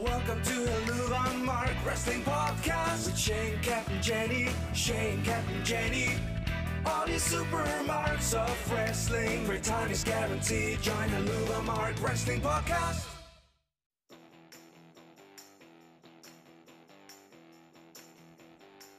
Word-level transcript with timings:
Welcome 0.00 0.40
to 0.44 0.54
the 0.54 0.78
Lou 0.86 1.08
Von 1.08 1.44
Mark 1.44 1.74
Wrestling 1.84 2.22
Podcast 2.22 3.06
with 3.06 3.18
Shane 3.18 3.58
Captain 3.62 4.00
Jenny, 4.00 4.48
Shane 4.72 5.24
Captain 5.24 5.64
Jenny. 5.64 6.10
All 6.86 7.04
these 7.04 7.24
super 7.24 7.64
marks 7.84 8.32
of 8.32 8.72
wrestling. 8.72 9.44
Free 9.44 9.58
time 9.58 9.90
is 9.90 10.04
guaranteed. 10.04 10.80
Join 10.82 11.10
the 11.10 11.18
Lou 11.18 11.44
Von 11.46 11.66
Mark 11.66 12.00
Wrestling 12.00 12.40
Podcast. 12.40 13.06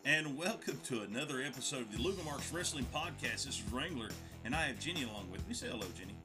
And 0.04 0.38
welcome 0.38 0.81
to 0.88 1.04
another 1.04 1.41
episode 1.41 1.84
of 1.84 1.91
the 1.93 2.02
Luga 2.02 2.21
Marks 2.23 2.52
Wrestling 2.52 2.88
Podcast. 2.93 3.45
This 3.45 3.47
is 3.47 3.63
Wrangler, 3.71 4.09
and 4.43 4.54
I 4.54 4.63
have 4.63 4.79
Jenny 4.81 5.04
along 5.04 5.31
with 5.31 5.47
me. 5.47 5.54
Say 5.54 5.68
hello, 5.68 5.88
Jenny. 5.97 6.16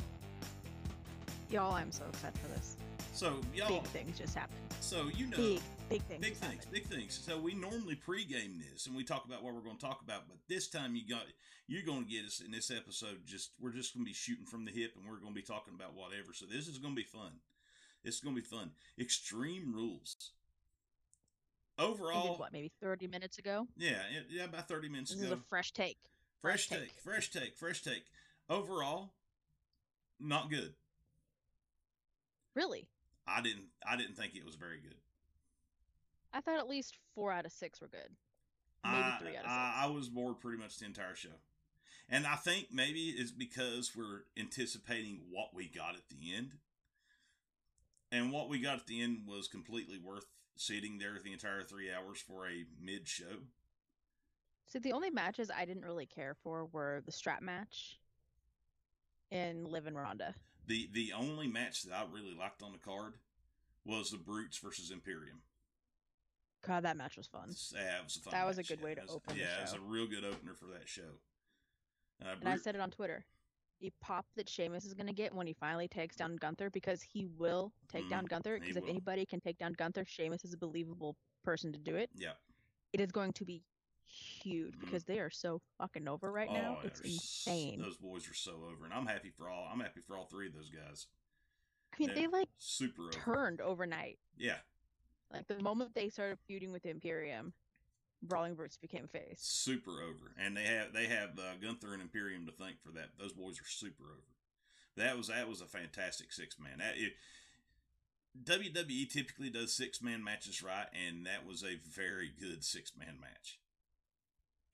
Y'all, 1.48 1.75
I'm 1.75 1.93
so 1.93 2.02
excited 2.09 2.36
for 2.41 2.48
this. 2.48 2.77
So, 3.12 3.34
y'all, 3.54 3.68
Big 3.68 3.84
things 3.84 4.18
just 4.18 4.34
happened. 4.34 4.63
So 4.85 5.09
you 5.16 5.27
know, 5.27 5.37
Big, 5.37 5.61
big 5.88 6.02
things. 6.02 6.20
big 6.20 6.34
things, 6.34 6.41
happened. 6.41 6.73
big 6.73 6.87
things. 6.87 7.20
So 7.25 7.38
we 7.38 7.55
normally 7.55 7.97
pregame 8.06 8.61
this, 8.70 8.87
and 8.87 8.95
we 8.95 9.02
talk 9.05 9.25
about 9.25 9.42
what 9.42 9.55
we're 9.55 9.61
going 9.61 9.77
to 9.77 9.84
talk 9.84 10.02
about. 10.02 10.29
But 10.29 10.37
this 10.48 10.69
time, 10.69 10.95
you 10.95 11.02
got 11.09 11.23
you're 11.66 11.83
going 11.83 12.05
to 12.05 12.11
get 12.11 12.25
us 12.27 12.41
in 12.45 12.51
this 12.51 12.70
episode. 12.70 13.19
Just 13.27 13.52
we're 13.61 13.70
just 13.73 13.95
going 13.95 14.05
to 14.05 14.09
be 14.09 14.15
shooting 14.15 14.45
from 14.47 14.65
the 14.65 14.70
hip, 14.70 14.92
and 14.97 15.09
we're 15.09 15.16
going 15.19 15.33
to 15.33 15.41
be 15.41 15.47
talking 15.47 15.75
about 15.75 15.95
whatever. 15.95 16.33
So 16.34 16.45
this 16.47 16.69
is 16.69 16.78
going 16.78 16.95
to 16.95 17.01
be 17.01 17.06
fun. 17.09 17.33
It's 18.05 18.20
going 18.20 18.37
to 18.37 18.41
be 18.42 18.47
fun. 18.47 18.70
Extreme 19.01 19.73
rules. 19.75 20.16
We 21.78 21.84
did 21.87 21.91
Overall, 21.92 22.37
what, 22.39 22.53
maybe 22.53 22.70
30 22.80 23.09
minutes 23.09 23.39
ago? 23.39 23.66
yeah, 23.77 24.03
yeah, 24.12 24.20
yeah, 24.30 24.45
about 24.45 24.69
thirty 24.69 24.89
minutes 24.89 25.11
This 25.12 25.23
ago. 25.23 25.33
is 25.33 25.39
a 25.39 25.42
fresh 25.48 25.73
take. 25.73 25.97
Fresh 26.41 26.69
Fresh 26.69 26.78
take, 26.80 26.89
take. 26.91 27.01
fresh 27.03 27.30
take, 27.30 27.56
fresh 27.56 27.83
take. 27.83 28.05
Overall, 28.51 29.14
not 30.20 30.51
good. 30.51 30.75
Really? 32.55 32.87
I 33.27 33.41
didn't 33.41 33.66
I 33.87 33.96
didn't 33.96 34.16
think 34.16 34.34
it 34.34 34.45
was 34.45 34.55
very 34.55 34.78
good. 34.78 34.96
I 36.33 36.41
thought 36.41 36.59
at 36.59 36.69
least 36.69 36.96
four 37.14 37.33
out 37.33 37.47
of 37.47 37.53
six 37.53 37.80
were 37.80 37.89
good. 37.89 38.11
Maybe 38.84 38.97
I, 38.97 39.17
three 39.20 39.36
out 39.36 39.44
of 39.44 39.50
I. 39.50 39.83
I 39.84 39.86
was 39.86 40.08
bored 40.08 40.41
pretty 40.41 40.58
much 40.58 40.78
the 40.78 40.86
entire 40.86 41.14
show. 41.14 41.30
And 42.08 42.27
I 42.27 42.34
think 42.34 42.69
maybe 42.70 43.14
it's 43.17 43.30
because 43.30 43.92
we're 43.97 44.25
anticipating 44.39 45.20
what 45.30 45.55
we 45.55 45.69
got 45.69 45.95
at 45.95 46.08
the 46.11 46.34
end. 46.34 46.52
And 48.12 48.30
what 48.30 48.48
we 48.48 48.61
got 48.61 48.80
at 48.80 48.86
the 48.86 49.00
end 49.00 49.22
was 49.27 49.48
completely 49.48 49.98
worth 49.98 50.27
sitting 50.56 50.98
there 50.98 51.19
the 51.22 51.33
entire 51.33 51.62
three 51.62 51.91
hours 51.91 52.20
for 52.20 52.47
a 52.47 52.67
mid 52.80 53.08
show. 53.08 53.42
So 54.67 54.78
the 54.78 54.92
only 54.92 55.11
matches 55.11 55.50
I 55.50 55.64
didn't 55.64 55.84
really 55.84 56.06
care 56.06 56.36
for 56.42 56.67
were 56.67 57.02
the 57.06 57.12
strap 57.12 57.42
match 57.42 57.98
and 59.30 59.67
Liv 59.67 59.86
and 59.86 59.97
Ronda. 59.97 60.34
The 60.67 60.89
the 60.93 61.12
only 61.12 61.47
match 61.48 61.83
that 61.83 61.95
I 61.95 62.05
really 62.11 62.34
liked 62.34 62.62
on 62.62 62.73
the 62.73 62.79
card 62.79 63.15
was 63.84 64.11
the 64.11 64.17
Brutes 64.19 64.59
versus 64.59 64.91
Imperium. 64.91 65.43
God, 66.67 66.84
that 66.84 66.97
match 66.97 67.17
was 67.19 67.27
fun. 67.27 67.51
Yeah, 67.75 68.03
was 68.03 68.17
a 68.17 68.20
fun 68.20 68.31
That 68.33 68.47
was 68.47 68.57
a 68.59 68.62
good 68.62 68.81
way 68.83 68.95
to 68.95 69.01
it 69.03 69.07
was- 69.07 69.17
open 69.17 69.35
the 69.35 69.41
Yeah, 69.42 69.59
it 69.59 69.62
was 69.62 69.73
a 69.75 69.81
real 69.81 70.07
good 70.07 70.25
opener 70.25 70.55
for 70.55 70.67
that 70.69 70.89
show. 70.89 71.20
Uh, 72.25 72.29
And 72.41 72.48
I 72.48 72.57
said 72.57 72.75
it 72.75 72.81
on 72.81 72.91
Twitter. 72.91 73.27
The 73.81 73.92
pop 74.01 74.25
that 74.37 74.48
Sheamus 74.48 74.87
is 74.87 74.95
going 74.95 75.09
to 75.09 75.12
get 75.12 75.35
when 75.35 75.47
he 75.47 75.53
finally 75.53 75.89
takes 75.89 76.17
down 76.17 76.37
Gunther 76.37 76.70
because 76.70 77.03
he 77.03 77.27
will 77.27 77.75
take 77.89 78.09
down 78.09 78.25
Mhm, 78.25 78.29
Gunther. 78.31 78.61
Because 78.61 78.77
if 78.77 78.83
will. 78.85 78.91
anybody 78.91 79.27
can 79.27 79.41
take 79.41 79.59
down 79.59 79.75
Gunther, 79.75 80.07
Sheamus 80.07 80.42
is 80.45 80.55
a 80.55 80.57
believable 80.57 81.19
person 81.42 81.70
to 81.75 81.79
do 81.79 81.97
it. 81.97 82.11
yeah, 82.15 82.35
It 82.95 83.01
is 83.01 83.11
going 83.12 83.33
to 83.35 83.45
be 83.45 83.62
huge 84.06 84.74
Mhm. 84.77 84.80
because 84.80 85.05
they 85.05 85.19
are 85.20 85.30
so 85.30 85.60
fucking 85.78 86.06
over 86.08 86.30
right 86.30 86.50
now. 86.50 86.78
Oh, 86.83 86.86
It's 86.86 87.00
they're 87.00 87.08
s- 87.10 87.14
insane. 87.14 87.80
Those 87.80 87.97
boys 87.97 88.28
are 88.28 88.34
so 88.34 88.64
over, 88.64 88.84
and 88.84 88.92
I'm 88.94 89.06
happy 89.06 89.30
for 89.30 89.48
all. 89.48 89.69
I'm 89.70 89.80
happy 89.80 90.00
for 90.00 90.16
all 90.16 90.27
three 90.27 90.46
of 90.46 90.55
those 90.55 90.70
guys. 90.70 91.06
I 91.92 91.96
mean, 91.98 92.08
they're 92.08 92.16
they 92.16 92.27
like 92.27 92.48
Super 92.58 93.02
over. 93.02 93.12
turned 93.12 93.61
overnight. 93.61 94.19
Yeah, 94.36 94.58
Like 95.30 95.46
the 95.46 95.61
moment 95.61 95.94
they 95.94 96.08
started 96.11 96.38
feuding 96.46 96.72
with 96.72 96.84
Imperium, 96.86 97.55
Brawling 98.22 98.55
Brutes 98.55 98.77
became 98.77 99.06
face. 99.08 99.41
super 99.42 100.02
over, 100.02 100.34
and 100.39 100.56
they 100.56 100.64
have 100.64 100.92
they 100.92 101.06
have 101.06 101.39
uh, 101.39 101.56
Gunther 101.56 101.92
and 101.92 102.02
Imperium 102.02 102.46
to 102.46 102.52
thank 102.52 102.80
for 102.83 102.90
that. 102.92 103.17
Those 103.18 103.33
boys 103.33 103.61
are 103.61 103.64
super 103.67 104.05
over. 104.05 104.34
That 104.96 105.17
was 105.17 105.29
that 105.29 105.48
was 105.48 105.61
a 105.61 105.67
fantastic 105.67 106.33
six 106.33 106.58
man. 106.58 106.79
That 106.79 106.96
it, 106.96 107.14
WWE 108.42 109.08
typically 109.08 109.50
does 109.50 109.73
six 109.73 110.02
man 110.02 110.23
matches 110.24 110.62
right, 110.62 110.89
and 110.92 111.24
that 111.27 111.46
was 111.46 111.62
a 111.62 111.77
very 111.77 112.29
good 112.29 112.64
six 112.64 112.96
man 112.96 113.18
match. 113.20 113.58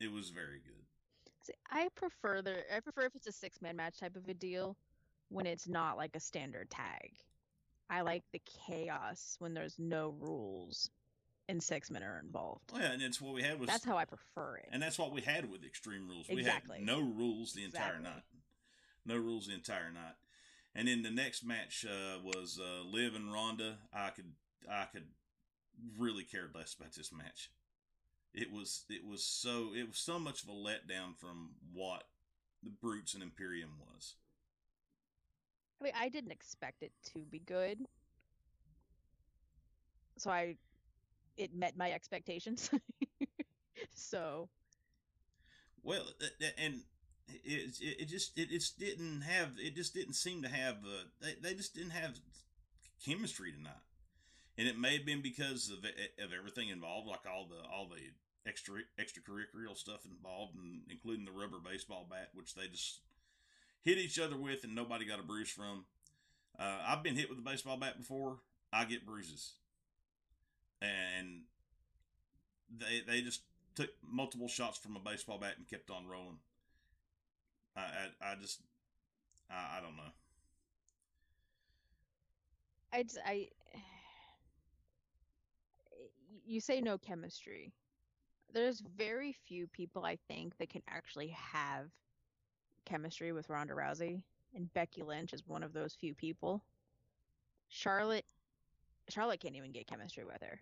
It 0.01 0.11
was 0.11 0.31
very 0.31 0.61
good. 0.65 0.85
See, 1.43 1.53
I 1.71 1.89
prefer 1.95 2.43
the 2.43 2.63
I 2.75 2.81
prefer 2.81 3.03
if 3.03 3.15
it's 3.15 3.27
a 3.27 3.33
six 3.33 3.61
man 3.63 3.77
match 3.77 4.01
type 4.01 4.17
of 4.17 4.29
a 4.29 4.35
deal 4.35 4.77
when 5.29 5.47
it's 5.47 5.69
not 5.69 5.97
like 5.97 6.17
a 6.17 6.21
standard 6.21 6.71
tag. 6.71 7.13
I 7.89 8.03
like 8.03 8.23
the 8.33 8.41
chaos 8.67 9.37
when 9.39 9.53
there's 9.53 9.79
no 9.79 10.15
rules 10.19 10.91
and 11.49 11.63
six 11.63 11.91
men 11.91 12.03
are 12.03 12.21
involved. 12.25 12.73
Well, 12.73 12.83
yeah, 12.83 12.93
and 12.93 13.03
it's 13.03 13.21
what 13.21 13.35
we 13.35 13.43
had 13.43 13.59
was 13.59 13.69
That's 13.69 13.85
how 13.85 13.97
I 13.97 14.05
prefer 14.05 14.57
it. 14.59 14.69
And 14.71 14.81
that's 14.83 14.99
what 14.99 15.13
we 15.13 15.21
had 15.21 15.51
with 15.51 15.65
Extreme 15.65 16.09
Rules. 16.09 16.27
Exactly. 16.29 16.79
We 16.81 16.87
had 16.87 16.87
no 16.87 17.01
rules 17.01 17.53
the 17.53 17.65
entire 17.65 17.97
Exactly. 17.97 18.05
night. 18.05 18.23
No 19.05 19.17
rules 19.17 19.49
the 19.49 19.55
entire 19.55 19.91
night. 19.91 20.15
And 20.75 20.87
then 20.87 21.03
the 21.03 21.11
next 21.11 21.45
match 21.45 21.85
uh, 21.85 22.21
was 22.23 22.61
uh, 22.63 22.87
Liv 22.87 23.15
and 23.17 23.33
Ronda. 23.33 23.79
I 23.93 24.11
could 24.11 24.33
I 24.71 24.85
could 24.85 25.07
really 25.99 26.23
care 26.23 26.49
less 26.55 26.75
about 26.75 26.93
this 26.93 27.13
match. 27.13 27.51
It 28.35 28.53
was 28.53 28.85
it 28.89 29.05
was 29.07 29.25
so 29.25 29.75
it 29.75 29.87
was 29.89 29.99
so 29.99 30.19
much 30.19 30.43
of 30.43 30.49
a 30.49 30.53
letdown 30.53 31.17
from 31.17 31.51
what 31.73 32.05
the 32.63 32.71
Brutes 32.71 33.15
and 33.15 33.23
Imperium 33.23 33.73
was. 33.79 34.15
I 35.81 35.85
mean, 35.85 35.93
I 35.99 36.09
didn't 36.09 36.31
expect 36.33 36.83
it 36.83 36.93
to 37.13 37.21
be 37.21 37.41
good. 37.41 37.79
So 40.19 40.31
I 40.31 40.57
it 41.37 41.55
met 41.55 41.77
my 41.77 41.91
expectations. 41.93 42.71
so 43.95 44.49
Well, 45.83 46.05
and 46.59 46.83
it 47.29 47.75
it, 47.81 48.09
just 48.09 48.37
it, 48.37 48.51
it 48.51 48.61
just 48.61 48.79
didn't 48.79 49.23
have 49.23 49.53
it 49.59 49.75
just 49.75 49.95
didn't 49.95 50.15
seem 50.15 50.43
to 50.43 50.49
have 50.49 50.77
uh, 50.85 51.05
they 51.21 51.35
they 51.41 51.55
just 51.55 51.75
didn't 51.75 51.91
have 51.91 52.19
chemistry 53.05 53.53
tonight, 53.53 53.83
and 54.61 54.69
it 54.69 54.79
may 54.79 54.93
have 54.93 55.07
been 55.07 55.23
because 55.23 55.71
of 55.71 55.79
of 55.79 56.33
everything 56.39 56.69
involved, 56.69 57.09
like 57.09 57.21
all 57.27 57.49
the 57.49 57.67
all 57.75 57.89
the 57.89 57.97
extra 58.47 58.83
extracurricular 59.01 59.75
stuff 59.75 60.05
involved, 60.05 60.55
and 60.55 60.83
including 60.91 61.25
the 61.25 61.33
rubber 61.33 61.57
baseball 61.59 62.07
bat, 62.09 62.29
which 62.35 62.55
they 62.55 62.67
just 62.67 63.01
hit 63.81 63.97
each 63.97 64.21
other 64.21 64.37
with, 64.37 64.63
and 64.63 64.75
nobody 64.75 65.07
got 65.07 65.19
a 65.19 65.23
bruise 65.23 65.49
from. 65.49 65.87
Uh, 66.59 66.77
I've 66.87 67.03
been 67.03 67.17
hit 67.17 67.31
with 67.31 67.39
a 67.39 67.43
baseball 67.43 67.79
bat 67.79 67.97
before. 67.97 68.37
I 68.71 68.85
get 68.85 69.07
bruises, 69.07 69.55
and 70.83 71.45
they 72.71 73.01
they 73.07 73.23
just 73.23 73.41
took 73.75 73.89
multiple 74.07 74.49
shots 74.49 74.77
from 74.77 74.95
a 74.95 75.01
baseball 75.01 75.39
bat 75.39 75.55
and 75.57 75.67
kept 75.67 75.91
on 75.91 76.07
rolling. 76.07 76.39
I 77.75 77.81
I, 77.81 78.33
I 78.33 78.35
just 78.35 78.61
I, 79.51 79.79
I 79.79 79.81
don't 79.81 79.97
know. 79.97 80.13
I 82.93 83.03
just, 83.05 83.19
I 83.25 83.49
you 86.45 86.61
say 86.61 86.81
no 86.81 86.99
chemistry. 86.99 87.73
There's 88.53 88.81
very 88.81 89.33
few 89.33 89.67
people 89.69 90.05
I 90.05 90.19
think 90.29 90.57
that 90.59 90.71
can 90.71 90.83
actually 90.89 91.29
have 91.29 91.91
chemistry 92.85 93.33
with 93.33 93.49
Ronda 93.49 93.75
Rousey, 93.75 94.23
and 94.55 94.73
Becky 94.75 95.03
Lynch 95.03 95.33
is 95.33 95.47
one 95.47 95.63
of 95.63 95.73
those 95.73 95.95
few 95.95 96.15
people. 96.15 96.63
Charlotte 97.69 98.25
Charlotte 99.09 99.41
can't 99.41 99.57
even 99.57 99.73
get 99.73 99.87
chemistry 99.87 100.25
with 100.25 100.41
her. 100.43 100.61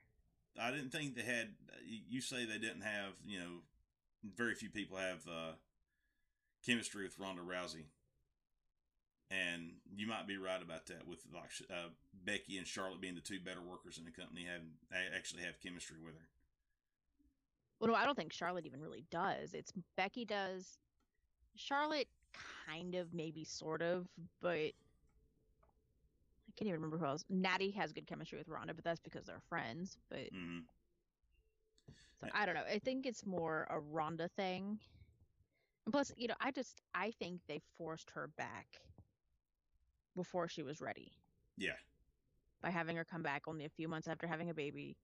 I 0.61 0.71
didn't 0.71 0.91
think 0.91 1.15
they 1.15 1.23
had. 1.23 1.55
you- 1.85 2.21
say 2.21 2.45
they 2.45 2.59
didn't 2.59 2.83
have. 2.83 3.13
You 3.25 3.39
know, 3.39 3.51
very 4.37 4.55
few 4.55 4.71
people 4.71 4.97
have 4.97 5.27
uh, 5.29 5.53
chemistry 6.65 7.05
with 7.05 7.19
Ronda 7.19 7.43
Rousey, 7.43 7.85
and 9.31 9.73
you 9.95 10.07
might 10.07 10.27
be 10.27 10.37
right 10.37 10.63
about 10.63 10.87
that. 10.87 11.07
With 11.07 11.25
like 11.33 11.51
uh, 11.71 11.89
Becky 12.25 12.59
and 12.59 12.67
Charlotte 12.67 13.01
being 13.01 13.15
the 13.15 13.21
two 13.21 13.41
better 13.41 13.61
workers 13.61 13.99
in 13.99 14.05
the 14.05 14.11
company, 14.11 14.47
having 14.51 14.71
they 14.91 15.17
actually 15.17 15.43
have 15.43 15.61
chemistry 15.61 15.97
with 16.05 16.15
her. 16.15 16.29
Well, 17.81 17.89
no, 17.91 17.95
I 17.95 18.05
don't 18.05 18.17
think 18.17 18.33
Charlotte 18.33 18.67
even 18.67 18.81
really 18.81 19.05
does. 19.11 19.55
It's 19.55 19.73
Becky 19.97 20.25
does. 20.25 20.79
Charlotte 21.55 22.09
kind 22.67 22.95
of, 22.95 23.13
maybe 23.13 23.45
sort 23.45 23.83
of, 23.83 24.07
but 24.41 24.51
I 24.51 24.73
can't 26.57 26.69
even 26.69 26.75
remember 26.75 26.99
who 26.99 27.07
else. 27.07 27.25
Natty 27.29 27.71
has 27.73 27.93
good 27.93 28.07
chemistry 28.07 28.39
with 28.39 28.49
Ronda, 28.49 28.75
but 28.75 28.85
that's 28.85 29.01
because 29.01 29.27
they're 29.27 29.43
friends. 29.49 29.97
But 30.11 30.31
hmm 30.33 30.61
so 32.21 32.27
I 32.35 32.47
don't 32.47 32.55
know. 32.55 32.63
I 32.63 32.79
think 32.79 33.07
it's 33.07 33.25
more 33.25 33.67
a 33.71 33.79
Ronda 33.79 34.29
thing. 34.37 34.79
And 35.87 35.93
plus, 35.93 36.13
you 36.17 36.29
know, 36.29 36.35
I 36.41 36.51
just 36.51 36.81
I 36.95 37.13
think 37.19 37.41
they 37.49 37.61
forced 37.77 38.11
her 38.11 38.29
back 38.37 38.67
before 40.19 40.49
she 40.49 40.65
was 40.65 40.83
ready 40.83 41.13
Yeah, 41.59 41.77
by 42.63 42.71
having 42.71 42.97
her 42.97 43.05
come 43.05 43.23
back 43.23 43.49
only 43.49 43.67
a 43.67 43.71
few 43.71 43.89
months 43.89 44.09
after 44.09 44.27
having 44.29 44.51
a 44.51 44.55
baby 44.55 44.97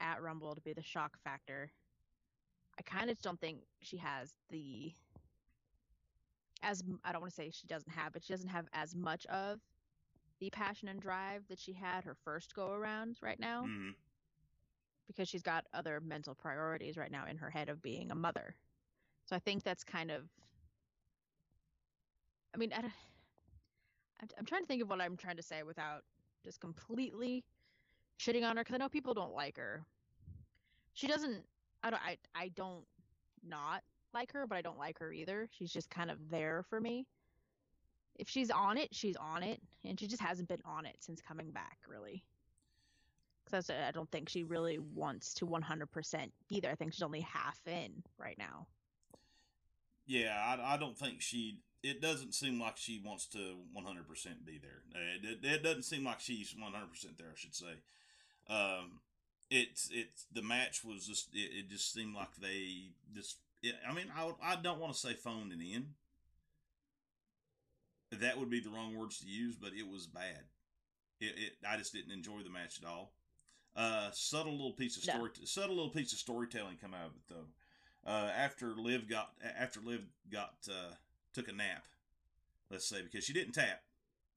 at 0.00 0.22
Rumble 0.22 0.54
to 0.56 0.62
be 0.62 0.74
the 0.74 0.82
shock 0.82 1.18
factor. 1.24 1.72
I 2.78 2.82
kind 2.82 3.10
of 3.10 3.20
don't 3.22 3.40
think 3.40 3.60
she 3.82 3.98
has 3.98 4.36
the 4.50 4.94
as 6.62 6.82
I 7.04 7.12
don't 7.12 7.22
want 7.22 7.32
to 7.32 7.36
say 7.36 7.50
she 7.50 7.66
doesn't 7.68 7.92
have, 7.92 8.12
but 8.12 8.24
she 8.24 8.32
doesn't 8.32 8.48
have 8.50 8.66
as 8.72 8.94
much 8.96 9.26
of 9.26 9.60
the 10.40 10.50
passion 10.50 10.88
and 10.88 11.00
drive 11.00 11.44
that 11.48 11.60
she 11.60 11.72
had 11.74 12.04
her 12.04 12.14
first 12.24 12.54
go 12.54 12.72
around 12.72 13.18
right 13.22 13.40
now 13.40 13.70
hmm 13.70 13.90
because 15.06 15.28
she's 15.28 15.42
got 15.42 15.66
other 15.74 16.00
mental 16.00 16.34
priorities 16.34 16.96
right 16.96 17.10
now 17.10 17.26
in 17.26 17.38
her 17.38 17.50
head 17.50 17.68
of 17.68 17.82
being 17.82 18.10
a 18.12 18.16
mother. 18.16 18.56
So 19.26 19.36
I 19.36 19.40
think 19.40 19.62
that's 19.64 19.84
kind 19.84 20.10
of. 20.10 20.28
I 22.54 22.58
mean, 22.58 22.72
I 22.72 22.82
don't, 22.82 22.92
I'm, 24.20 24.28
I'm 24.38 24.44
trying 24.44 24.62
to 24.62 24.66
think 24.66 24.82
of 24.82 24.88
what 24.88 25.00
I'm 25.00 25.16
trying 25.16 25.36
to 25.36 25.42
say 25.42 25.62
without 25.62 26.02
just 26.44 26.60
completely 26.60 27.44
shitting 28.18 28.48
on 28.48 28.56
her 28.56 28.62
because 28.62 28.74
I 28.74 28.78
know 28.78 28.88
people 28.88 29.14
don't 29.14 29.34
like 29.34 29.56
her. 29.56 29.84
She 30.94 31.06
doesn't. 31.06 31.44
I 31.82 31.90
don't. 31.90 32.02
I. 32.02 32.16
I 32.34 32.48
don't 32.48 32.84
not 33.46 33.82
like 34.14 34.32
her, 34.32 34.46
but 34.46 34.56
I 34.56 34.62
don't 34.62 34.78
like 34.78 34.98
her 34.98 35.12
either. 35.12 35.48
She's 35.50 35.72
just 35.72 35.90
kind 35.90 36.10
of 36.10 36.18
there 36.30 36.64
for 36.68 36.80
me. 36.80 37.06
If 38.18 38.28
she's 38.28 38.50
on 38.50 38.78
it, 38.78 38.94
she's 38.94 39.16
on 39.16 39.42
it, 39.42 39.60
and 39.84 40.00
she 40.00 40.06
just 40.06 40.22
hasn't 40.22 40.48
been 40.48 40.62
on 40.64 40.86
it 40.86 40.96
since 41.00 41.20
coming 41.20 41.50
back, 41.50 41.78
really. 41.86 42.24
Because 43.44 43.68
I 43.70 43.90
don't 43.92 44.10
think 44.10 44.28
she 44.28 44.42
really 44.42 44.78
wants 44.78 45.34
to 45.34 45.46
100% 45.46 46.30
be 46.48 46.60
there. 46.60 46.72
I 46.72 46.74
think 46.74 46.94
she's 46.94 47.02
only 47.02 47.20
half 47.20 47.60
in 47.66 48.02
right 48.18 48.38
now. 48.38 48.66
Yeah, 50.06 50.34
I, 50.34 50.74
I 50.74 50.76
don't 50.78 50.96
think 50.96 51.20
she. 51.20 51.58
It 51.82 52.00
doesn't 52.02 52.34
seem 52.34 52.60
like 52.60 52.76
she 52.76 53.00
wants 53.04 53.26
to 53.26 53.38
100% 53.38 54.44
be 54.44 54.58
there. 54.58 54.82
It, 55.22 55.24
it, 55.24 55.48
it 55.48 55.62
doesn't 55.62 55.84
seem 55.84 56.04
like 56.04 56.20
she's 56.20 56.52
100% 56.54 57.16
there, 57.18 57.28
I 57.32 57.36
should 57.36 57.54
say. 57.54 57.74
Um, 58.48 59.00
it's 59.50 59.88
it's 59.92 60.26
the 60.32 60.42
match 60.42 60.84
was 60.84 61.06
just 61.06 61.28
it, 61.32 61.50
it 61.52 61.68
just 61.70 61.92
seemed 61.92 62.16
like 62.16 62.34
they 62.36 62.90
just 63.14 63.36
it, 63.62 63.74
I 63.88 63.94
mean 63.94 64.06
I 64.16 64.32
I 64.42 64.56
don't 64.56 64.80
want 64.80 64.92
to 64.92 64.98
say 64.98 65.12
phoned 65.14 65.52
it 65.52 65.60
in. 65.64 65.86
That 68.20 68.38
would 68.38 68.50
be 68.50 68.60
the 68.60 68.70
wrong 68.70 68.96
words 68.96 69.18
to 69.20 69.26
use, 69.28 69.56
but 69.56 69.70
it 69.76 69.88
was 69.88 70.06
bad. 70.06 70.44
It, 71.20 71.34
it 71.36 71.52
I 71.68 71.76
just 71.76 71.92
didn't 71.92 72.12
enjoy 72.12 72.42
the 72.42 72.50
match 72.50 72.80
at 72.82 72.88
all. 72.88 73.12
Uh, 73.74 74.10
subtle 74.12 74.52
little 74.52 74.72
piece 74.72 74.96
of 74.96 75.06
No. 75.06 75.14
story, 75.14 75.30
subtle 75.44 75.76
little 75.76 75.90
piece 75.90 76.12
of 76.12 76.18
storytelling 76.18 76.78
come 76.80 76.94
out 76.94 77.06
of 77.06 77.12
it 77.16 77.22
though. 77.28 78.10
Uh, 78.10 78.30
after 78.36 78.68
Liv 78.74 79.08
got 79.08 79.30
after 79.58 79.80
Liv 79.80 80.02
got 80.30 80.54
uh, 80.70 80.94
took 81.36 81.48
a 81.48 81.52
nap, 81.52 81.84
let's 82.70 82.88
say 82.88 83.02
because 83.02 83.24
she 83.24 83.32
didn't 83.32 83.52
tap, 83.52 83.82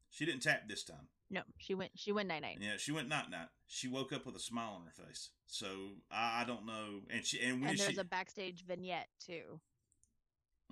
she 0.10 0.26
didn't 0.26 0.42
tap 0.44 0.68
this 0.68 0.84
time. 0.84 1.08
No, 1.32 1.42
she 1.58 1.76
went. 1.76 1.92
She 1.96 2.12
went 2.12 2.28
night 2.28 2.42
night. 2.42 2.58
Yeah, 2.60 2.78
she 2.78 2.92
went 2.92 3.08
night 3.08 3.30
night. 3.30 3.50
She 3.68 3.88
woke 3.88 4.12
up 4.14 4.26
with 4.26 4.36
a 4.36 4.40
smile 4.40 4.74
on 4.80 4.86
her 4.86 5.04
face. 5.06 5.30
So 5.48 5.68
I, 6.12 6.42
I 6.42 6.46
don't 6.46 6.66
know, 6.66 7.02
and 7.12 7.26
she 7.26 7.40
and 7.42 7.62
when 7.62 7.72
And 7.72 7.80
there's 7.80 7.94
she 7.94 8.00
a 8.00 8.04
backstage 8.04 8.66
vignette 8.66 9.08
too 9.26 9.60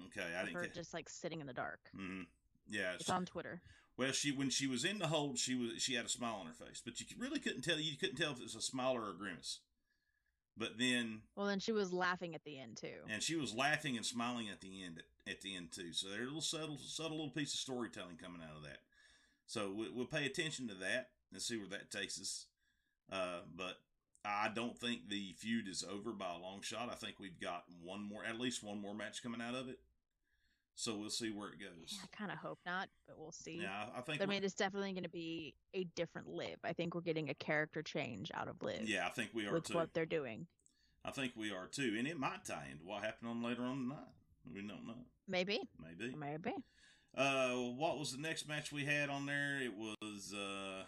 okay, 0.07 0.27
I 0.39 0.43
didn't 0.45 0.55
her 0.55 0.67
just 0.67 0.93
like 0.93 1.09
sitting 1.09 1.41
in 1.41 1.47
the 1.47 1.53
dark. 1.53 1.79
Mm-hmm. 1.95 2.21
Yeah, 2.69 2.93
It's 2.95 3.05
she- 3.05 3.11
on 3.11 3.25
Twitter. 3.25 3.61
well, 3.97 4.11
she 4.11 4.31
when 4.31 4.49
she 4.49 4.67
was 4.67 4.83
in 4.85 4.99
the 4.99 5.07
hold, 5.07 5.37
she 5.37 5.55
was 5.55 5.81
she 5.81 5.95
had 5.95 6.05
a 6.05 6.09
smile 6.09 6.37
on 6.41 6.47
her 6.47 6.53
face, 6.53 6.81
but 6.83 6.99
you 6.99 7.05
really 7.17 7.39
couldn't 7.39 7.61
tell. 7.63 7.79
You 7.79 7.97
couldn't 7.97 8.15
tell 8.17 8.31
if 8.31 8.39
it 8.39 8.43
was 8.43 8.55
a 8.55 8.61
smile 8.61 8.93
or 8.93 9.09
a 9.09 9.13
grimace. 9.13 9.59
But 10.59 10.79
then, 10.79 11.21
Well, 11.35 11.45
then 11.45 11.59
she 11.59 11.71
was 11.71 11.93
laughing 11.93 12.33
at 12.33 12.43
the 12.43 12.59
end 12.59 12.77
too. 12.77 13.05
and 13.07 13.21
she 13.21 13.35
was 13.35 13.53
laughing 13.53 13.95
and 13.95 14.03
smiling 14.03 14.49
at 14.49 14.59
the 14.59 14.83
end 14.83 15.03
at 15.29 15.41
the 15.41 15.55
end 15.55 15.71
too. 15.71 15.93
So 15.93 16.07
there's 16.09 16.21
a 16.21 16.25
little 16.25 16.41
subtle 16.41 16.77
subtle 16.77 17.17
little 17.17 17.31
piece 17.31 17.53
of 17.53 17.59
storytelling 17.59 18.17
coming 18.21 18.41
out 18.41 18.57
of 18.57 18.63
that. 18.63 18.79
So 19.45 19.71
we, 19.75 19.89
we'll 19.89 20.05
pay 20.05 20.25
attention 20.25 20.67
to 20.67 20.75
that 20.75 21.09
and 21.31 21.41
see 21.41 21.57
where 21.57 21.69
that 21.69 21.91
takes 21.91 22.19
us. 22.19 22.45
Uh, 23.11 23.39
but 23.55 23.77
I 24.25 24.49
don't 24.53 24.77
think 24.77 25.07
the 25.07 25.33
feud 25.37 25.67
is 25.67 25.85
over 25.89 26.11
by 26.11 26.33
a 26.33 26.41
long 26.41 26.61
shot. 26.61 26.89
I 26.91 26.95
think 26.95 27.15
we've 27.19 27.39
got 27.39 27.63
one 27.81 28.03
more, 28.03 28.25
at 28.25 28.39
least 28.39 28.63
one 28.63 28.81
more 28.81 28.93
match 28.93 29.23
coming 29.23 29.41
out 29.41 29.55
of 29.55 29.69
it. 29.69 29.79
So 30.75 30.95
we'll 30.95 31.09
see 31.09 31.31
where 31.31 31.49
it 31.49 31.59
goes. 31.59 31.93
Yeah, 31.93 31.99
I 32.03 32.15
kind 32.15 32.31
of 32.31 32.37
hope 32.37 32.59
not, 32.63 32.87
but 33.07 33.17
we'll 33.17 33.31
see. 33.31 33.59
Yeah, 33.63 33.85
I, 33.97 34.01
think. 34.01 34.21
I 34.21 34.27
mean, 34.27 34.43
it's 34.43 34.53
definitely 34.53 34.91
going 34.91 35.05
to 35.05 35.09
be 35.09 35.55
a 35.73 35.85
different 35.95 36.27
Liv. 36.27 36.57
I 36.63 36.73
think 36.73 36.93
we're 36.93 37.01
getting 37.01 37.31
a 37.31 37.33
character 37.33 37.81
change 37.81 38.29
out 38.35 38.47
of 38.47 38.61
Liv. 38.61 38.87
yeah, 38.87 39.07
I 39.07 39.09
think 39.09 39.31
we 39.33 39.47
are 39.47 39.53
with 39.53 39.63
too. 39.63 39.73
what 39.73 39.93
they're 39.95 40.05
doing. 40.05 40.45
I 41.03 41.09
think 41.09 41.33
we 41.35 41.51
are 41.51 41.65
too, 41.65 41.95
and 41.97 42.07
it 42.07 42.19
might 42.19 42.45
tie 42.45 42.67
into 42.71 42.85
what 42.85 43.03
happened 43.03 43.31
on 43.31 43.41
later 43.41 43.63
on 43.63 43.77
tonight. 43.77 43.97
We 44.53 44.61
don't 44.61 44.85
know. 44.85 45.05
Maybe, 45.27 45.59
Maybe. 45.83 46.15
maybe. 46.15 46.53
Uh, 47.15 47.49
what 47.75 47.97
was 47.97 48.11
the 48.11 48.17
next 48.21 48.47
match 48.47 48.71
we 48.71 48.85
had 48.85 49.09
on 49.09 49.25
there? 49.25 49.59
It 49.61 49.73
was 49.75 50.33
uh, 50.33 50.83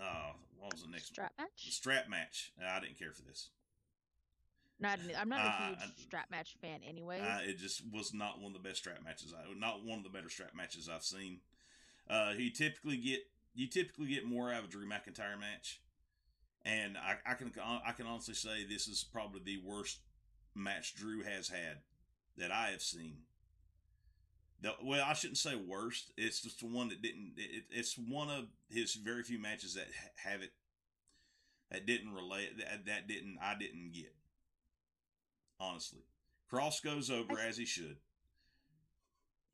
uh, 0.00 0.32
what 0.58 0.72
was 0.72 0.82
the 0.82 0.90
next 0.90 1.06
strap 1.08 1.32
The 1.36 1.42
match. 1.44 1.72
strap 1.72 2.08
match? 2.08 2.52
Uh, 2.62 2.68
I 2.68 2.80
didn't 2.80 2.98
care 2.98 3.12
for 3.12 3.22
this. 3.22 3.48
No, 4.80 4.90
I 4.90 4.96
didn't- 4.96 5.16
I'm 5.16 5.28
not 5.28 5.40
a 5.44 5.48
Uh, 5.48 5.68
huge 5.68 5.78
I- 5.80 6.02
strap 6.02 6.30
match 6.30 6.54
fan, 6.60 6.84
anyway. 6.84 7.20
It 7.44 7.54
just 7.58 7.84
was 7.86 8.14
not 8.14 8.38
one 8.38 8.54
of 8.54 8.62
the 8.62 8.68
best 8.68 8.78
strap 8.80 9.02
matches. 9.02 9.34
I 9.34 9.52
not 9.54 9.82
one 9.82 9.98
of 9.98 10.04
the 10.04 10.10
better 10.10 10.28
strap 10.28 10.54
matches 10.54 10.88
I've 10.88 11.02
seen. 11.04 11.40
Uh, 12.06 12.34
you 12.36 12.50
typically 12.50 12.96
get 12.96 13.30
you 13.54 13.66
typically 13.66 14.06
get 14.06 14.24
more 14.24 14.52
out 14.52 14.60
of 14.62 14.66
a 14.66 14.68
Drew 14.68 14.86
McIntyre 14.86 15.36
match, 15.38 15.80
and 16.64 16.96
I, 16.96 17.18
I 17.26 17.34
can 17.34 17.52
I 17.58 17.92
can 17.92 18.06
honestly 18.06 18.34
say 18.34 18.62
this 18.64 18.86
is 18.86 19.02
probably 19.02 19.40
the 19.40 19.56
worst 19.58 20.00
match 20.54 20.94
Drew 20.94 21.22
has 21.22 21.48
had 21.48 21.82
that 22.38 22.50
I 22.52 22.68
have 22.70 22.82
seen. 22.82 23.18
The, 24.60 24.72
well, 24.82 25.04
I 25.06 25.12
shouldn't 25.12 25.38
say 25.38 25.54
worst. 25.54 26.12
It's 26.16 26.42
just 26.42 26.60
the 26.60 26.66
one 26.66 26.88
that 26.88 27.02
didn't. 27.02 27.34
It, 27.36 27.64
it's 27.70 27.96
one 27.96 28.28
of 28.28 28.46
his 28.68 28.94
very 28.94 29.22
few 29.22 29.38
matches 29.38 29.74
that 29.74 29.86
have 30.16 30.42
it 30.42 30.50
that 31.70 31.86
didn't 31.86 32.12
relate 32.12 32.58
that 32.58 32.86
that 32.86 33.06
didn't 33.06 33.38
I 33.40 33.54
didn't 33.58 33.92
get. 33.92 34.12
Honestly, 35.60 36.00
Kross 36.52 36.82
goes 36.82 37.10
over 37.10 37.38
as 37.38 37.56
he 37.56 37.64
should. 37.64 37.96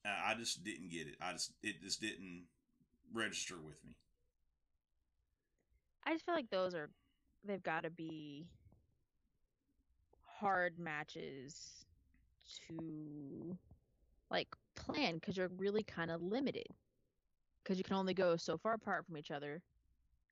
I 0.04 0.32
I 0.32 0.34
just 0.34 0.64
didn't 0.64 0.90
get 0.90 1.06
it. 1.06 1.16
I 1.20 1.32
just 1.32 1.52
it 1.62 1.82
just 1.82 2.00
didn't 2.00 2.44
register 3.12 3.56
with 3.56 3.84
me. 3.84 3.96
I 6.06 6.12
just 6.12 6.24
feel 6.24 6.34
like 6.34 6.50
those 6.50 6.74
are 6.74 6.88
they've 7.46 7.62
got 7.62 7.82
to 7.82 7.90
be 7.90 8.46
hard 10.40 10.78
matches 10.78 11.84
to 12.68 13.56
like 14.30 14.48
plan 14.74 15.14
because 15.14 15.36
you're 15.36 15.50
really 15.58 15.82
kind 15.82 16.10
of 16.10 16.22
limited 16.22 16.66
because 17.62 17.78
you 17.78 17.84
can 17.84 17.96
only 17.96 18.14
go 18.14 18.36
so 18.36 18.56
far 18.58 18.74
apart 18.74 19.06
from 19.06 19.16
each 19.16 19.30
other. 19.30 19.62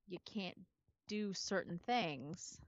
You 0.07 0.17
can't 0.25 0.57
do 1.07 1.33
certain 1.33 1.79
things. 1.85 2.59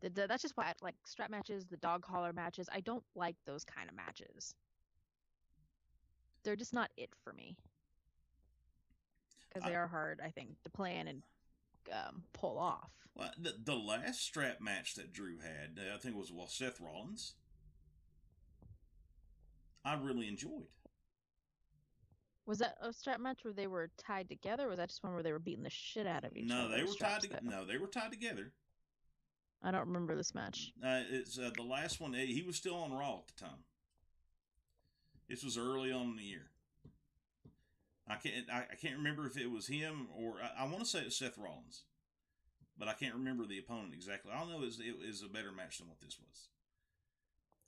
Th- 0.00 0.12
th- 0.14 0.28
That's 0.28 0.42
just 0.42 0.56
why 0.56 0.64
I 0.64 0.72
like 0.82 0.94
strap 1.04 1.30
matches, 1.30 1.64
the 1.66 1.76
dog 1.78 2.02
collar 2.02 2.32
matches. 2.32 2.68
I 2.72 2.80
don't 2.80 3.04
like 3.14 3.36
those 3.46 3.64
kind 3.64 3.88
of 3.88 3.96
matches. 3.96 4.54
They're 6.42 6.56
just 6.56 6.74
not 6.74 6.90
it 6.96 7.10
for 7.24 7.32
me 7.32 7.56
because 9.48 9.62
they 9.68 9.74
I- 9.74 9.78
are 9.80 9.86
hard, 9.88 10.20
I 10.24 10.30
think, 10.30 10.50
to 10.64 10.70
plan 10.70 11.08
and 11.08 11.22
um, 11.92 12.22
pull 12.32 12.58
off. 12.58 12.90
Well, 13.14 13.30
the, 13.38 13.54
the 13.64 13.74
last 13.76 14.20
strap 14.22 14.60
match 14.60 14.94
that 14.96 15.12
Drew 15.12 15.38
had, 15.38 15.78
uh, 15.78 15.94
I 15.94 15.98
think 15.98 16.14
it 16.14 16.18
was 16.18 16.32
well 16.32 16.48
Seth 16.48 16.80
Rollins. 16.80 17.34
I 19.86 19.94
really 19.94 20.26
enjoyed. 20.26 20.66
Was 22.44 22.58
that 22.58 22.76
a 22.80 22.92
strap 22.92 23.20
match 23.20 23.38
where 23.42 23.54
they 23.54 23.68
were 23.68 23.90
tied 23.96 24.28
together? 24.28 24.66
Or 24.66 24.70
was 24.70 24.78
that 24.78 24.88
just 24.88 25.02
one 25.02 25.14
where 25.14 25.22
they 25.22 25.32
were 25.32 25.38
beating 25.38 25.62
the 25.62 25.70
shit 25.70 26.06
out 26.06 26.24
of 26.24 26.36
each 26.36 26.48
No, 26.48 26.64
other? 26.64 26.68
No, 26.70 26.76
they 26.76 26.82
were 26.82 26.94
tied. 26.94 27.22
To, 27.22 27.28
no, 27.42 27.64
they 27.64 27.78
were 27.78 27.86
tied 27.86 28.10
together. 28.10 28.52
I 29.62 29.70
don't 29.70 29.86
remember 29.86 30.16
this 30.16 30.34
match. 30.34 30.72
Uh, 30.84 31.02
it's 31.10 31.38
uh, 31.38 31.50
the 31.56 31.62
last 31.62 32.00
one. 32.00 32.12
He 32.12 32.42
was 32.42 32.56
still 32.56 32.76
on 32.76 32.92
Raw 32.92 33.18
at 33.18 33.28
the 33.28 33.44
time. 33.44 33.64
This 35.28 35.42
was 35.42 35.56
early 35.56 35.92
on 35.92 36.10
in 36.10 36.16
the 36.16 36.22
year. 36.22 36.50
I 38.08 38.16
can't. 38.16 38.46
I, 38.52 38.64
I 38.70 38.74
can't 38.76 38.96
remember 38.96 39.26
if 39.26 39.36
it 39.36 39.50
was 39.50 39.66
him 39.66 40.08
or 40.16 40.34
I, 40.40 40.64
I 40.64 40.66
want 40.66 40.80
to 40.80 40.84
say 40.84 41.00
it 41.00 41.06
was 41.06 41.16
Seth 41.16 41.38
Rollins, 41.38 41.82
but 42.78 42.86
I 42.86 42.92
can't 42.92 43.14
remember 43.14 43.44
the 43.44 43.58
opponent 43.58 43.94
exactly. 43.94 44.30
All 44.32 44.46
I 44.46 44.52
know 44.52 44.62
is 44.62 44.78
it 44.78 44.94
is 45.04 45.22
a 45.22 45.28
better 45.28 45.50
match 45.50 45.78
than 45.78 45.88
what 45.88 46.00
this 46.00 46.16
was. 46.20 46.48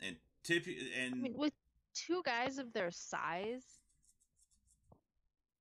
And 0.01 0.17
Tippy 0.45 0.79
and 0.97 1.15
I 1.15 1.17
mean, 1.17 1.35
with 1.37 1.53
two 2.07 2.23
guys 2.25 2.59
of 2.59 2.73
their 2.73 2.91
size, 2.91 3.65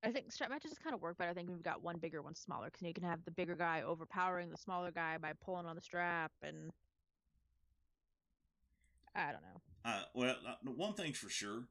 I 0.03 0.11
think 0.11 0.31
strap 0.31 0.49
matches 0.49 0.77
kind 0.81 0.93
of 0.93 1.01
work 1.01 1.17
better. 1.17 1.31
I 1.31 1.33
think 1.33 1.49
we've 1.49 1.63
got 1.63 1.81
one 1.81 1.97
bigger, 1.97 2.21
one 2.21 2.35
smaller, 2.35 2.67
because 2.67 2.81
you 2.85 2.93
can 2.93 3.03
have 3.03 3.23
the 3.25 3.31
bigger 3.31 3.55
guy 3.55 3.81
overpowering 3.81 4.49
the 4.49 4.57
smaller 4.57 4.91
guy 4.91 5.17
by 5.17 5.33
pulling 5.43 5.65
on 5.65 5.75
the 5.75 5.81
strap, 5.81 6.31
and 6.43 6.71
I 9.15 9.31
don't 9.31 9.41
know. 9.41 9.61
Uh, 9.83 10.01
well, 10.13 10.35
uh, 10.47 10.71
one 10.71 10.93
thing's 10.93 11.17
for 11.17 11.29
sure. 11.29 11.63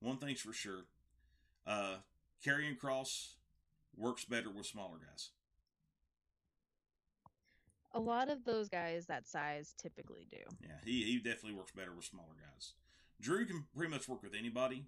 One 0.00 0.18
thing's 0.18 0.40
for 0.40 0.52
sure. 0.52 0.84
Uh, 1.66 1.96
Karrion 2.44 2.76
Kross 2.78 3.34
works 3.96 4.24
better 4.24 4.50
with 4.50 4.66
smaller 4.66 4.98
guys. 4.98 5.30
A 7.94 8.00
lot 8.00 8.30
of 8.30 8.44
those 8.44 8.68
guys 8.68 9.06
that 9.06 9.28
size 9.28 9.74
typically 9.80 10.26
do. 10.30 10.38
Yeah, 10.60 10.78
he, 10.84 11.04
he 11.04 11.16
definitely 11.18 11.54
works 11.54 11.72
better 11.72 11.94
with 11.94 12.06
smaller 12.06 12.34
guys. 12.40 12.72
Drew 13.22 13.46
can 13.46 13.64
pretty 13.74 13.90
much 13.90 14.08
work 14.08 14.22
with 14.22 14.34
anybody. 14.38 14.84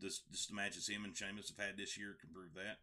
Just, 0.00 0.30
just 0.30 0.48
the 0.48 0.54
matches 0.54 0.88
him 0.88 1.04
and 1.04 1.16
Sheamus 1.16 1.52
have 1.56 1.66
had 1.66 1.76
this 1.76 1.98
year 1.98 2.16
can 2.20 2.30
prove 2.32 2.54
that. 2.54 2.78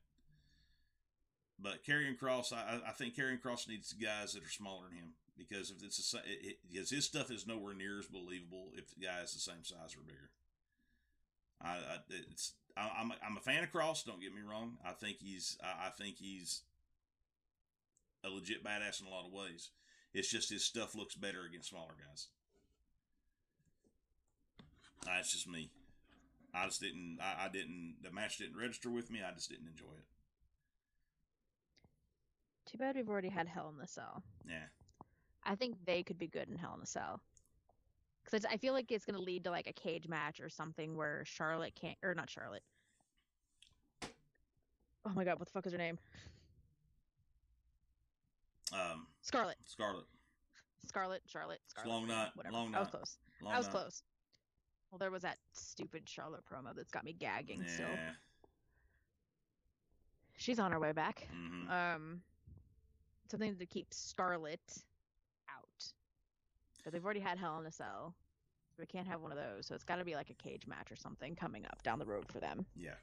But 1.62 1.84
Karrion 1.86 2.18
Kross, 2.18 2.52
I, 2.54 2.80
I- 2.88 2.92
think 2.92 3.16
Karrion 3.16 3.42
Kross 3.42 3.68
needs 3.68 3.94
guys 3.94 4.34
that 4.34 4.44
are 4.44 4.50
smaller 4.50 4.88
than 4.90 4.98
him 4.98 5.10
because 5.38 5.72
if 5.72 5.84
it's 5.84 6.14
it, 6.14 6.22
it, 6.26 6.58
because 6.70 6.90
his 6.90 7.06
stuff 7.06 7.32
is 7.32 7.48
nowhere 7.48 7.74
near 7.74 8.00
as 8.00 8.08
believable 8.08 8.72
if 8.76 8.94
the 8.94 9.06
guy 9.06 9.22
is 9.24 9.34
the 9.34 9.40
same 9.40 9.64
size 9.64 9.96
or 9.96 10.04
bigger. 10.06 10.30
I, 11.62 11.70
I 11.72 11.98
it's 12.30 12.54
I, 12.78 12.90
I'm 13.00 13.12
a, 13.12 13.16
I'm 13.26 13.38
a 13.38 13.42
fan 13.42 13.64
of 13.64 13.72
Kross. 13.72 14.06
Don't 14.06 14.22
get 14.22 14.34
me 14.34 14.42
wrong. 14.48 14.78
I 14.86 14.92
think 14.92 15.18
he's 15.20 15.58
I, 15.64 15.88
I 15.88 15.90
think 15.90 16.18
he's 16.18 16.62
a 18.24 18.30
legit 18.30 18.64
badass 18.64 19.02
in 19.02 19.08
a 19.08 19.12
lot 19.12 19.26
of 19.26 19.34
ways. 19.34 19.70
It's 20.14 20.30
just 20.30 20.50
his 20.50 20.64
stuff 20.66 20.96
looks 20.96 21.16
better 21.16 21.44
against 21.48 21.70
smaller 21.70 21.96
guys. 22.08 22.28
That's 25.06 25.32
just 25.32 25.48
me. 25.48 25.70
I 26.54 26.66
just 26.66 26.82
didn't. 26.82 27.20
I, 27.22 27.46
I 27.46 27.50
didn't. 27.50 27.96
The 28.04 28.12
match 28.12 28.38
didn't 28.38 28.58
register 28.58 28.90
with 28.90 29.12
me. 29.12 29.20
I 29.28 29.34
just 29.34 29.50
didn't 29.50 29.68
enjoy 29.68 29.86
it. 29.98 30.06
Too 32.72 32.78
bad 32.78 32.96
we've 32.96 33.10
already 33.10 33.30
had 33.30 33.48
Hell 33.48 33.70
in 33.74 33.80
the 33.80 33.88
Cell. 33.88 34.24
Yeah. 34.48 34.66
I 35.44 35.56
think 35.56 35.76
they 35.86 36.04
could 36.04 36.20
be 36.20 36.28
good 36.28 36.50
in 36.50 36.56
Hell 36.58 36.74
in 36.76 36.82
a 36.82 36.86
Cell. 36.86 37.22
Because 38.24 38.46
I 38.46 38.58
feel 38.58 38.74
like 38.74 38.92
it's 38.92 39.06
going 39.06 39.16
to 39.16 39.22
lead 39.22 39.44
to 39.46 39.50
like 39.52 39.68
a 39.68 39.74
cage 39.74 40.08
match 40.08 40.40
or 40.40 40.50
something 40.50 40.96
where 40.96 41.24
Charlotte 41.26 41.74
can't, 41.80 41.98
or 42.04 42.14
not 42.14 42.30
Charlotte. 42.30 42.62
Oh 45.06 45.12
my 45.16 45.24
god, 45.24 45.40
what 45.40 45.48
the 45.48 45.52
fuck 45.52 45.66
is 45.66 45.72
her 45.72 45.78
name? 45.80 45.98
Um. 48.74 49.08
Scarlett. 49.22 49.58
Scarlett. 49.66 50.06
Scarlett, 50.88 51.22
Charlotte, 51.28 51.60
Scarlett. 51.68 51.92
long 51.92 52.08
night, 52.08 52.30
Whatever. 52.36 52.54
long 52.54 52.74
I 52.76 52.80
was 52.80 52.88
close. 52.90 53.18
Long 53.42 53.54
I 53.54 53.58
was 53.58 53.66
night. 53.68 53.72
close. 53.72 54.04
Well, 54.92 54.98
there 55.00 55.12
was 55.12 55.22
that 55.22 55.38
stupid 55.54 56.08
Charlotte 56.10 56.44
promo 56.52 56.76
that's 56.76 56.92
got 56.92 57.04
me 57.04 57.14
gagging. 57.14 57.64
So 57.68 57.84
Yeah. 57.84 58.14
she's 60.38 60.60
on 60.60 60.72
her 60.72 60.80
way 60.80 60.92
back. 60.92 61.28
hmm 61.32 61.70
Um, 61.70 62.24
something 63.30 63.56
to 63.58 63.66
keep 63.66 63.94
Scarlett 63.94 64.84
out. 65.50 65.94
But 66.84 66.94
they've 66.94 67.04
already 67.04 67.20
had 67.20 67.38
Hell 67.38 67.60
in 67.60 67.66
a 67.66 67.72
Cell. 67.72 68.16
We 68.78 68.86
can't 68.86 69.08
have 69.08 69.22
one 69.22 69.32
of 69.34 69.38
those, 69.38 69.68
so 69.68 69.76
it's 69.76 69.84
got 69.84 69.98
to 69.98 70.06
be 70.06 70.16
like 70.16 70.30
a 70.30 70.34
cage 70.36 70.66
match 70.66 70.90
or 70.92 70.96
something 70.96 71.36
coming 71.36 71.66
up 71.66 71.84
down 71.84 72.00
the 72.00 72.06
road 72.06 72.26
for 72.32 72.40
them. 72.40 72.66
yeah. 72.76 72.96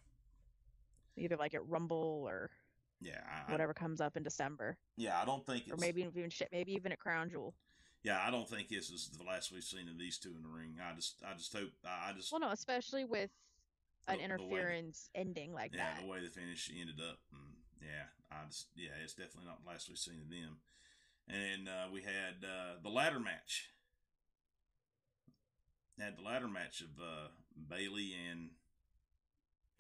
Either 1.19 1.37
like 1.37 1.55
at 1.55 1.67
Rumble 1.69 2.25
or 2.29 2.51
Yeah. 3.01 3.21
I, 3.49 3.51
whatever 3.53 3.73
comes 3.75 4.01
up 4.03 4.17
in 4.17 4.23
December, 4.23 4.77
yeah. 4.97 5.21
I 5.21 5.25
don't 5.25 5.45
think 5.47 5.67
it's. 5.67 5.73
or 5.73 5.77
maybe 5.77 6.03
even 6.03 6.29
shit, 6.31 6.49
maybe 6.53 6.73
even 6.73 6.93
at 6.93 6.99
Crown 6.99 7.31
Jewel. 7.31 7.55
Yeah, 8.07 8.23
I 8.25 8.31
don't 8.31 8.49
think 8.49 8.69
this 8.69 8.89
is 8.91 9.11
the 9.19 9.25
last 9.25 9.51
we've 9.51 9.65
seen 9.65 9.89
of 9.89 9.99
these 9.99 10.17
two 10.17 10.29
in 10.37 10.43
the 10.45 10.49
ring. 10.49 10.77
I 10.81 10.95
just, 10.95 11.17
I 11.29 11.35
just 11.35 11.53
hope, 11.53 11.71
I 11.85 12.13
just, 12.13 12.31
Well, 12.31 12.41
no, 12.41 12.51
especially 12.51 13.05
with 13.05 13.31
an 14.07 14.19
The- 14.19 14.29
the 14.29 14.45
way 14.45 14.61
interference 14.61 15.11
ending 15.13 15.53
like 15.53 15.75
yeah, 15.75 15.93
that. 15.95 16.03
the 16.03 16.07
way 16.09 16.21
the 16.21 16.31
finish 16.31 16.71
ended 16.71 17.01
up, 17.01 17.19
and 17.33 17.57
yeah, 17.83 18.05
I 18.31 18.47
just, 18.47 18.69
yeah, 18.77 18.91
it's 19.03 19.15
definitely 19.15 19.47
not 19.49 19.61
the 19.65 19.69
last 19.69 19.89
we've 19.89 19.99
seen 19.99 20.21
of 20.23 20.31
them. 20.31 20.59
And 21.27 21.69
uh, 21.69 21.89
we 21.93 22.03
had 22.03 22.45
uh, 22.45 22.75
the 22.81 22.91
ladder 22.91 23.19
match. 23.19 23.71
Had 25.99 26.17
the 26.17 26.23
ladder 26.23 26.47
match 26.47 26.83
of 26.83 27.03
uh, 27.03 27.29
Bayley 27.69 28.15
and 28.31 28.51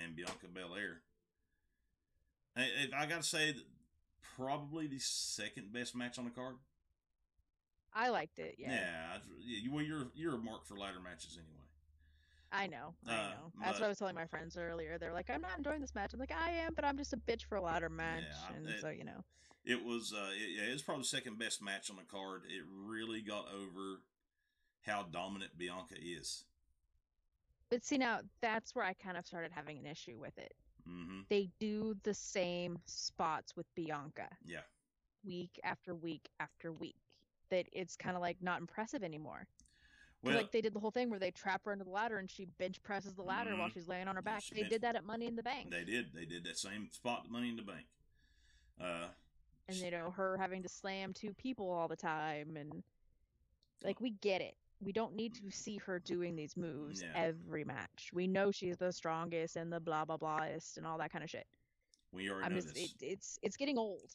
and 0.01 0.17
Bianca 0.17 0.49
Belair. 0.53 1.03
I, 2.57 2.89
I 2.93 3.07
got 3.07 3.23
to 3.23 3.29
say, 3.29 3.55
probably 4.37 4.89
the 4.89 4.99
second 4.99 5.73
best 5.73 5.95
match 5.95 6.19
on 6.19 6.25
the 6.25 6.31
card. 6.33 6.57
I 7.99 8.11
liked 8.11 8.39
it. 8.39 8.57
Yeah, 8.59 8.73
Yeah, 8.75 9.19
yeah, 9.41 9.71
well, 9.73 9.83
you're 9.83 10.07
you're 10.15 10.35
a 10.35 10.39
mark 10.39 10.67
for 10.67 10.77
ladder 10.77 11.01
matches 11.01 11.39
anyway. 11.39 11.65
I 12.53 12.67
know. 12.69 12.95
I 13.07 13.15
Uh, 13.15 13.31
know. 13.31 13.53
That's 13.61 13.81
what 13.81 13.87
I 13.87 13.89
was 13.89 13.99
telling 13.99 14.15
my 14.15 14.27
friends 14.27 14.57
earlier. 14.57 14.99
They're 14.99 15.13
like, 15.15 15.31
"I'm 15.31 15.41
not 15.41 15.57
enjoying 15.57 15.81
this 15.81 15.95
match." 15.95 16.13
I'm 16.13 16.21
like, 16.21 16.31
"I 16.31 16.51
am, 16.51 16.75
but 16.75 16.85
I'm 16.85 16.97
just 16.99 17.13
a 17.13 17.17
bitch 17.17 17.45
for 17.45 17.57
a 17.57 17.63
ladder 17.63 17.89
match." 17.89 18.25
I- 18.49 18.53
and 18.53 18.69
it- 18.69 18.81
so 18.83 18.91
you 18.91 19.05
know, 19.05 19.25
It 19.65 19.83
was, 19.83 20.13
uh, 20.13 20.31
it, 20.33 20.51
yeah, 20.51 20.63
it 20.65 20.73
was 20.73 20.83
probably 20.83 21.03
the 21.03 21.09
second 21.09 21.39
best 21.39 21.61
match 21.61 21.91
on 21.91 21.97
the 21.97 22.05
card. 22.05 22.45
It 22.47 22.63
really 22.69 23.21
got 23.21 23.49
over 23.49 24.03
how 24.83 25.03
dominant 25.05 25.57
Bianca 25.59 25.97
is. 25.99 26.45
but 27.69 27.83
see 27.83 27.99
now 27.99 28.21
that's 28.41 28.77
where 28.77 28.85
I 28.85 28.95
kind 28.95 29.17
of 29.17 29.27
started 29.27 29.51
having 29.51 29.77
an 29.79 29.87
issue 29.87 30.19
with 30.21 30.39
it. 30.39 30.55
hmm 30.85 31.23
They 31.29 31.51
do 31.59 31.95
the 32.05 32.15
same 32.15 32.79
spots 32.85 33.57
with 33.57 33.67
Bianca 33.75 34.29
Yeah, 34.45 34.63
week 35.25 35.59
after 35.65 35.97
week 35.97 36.29
after 36.39 36.73
week. 36.73 37.01
That 37.51 37.67
it's 37.73 37.97
kind 37.97 38.17
of 38.17 38.23
like 38.23 38.37
not 38.43 38.61
impressive 38.61 39.03
anymore. 39.03 39.47
well, 40.23 40.35
like 40.35 40.51
they 40.51 40.61
did 40.61 40.75
the 40.75 40.81
whole 40.81 40.91
thing 40.91 41.09
where 41.11 41.21
they 41.21 41.31
trap 41.31 41.65
her 41.65 41.71
under 41.73 41.85
the 41.85 41.91
ladder 41.91 42.19
and 42.19 42.29
she 42.29 42.47
bench 42.59 42.83
presses 42.83 43.15
the 43.15 43.23
ladder 43.23 43.55
while 43.57 43.69
Mhm. 43.69 43.75
she's 43.75 43.87
laying 43.87 44.09
on 44.09 44.17
her 44.17 44.23
back. 44.23 44.43
They 44.47 44.61
bench- 44.63 44.71
did 44.71 44.83
that 44.83 44.97
at 44.97 45.05
Money 45.05 45.27
in 45.27 45.37
the 45.37 45.43
Bank. 45.43 45.71
they 45.71 45.85
did. 45.85 46.13
They 46.13 46.25
did 46.25 46.43
that 46.45 46.59
same 46.59 46.91
spot, 46.91 47.27
at 47.27 47.31
Money 47.31 47.51
in 47.51 47.57
the 47.57 47.63
Bank. 47.63 47.87
Uh, 48.81 49.09
and 49.69 49.77
you 49.77 49.91
know 49.93 50.11
her 50.11 50.37
having 50.37 50.63
to 50.63 50.69
slam 50.69 51.13
two 51.13 51.33
people 51.35 51.71
all 51.71 51.87
the 51.89 51.97
time 51.97 52.57
and 52.57 52.83
like 53.83 54.01
we 54.01 54.11
get 54.11 54.41
it 54.41 54.57
we 54.81 54.93
don't 54.93 55.15
need 55.15 55.35
to 55.35 55.51
see 55.51 55.77
her 55.79 55.99
doing 55.99 56.37
these 56.37 56.57
moves 56.57 57.03
Yeah. 57.03 57.13
every 57.15 57.65
match 57.65 58.11
we 58.13 58.27
know 58.29 58.51
she's 58.53 58.77
the 58.77 58.93
strongest 58.93 59.57
and 59.57 59.73
the 59.73 59.81
blah 59.81 60.05
blah 60.05 60.19
blahest 60.19 60.77
and 60.77 60.87
all 60.87 60.99
that 60.99 61.11
kind 61.11 61.25
of 61.25 61.31
shit 61.31 61.47
we 62.13 62.31
already 62.31 62.45
i'm 62.47 62.53
know 62.55 62.61
just 62.61 62.75
this. 62.75 62.93
it, 62.93 63.03
it's 63.03 63.39
it's 63.43 63.57
getting 63.57 63.77
old 63.79 64.15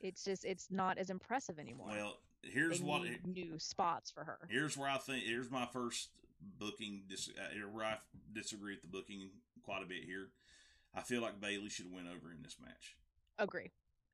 it's 0.00 0.24
just 0.24 0.44
it's 0.44 0.70
not 0.70 0.96
as 0.96 1.10
impressive 1.10 1.58
anymore 1.58 1.88
well, 1.90 2.20
they 2.42 2.50
here's 2.50 2.80
what. 2.82 3.02
need 3.02 3.26
new 3.26 3.58
spots 3.58 4.10
for 4.10 4.24
her 4.24 4.38
Here's 4.48 4.76
where 4.76 4.88
I 4.90 4.98
think. 4.98 5.24
Here's 5.24 5.50
my 5.50 5.66
first 5.72 6.10
booking. 6.58 7.02
Dis, 7.08 7.28
uh, 7.38 7.68
where 7.68 7.84
I 7.84 7.96
disagree 8.34 8.72
with 8.74 8.82
the 8.82 8.88
booking 8.88 9.30
quite 9.62 9.82
a 9.82 9.86
bit 9.86 10.04
here. 10.04 10.28
I 10.94 11.00
feel 11.02 11.22
like 11.22 11.40
Bayley 11.40 11.68
should 11.70 11.90
win 11.92 12.06
over 12.06 12.30
in 12.32 12.42
this 12.42 12.56
match. 12.60 12.96
agree 13.38 13.70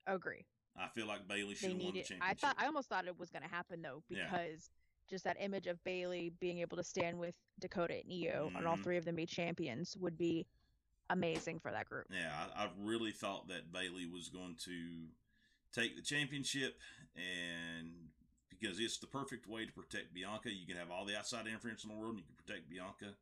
agree 0.06 0.44
I 0.80 0.88
feel 0.88 1.06
like 1.06 1.26
Bayley 1.26 1.54
should 1.54 1.70
they 1.70 1.74
have 1.74 1.82
won 1.82 1.92
the 1.94 2.02
championship. 2.02 2.22
i 2.22 2.34
thought 2.34 2.56
i 2.58 2.66
almost 2.66 2.88
thought 2.88 3.06
it 3.06 3.18
was 3.18 3.28
going 3.30 3.42
to 3.42 3.48
happen 3.48 3.82
though 3.82 4.02
Yeah. 4.08 4.24
because 4.30 4.70
just 5.10 5.24
that 5.24 5.36
image 5.40 5.66
of 5.66 5.82
bayley 5.84 6.32
being 6.40 6.60
able 6.60 6.76
to 6.78 6.84
stand 6.84 7.18
with 7.18 7.34
dakota 7.60 7.94
and 8.02 8.10
io 8.12 8.50
and 8.56 8.66
all 8.66 8.76
three 8.76 8.96
of 8.96 9.04
them 9.04 9.16
be 9.16 9.26
champions 9.26 9.96
would 9.98 10.16
be 10.16 10.46
amazing 11.10 11.58
for 11.58 11.70
that 11.72 11.86
group 11.86 12.06
Yeah, 12.10 12.30
I, 12.56 12.64
I 12.64 12.68
really 12.80 13.10
thought 13.10 13.48
that 13.48 13.70
Bayley 13.72 14.06
was 14.06 14.28
going 14.30 14.56
to 14.64 15.08
take 15.74 15.96
the 15.96 16.02
championship, 16.02 16.78
and 17.16 17.90
because 18.58 18.78
it's 18.78 18.98
the 18.98 19.06
perfect 19.06 19.46
way 19.46 19.66
to 19.66 19.72
protect 19.72 20.14
Bianca, 20.14 20.52
you 20.52 20.66
can 20.66 20.76
have 20.76 20.90
all 20.90 21.04
the 21.04 21.16
outside 21.16 21.46
interference 21.46 21.84
in 21.84 21.90
the 21.90 21.96
world, 21.96 22.16
and 22.16 22.20
you 22.20 22.24
can 22.24 22.44
protect 22.44 22.70
Bianca 22.70 23.14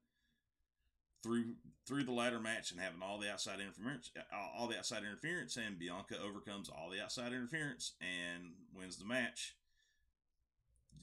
through 1.22 1.54
through 1.86 2.04
the 2.04 2.12
ladder 2.12 2.40
match 2.40 2.72
and 2.72 2.80
having 2.80 3.02
all 3.02 3.18
the 3.18 3.30
outside 3.30 3.60
interference, 3.60 4.10
all 4.58 4.66
the 4.66 4.78
outside 4.78 5.02
interference, 5.04 5.56
and 5.56 5.78
Bianca 5.78 6.16
overcomes 6.20 6.68
all 6.68 6.90
the 6.90 7.02
outside 7.02 7.32
interference 7.32 7.92
and 8.00 8.52
wins 8.74 8.96
the 8.96 9.04
match. 9.04 9.54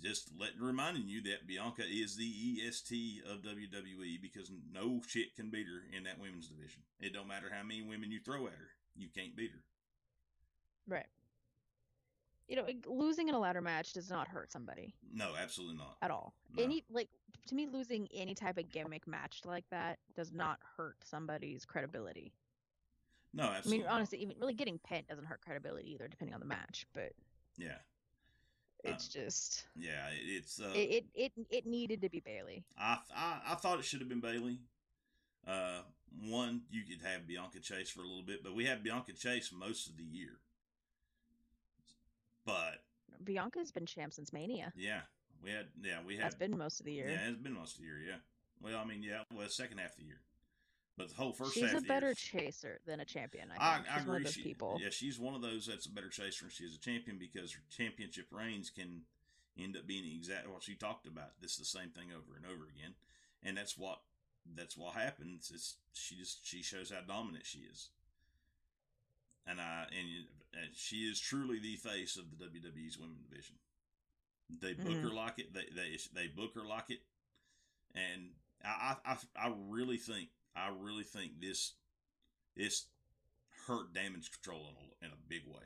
Just 0.01 0.31
letting 0.37 0.59
reminding 0.59 1.07
you 1.07 1.23
that 1.23 1.47
Bianca 1.47 1.83
is 1.89 2.17
the 2.17 2.59
EST 2.61 3.21
of 3.29 3.41
WWE 3.41 4.21
because 4.21 4.51
no 4.73 5.01
shit 5.07 5.33
can 5.35 5.49
beat 5.49 5.67
her 5.67 5.95
in 5.95 6.03
that 6.03 6.19
women's 6.19 6.49
division. 6.49 6.81
It 6.99 7.13
don't 7.13 7.27
matter 7.27 7.49
how 7.49 7.63
many 7.63 7.81
women 7.81 8.11
you 8.11 8.19
throw 8.19 8.47
at 8.47 8.53
her, 8.53 8.71
you 8.97 9.07
can't 9.15 9.35
beat 9.35 9.51
her. 9.51 9.63
Right. 10.85 11.05
You 12.53 12.61
know, 12.61 12.67
losing 12.85 13.29
in 13.29 13.33
a 13.33 13.39
ladder 13.39 13.61
match 13.61 13.93
does 13.93 14.11
not 14.11 14.27
hurt 14.27 14.51
somebody 14.51 14.93
No, 15.11 15.31
absolutely 15.41 15.75
not. 15.77 15.97
at 16.03 16.11
all. 16.11 16.35
No. 16.55 16.63
Any 16.63 16.83
like 16.91 17.09
to 17.47 17.55
me, 17.55 17.65
losing 17.65 18.07
any 18.13 18.35
type 18.35 18.59
of 18.59 18.69
gimmick 18.71 19.07
match 19.07 19.41
like 19.43 19.65
that 19.71 19.97
does 20.15 20.31
not 20.31 20.59
hurt 20.77 20.97
somebody's 21.03 21.65
credibility. 21.65 22.31
No, 23.33 23.45
absolutely. 23.45 23.85
I 23.85 23.87
mean, 23.87 23.95
honestly, 23.95 24.19
even 24.19 24.35
really 24.39 24.53
getting 24.53 24.77
pinned 24.87 25.07
doesn't 25.07 25.25
hurt 25.25 25.41
credibility 25.41 25.93
either, 25.93 26.07
depending 26.07 26.35
on 26.35 26.39
the 26.39 26.45
match. 26.45 26.85
But 26.93 27.13
yeah, 27.57 27.77
it's 28.83 29.07
just 29.07 29.65
yeah. 29.75 30.09
It, 30.11 30.37
it's 30.37 30.59
uh, 30.61 30.73
it, 30.75 31.05
it 31.15 31.31
it 31.35 31.47
it 31.49 31.65
needed 31.65 32.01
to 32.01 32.09
be 32.09 32.19
Bayley. 32.19 32.63
I, 32.77 32.99
I 33.15 33.39
I 33.47 33.55
thought 33.55 33.79
it 33.79 33.85
should 33.85 33.99
have 33.99 34.09
been 34.09 34.21
Bayley. 34.21 34.59
Uh, 35.47 35.79
one 36.21 36.61
you 36.69 36.83
could 36.83 37.03
have 37.03 37.25
Bianca 37.25 37.59
Chase 37.59 37.89
for 37.89 38.01
a 38.01 38.07
little 38.07 38.21
bit, 38.21 38.43
but 38.43 38.53
we 38.53 38.65
had 38.65 38.83
Bianca 38.83 39.13
Chase 39.13 39.51
most 39.51 39.87
of 39.87 39.97
the 39.97 40.03
year. 40.03 40.37
But 42.45 42.83
Bianca's 43.23 43.71
been 43.71 43.85
champ 43.85 44.13
since 44.13 44.33
Mania. 44.33 44.73
yeah, 44.75 45.01
we 45.43 45.51
had 45.51 45.67
yeah 45.81 45.99
we 46.05 46.15
had 46.15 46.25
That's 46.25 46.35
been 46.35 46.57
most 46.57 46.79
of 46.79 46.85
the 46.85 46.93
year. 46.93 47.09
yeah 47.09 47.29
it's 47.29 47.37
been 47.39 47.53
most 47.53 47.75
of 47.75 47.79
the 47.81 47.85
year 47.87 47.99
yeah. 48.05 48.15
Well, 48.61 48.77
I 48.77 48.85
mean 48.85 49.03
yeah, 49.03 49.23
well 49.33 49.47
second 49.49 49.77
half 49.79 49.91
of 49.91 49.97
the 49.97 50.05
year, 50.05 50.21
but 50.97 51.09
the 51.09 51.15
whole 51.15 51.33
first 51.33 51.53
She's 51.53 51.73
a 51.73 51.81
better 51.81 52.07
year, 52.07 52.15
chaser 52.15 52.79
than 52.85 52.99
a 52.99 53.05
champion. 53.05 53.49
I 53.51 53.55
I, 53.71 53.75
think. 53.75 53.87
I 53.91 53.97
She's 53.97 54.07
one 54.07 54.15
agree. 54.15 54.17
of 54.17 54.23
those 54.25 54.33
She, 54.33 54.43
people. 54.43 54.77
Yeah, 54.81 54.89
she's 54.91 55.19
one 55.19 55.35
of 55.35 55.41
those 55.41 55.65
that's 55.67 55.85
a 55.85 55.91
better 55.91 56.09
chaser. 56.09 56.45
and 56.45 56.51
She 56.53 56.63
is 56.63 56.75
a 56.75 56.79
champion 56.79 57.17
because 57.17 57.51
her 57.53 57.61
championship 57.69 58.27
reigns 58.31 58.69
can 58.69 59.01
end 59.57 59.77
up 59.77 59.85
being 59.85 60.05
exactly 60.05 60.51
what 60.51 60.63
she 60.63 60.75
talked 60.75 61.07
about. 61.07 61.39
This 61.41 61.51
is 61.53 61.57
the 61.59 61.65
same 61.65 61.89
thing 61.89 62.07
over 62.11 62.35
and 62.37 62.45
over 62.45 62.63
again, 62.65 62.95
and 63.43 63.55
that's 63.57 63.77
what 63.77 63.99
that's 64.55 64.77
what 64.77 64.93
happens. 64.95 65.51
It's 65.53 65.75
she 65.93 66.15
just 66.15 66.45
she 66.45 66.61
shows 66.63 66.91
how 66.91 67.01
dominant 67.01 67.45
she 67.45 67.59
is, 67.59 67.89
and 69.45 69.59
I 69.61 69.85
and, 69.91 70.25
and 70.53 70.75
she 70.75 70.97
is 71.09 71.19
truly 71.19 71.59
the 71.59 71.75
face 71.75 72.17
of 72.17 72.25
the 72.29 72.45
WWE's 72.45 72.97
women 72.97 73.17
division. 73.29 73.55
They 74.49 74.73
book 74.73 74.93
Mhm. 74.93 75.01
her 75.03 75.09
like 75.13 75.39
it. 75.39 75.53
They 75.53 75.65
they 75.73 75.97
they 76.13 76.27
book 76.27 76.53
her 76.55 76.65
like 76.65 76.89
it, 76.89 77.01
and 77.95 78.35
I 78.63 78.97
I 79.05 79.11
I 79.13 79.47
I 79.47 79.53
really 79.55 79.97
think 79.97 80.29
I 80.55 80.67
really 80.69 81.03
think 81.03 81.39
this 81.39 81.73
this 82.55 82.87
hurt 83.67 83.93
damage 83.93 84.29
control 84.31 84.67
in 84.69 84.75
a, 84.75 85.05
in 85.07 85.11
a 85.13 85.17
big 85.27 85.47
way. 85.47 85.63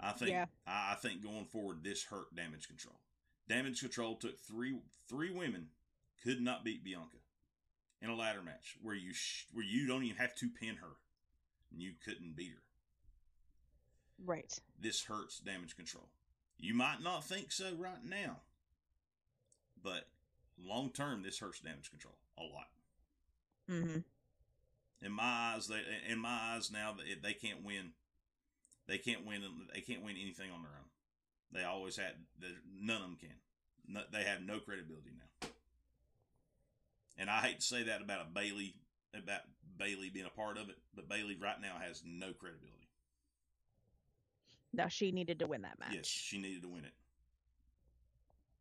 I 0.00 0.12
think 0.12 0.30
Yeah. 0.32 0.46
I, 0.66 0.92
I 0.92 0.94
think 0.96 1.22
going 1.22 1.46
forward 1.46 1.82
this 1.82 2.04
hurt 2.04 2.34
damage 2.34 2.66
control. 2.68 3.00
Damage 3.48 3.80
control 3.80 4.16
took 4.16 4.38
three 4.40 4.78
three 5.08 5.30
women 5.30 5.70
could 6.22 6.40
not 6.40 6.64
beat 6.64 6.82
Bianca, 6.82 7.18
in 8.00 8.10
a 8.10 8.14
ladder 8.14 8.42
match 8.42 8.76
where 8.82 8.94
you 8.94 9.12
sh- 9.12 9.46
where 9.52 9.64
you 9.64 9.86
don't 9.86 10.02
even 10.04 10.16
have 10.16 10.34
to 10.36 10.48
pin 10.50 10.76
her, 10.76 10.96
and 11.72 11.82
you 11.82 11.92
couldn't 12.04 12.36
beat 12.36 12.52
her. 12.52 12.62
Right. 14.24 14.58
This 14.80 15.04
hurts 15.04 15.40
damage 15.40 15.76
control. 15.76 16.08
You 16.58 16.74
might 16.74 17.02
not 17.02 17.24
think 17.24 17.50
so 17.50 17.72
right 17.76 18.04
now, 18.04 18.38
but 19.82 20.08
long 20.62 20.90
term, 20.90 21.22
this 21.22 21.40
hurts 21.40 21.60
damage 21.60 21.90
control 21.90 22.14
a 22.38 22.42
lot. 22.42 22.68
Mm-hmm. 23.70 23.98
In 25.02 25.12
my 25.12 25.54
eyes, 25.54 25.68
they 25.68 25.80
in 26.08 26.18
my 26.18 26.54
eyes 26.54 26.70
now 26.70 26.94
they 27.22 27.32
can't 27.34 27.64
win. 27.64 27.92
They 28.86 28.98
can't 28.98 29.26
win. 29.26 29.42
They 29.72 29.80
can't 29.80 30.04
win 30.04 30.16
anything 30.20 30.50
on 30.50 30.62
their 30.62 30.70
own. 30.70 30.88
They 31.52 31.64
always 31.64 31.96
had. 31.96 32.12
None 32.80 32.96
of 32.96 33.02
them 33.02 33.16
can. 33.20 33.36
No, 33.86 34.00
they 34.12 34.22
have 34.24 34.42
no 34.42 34.60
credibility 34.60 35.10
now. 35.16 35.48
And 37.18 37.28
I 37.28 37.40
hate 37.40 37.60
to 37.60 37.66
say 37.66 37.82
that 37.84 38.00
about 38.00 38.22
a 38.22 38.30
Bayley, 38.32 38.74
about 39.14 39.42
Bayley 39.78 40.10
being 40.10 40.26
a 40.26 40.30
part 40.30 40.56
of 40.56 40.68
it, 40.68 40.76
but 40.94 41.08
Bayley 41.08 41.36
right 41.40 41.60
now 41.60 41.76
has 41.80 42.02
no 42.04 42.32
credibility. 42.32 42.88
Now 44.72 44.88
she 44.88 45.12
needed 45.12 45.38
to 45.38 45.46
win 45.46 45.62
that 45.62 45.78
match. 45.78 45.92
Yes, 45.94 46.06
she 46.06 46.38
needed 46.38 46.62
to 46.62 46.68
win 46.68 46.84
it. 46.84 46.94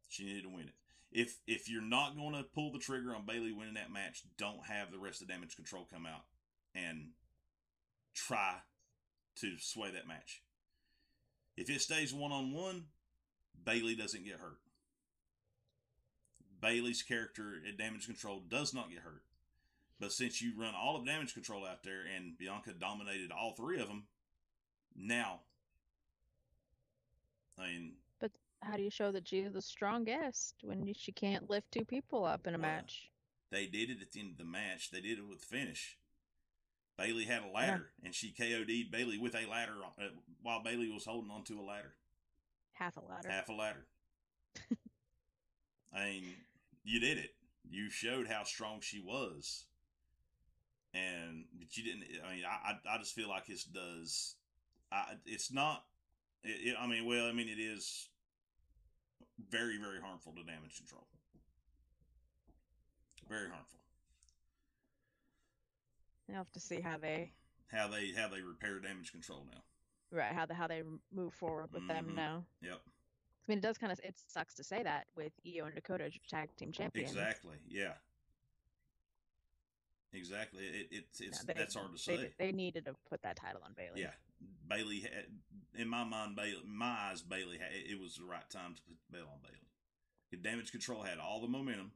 She 0.09 0.25
needed 0.25 0.43
to 0.43 0.49
win 0.49 0.67
it. 0.67 0.73
If 1.11 1.37
if 1.47 1.69
you're 1.69 1.81
not 1.81 2.15
going 2.15 2.33
to 2.33 2.43
pull 2.43 2.71
the 2.71 2.79
trigger 2.79 3.15
on 3.15 3.25
Bayley 3.25 3.51
winning 3.51 3.75
that 3.75 3.91
match, 3.91 4.23
don't 4.37 4.65
have 4.67 4.91
the 4.91 4.99
rest 4.99 5.21
of 5.21 5.27
damage 5.27 5.55
control 5.55 5.87
come 5.91 6.05
out 6.05 6.23
and 6.75 7.09
try 8.13 8.57
to 9.37 9.57
sway 9.59 9.91
that 9.91 10.07
match. 10.07 10.41
If 11.55 11.69
it 11.69 11.81
stays 11.81 12.13
one 12.13 12.31
on 12.31 12.51
one, 12.51 12.85
Bayley 13.63 13.95
doesn't 13.95 14.25
get 14.25 14.39
hurt. 14.39 14.59
Bayley's 16.61 17.03
character 17.03 17.55
at 17.67 17.77
damage 17.77 18.05
control 18.05 18.41
does 18.47 18.73
not 18.73 18.89
get 18.89 18.99
hurt. 18.99 19.23
But 19.99 20.11
since 20.11 20.41
you 20.41 20.53
run 20.57 20.73
all 20.75 20.95
of 20.97 21.05
damage 21.05 21.33
control 21.33 21.65
out 21.65 21.83
there 21.83 22.01
and 22.15 22.37
Bianca 22.37 22.73
dominated 22.73 23.31
all 23.31 23.53
three 23.53 23.79
of 23.79 23.87
them, 23.87 24.03
now, 24.95 25.39
I 27.59 27.67
mean, 27.67 27.93
But 28.19 28.31
How 28.61 28.75
do 28.77 28.83
you 28.83 28.89
show 28.89 29.11
that 29.11 29.27
she's 29.27 29.51
the 29.53 29.61
strongest 29.61 30.55
when 30.61 30.93
she 30.93 31.11
can't 31.11 31.49
lift 31.49 31.71
two 31.71 31.85
people 31.85 32.25
up 32.25 32.47
in 32.47 32.55
a 32.55 32.57
Well, 32.57 32.67
match? 32.67 33.09
they 33.49 33.65
did 33.67 33.89
it 33.89 34.01
at 34.01 34.11
the 34.11 34.19
end 34.19 34.31
of 34.31 34.37
the 34.37 34.43
match. 34.45 34.89
They 34.91 35.01
did 35.01 35.19
it 35.19 35.27
with 35.27 35.39
the 35.41 35.45
finish. 35.45 35.97
Bayley 36.97 37.25
had 37.25 37.41
a 37.43 37.47
ladder, 37.47 37.91
and 38.03 38.13
she 38.13 38.31
KOD'd 38.31 38.91
Bayley 38.91 39.17
with 39.17 39.33
a 39.35 39.47
ladder 39.49 39.75
uh, 39.99 40.09
while 40.43 40.61
Bayley 40.61 40.89
was 40.91 41.05
holding 41.05 41.31
onto 41.31 41.59
a 41.59 41.63
ladder, 41.63 41.95
Half 42.73 42.97
a 42.97 43.01
ladder. 43.01 43.29
half 43.29 43.49
a 43.49 43.53
ladder. 43.53 43.87
I 45.93 46.05
mean, 46.05 46.35
you 46.83 46.99
did 46.99 47.17
it. 47.17 47.35
You 47.67 47.89
showed 47.89 48.27
how 48.27 48.43
strong 48.43 48.79
she 48.81 48.99
was, 48.99 49.65
and 50.93 51.45
but 51.57 51.75
you 51.75 51.83
didn't. 51.83 52.03
I 52.27 52.35
mean, 52.35 52.43
I 52.45 52.77
I, 52.93 52.97
just 52.97 53.13
feel 53.15 53.29
like 53.29 53.45
this 53.47 53.63
does. 53.63 54.35
I 54.91 55.13
it's 55.25 55.51
not. 55.51 55.83
It, 56.43 56.69
it, 56.69 56.75
I 56.79 56.87
mean, 56.87 57.05
well, 57.05 57.25
I 57.27 57.31
mean, 57.31 57.47
it 57.49 57.59
is 57.59 58.09
very 59.49 59.77
very 59.77 59.99
harmful 60.01 60.33
to 60.33 60.43
damage 60.43 60.77
control. 60.77 61.07
Very 63.29 63.49
harmful. 63.49 63.79
You 66.27 66.35
have 66.35 66.51
to 66.53 66.59
see 66.59 66.81
how 66.81 66.97
they 66.97 67.31
how 67.71 67.87
they 67.87 68.11
how 68.15 68.27
they 68.27 68.41
repair 68.41 68.79
damage 68.79 69.11
control 69.11 69.45
now. 69.51 69.61
right 70.11 70.31
how 70.33 70.45
the 70.45 70.53
how 70.53 70.67
they 70.67 70.83
move 71.11 71.33
forward 71.33 71.71
with 71.73 71.83
Mhm. 71.83 71.87
them 71.87 72.15
now. 72.15 72.45
Yep, 72.61 72.79
I 72.85 72.91
mean, 73.47 73.57
it 73.57 73.61
does 73.61 73.77
kind 73.77 73.91
of 73.91 73.99
it 74.03 74.15
sucks 74.27 74.53
to 74.55 74.63
say 74.63 74.83
that 74.83 75.07
with 75.15 75.33
Io 75.45 75.65
and 75.65 75.75
Dakota 75.75 76.11
tag 76.29 76.55
team 76.55 76.71
champions. 76.71 77.09
exactly. 77.11 77.57
Yeah, 77.67 77.93
exactly. 80.13 80.63
It, 80.65 80.87
it's 80.91 81.19
it's 81.21 81.39
Yeah, 81.45 81.53
they- 81.53 81.59
that's 81.59 81.75
hard 81.75 81.91
to 81.91 81.97
say. 81.97 82.33
they 82.37 82.51
needed 82.51 82.85
to 82.85 82.95
put 83.09 83.21
that 83.23 83.35
title 83.37 83.61
on 83.65 83.73
Bayley. 83.73 84.01
Yeah, 84.01 84.11
Bayley 84.67 85.01
had 85.01 85.25
in 85.75 85.87
my 85.87 86.03
mind, 86.03 86.35
Bayley, 86.35 86.61
my 86.65 87.09
eyes, 87.09 87.21
Bayley 87.21 87.57
had 87.57 87.71
it 87.73 87.99
was 87.99 88.15
the 88.15 88.25
right 88.25 88.47
time 88.49 88.75
to 88.75 88.81
put 88.81 88.95
the 89.11 89.17
belt 89.17 89.29
on 89.31 89.39
Bayley. 89.41 89.57
The 90.31 90.37
damage 90.37 90.71
control 90.71 91.03
had 91.03 91.19
all 91.19 91.41
the 91.41 91.47
momentum. 91.47 91.91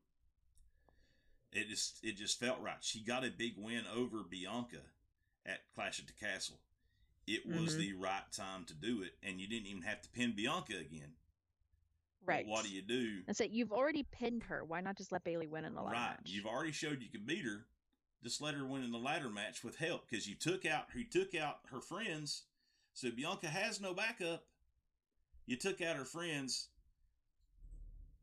It 1.54 1.70
just 1.70 2.00
it 2.04 2.18
just 2.18 2.40
felt 2.40 2.60
right. 2.62 2.78
She 2.84 3.04
got 3.04 3.26
a 3.26 3.30
big 3.32 3.54
win 3.58 3.84
over 3.96 4.24
Bianca 4.24 4.82
at 5.46 5.60
Clash 5.74 6.00
at 6.00 6.08
the 6.08 6.14
Castle. 6.14 6.60
It 7.26 7.46
was 7.46 7.76
Mhm. 7.76 7.80
the 7.80 7.94
right 7.94 8.32
time 8.32 8.66
to 8.66 8.74
do 8.74 9.02
it, 9.02 9.18
and 9.24 9.40
you 9.42 9.48
didn't 9.48 9.68
even 9.68 9.82
have 9.84 10.02
to 10.02 10.10
pin 10.10 10.34
Bianca 10.36 10.78
again. 10.78 11.16
But 12.26 12.32
Right. 12.34 12.48
What 12.48 12.66
do 12.66 12.70
you 12.72 12.82
do? 12.82 13.24
And 13.28 13.36
say 13.36 13.48
you've 13.48 13.72
already 13.72 14.04
pinned 14.04 14.44
her. 14.44 14.64
Why 14.66 14.82
not 14.82 14.98
just 14.98 15.12
let 15.14 15.24
Bayley 15.24 15.48
win 15.48 15.64
in 15.66 15.74
the 15.74 15.82
Right. 15.82 15.92
match? 15.94 16.22
You've 16.26 16.46
already 16.46 16.72
showed 16.74 17.02
you 17.02 17.10
can 17.10 17.26
beat 17.26 17.46
her. 17.46 17.66
Just 18.28 18.42
let 18.42 18.56
her 18.56 18.66
win 18.66 18.84
in 18.84 18.92
the 18.92 18.98
ladder 18.98 19.30
match 19.30 19.64
with 19.64 19.78
help 19.78 20.02
because 20.10 20.28
you 20.28 20.36
took 20.36 20.66
out 20.66 20.88
you 20.94 21.06
took 21.06 21.34
out 21.34 21.60
her 21.72 21.80
friends. 21.80 22.42
So 22.94 23.10
Bianca 23.10 23.48
has 23.48 23.80
no 23.80 23.94
backup. 23.94 24.44
You 25.46 25.56
took 25.56 25.82
out 25.82 25.96
her 25.96 26.04
friends, 26.04 26.68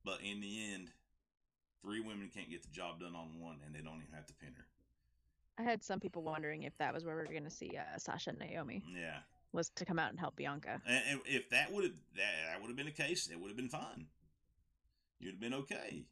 but 0.04 0.18
in 0.22 0.42
the 0.42 0.74
end, 0.74 0.90
three 1.80 2.00
women 2.00 2.30
can't 2.34 2.50
get 2.50 2.62
the 2.62 2.68
job 2.68 3.00
done 3.00 3.16
on 3.16 3.40
one, 3.40 3.56
and 3.64 3.74
they 3.74 3.78
don't 3.80 4.02
even 4.02 4.12
have 4.14 4.26
to 4.26 4.34
pin 4.34 4.50
her. 4.58 4.66
I 5.56 5.62
had 5.62 5.82
some 5.82 6.00
people 6.00 6.22
wondering 6.22 6.64
if 6.64 6.76
that 6.76 6.92
was 6.92 7.02
where 7.06 7.14
we 7.16 7.22
were 7.22 7.28
going 7.32 7.44
to 7.44 7.48
see 7.50 7.70
uh, 7.74 7.96
Sasha 7.96 8.28
and 8.28 8.38
Naomi 8.38 8.82
Yeah, 8.94 9.20
was 9.54 9.70
to 9.70 9.86
come 9.86 9.98
out 9.98 10.10
and 10.10 10.20
help 10.20 10.36
Bianca. 10.36 10.82
and, 10.86 11.20
if 11.24 11.48
that 11.48 11.72
would 11.72 11.84
have 11.84 11.94
that, 12.16 12.32
that 12.52 12.60
would 12.60 12.68
have 12.68 12.76
been 12.76 12.84
the 12.84 12.92
case, 12.92 13.30
it 13.32 13.40
would 13.40 13.48
have 13.48 13.56
been 13.56 13.70
fine. 13.70 14.04
You'd 15.18 15.30
have 15.30 15.40
been 15.40 15.54
okay. 15.54 16.04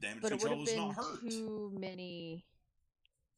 Damage 0.00 0.22
But 0.22 0.32
it 0.32 0.42
would 0.42 0.50
control 0.50 0.58
have 0.58 0.68
is 0.68 0.74
been 0.74 0.82
not 0.88 0.94
hurt. 0.96 1.30
too 1.30 1.72
many 1.78 2.44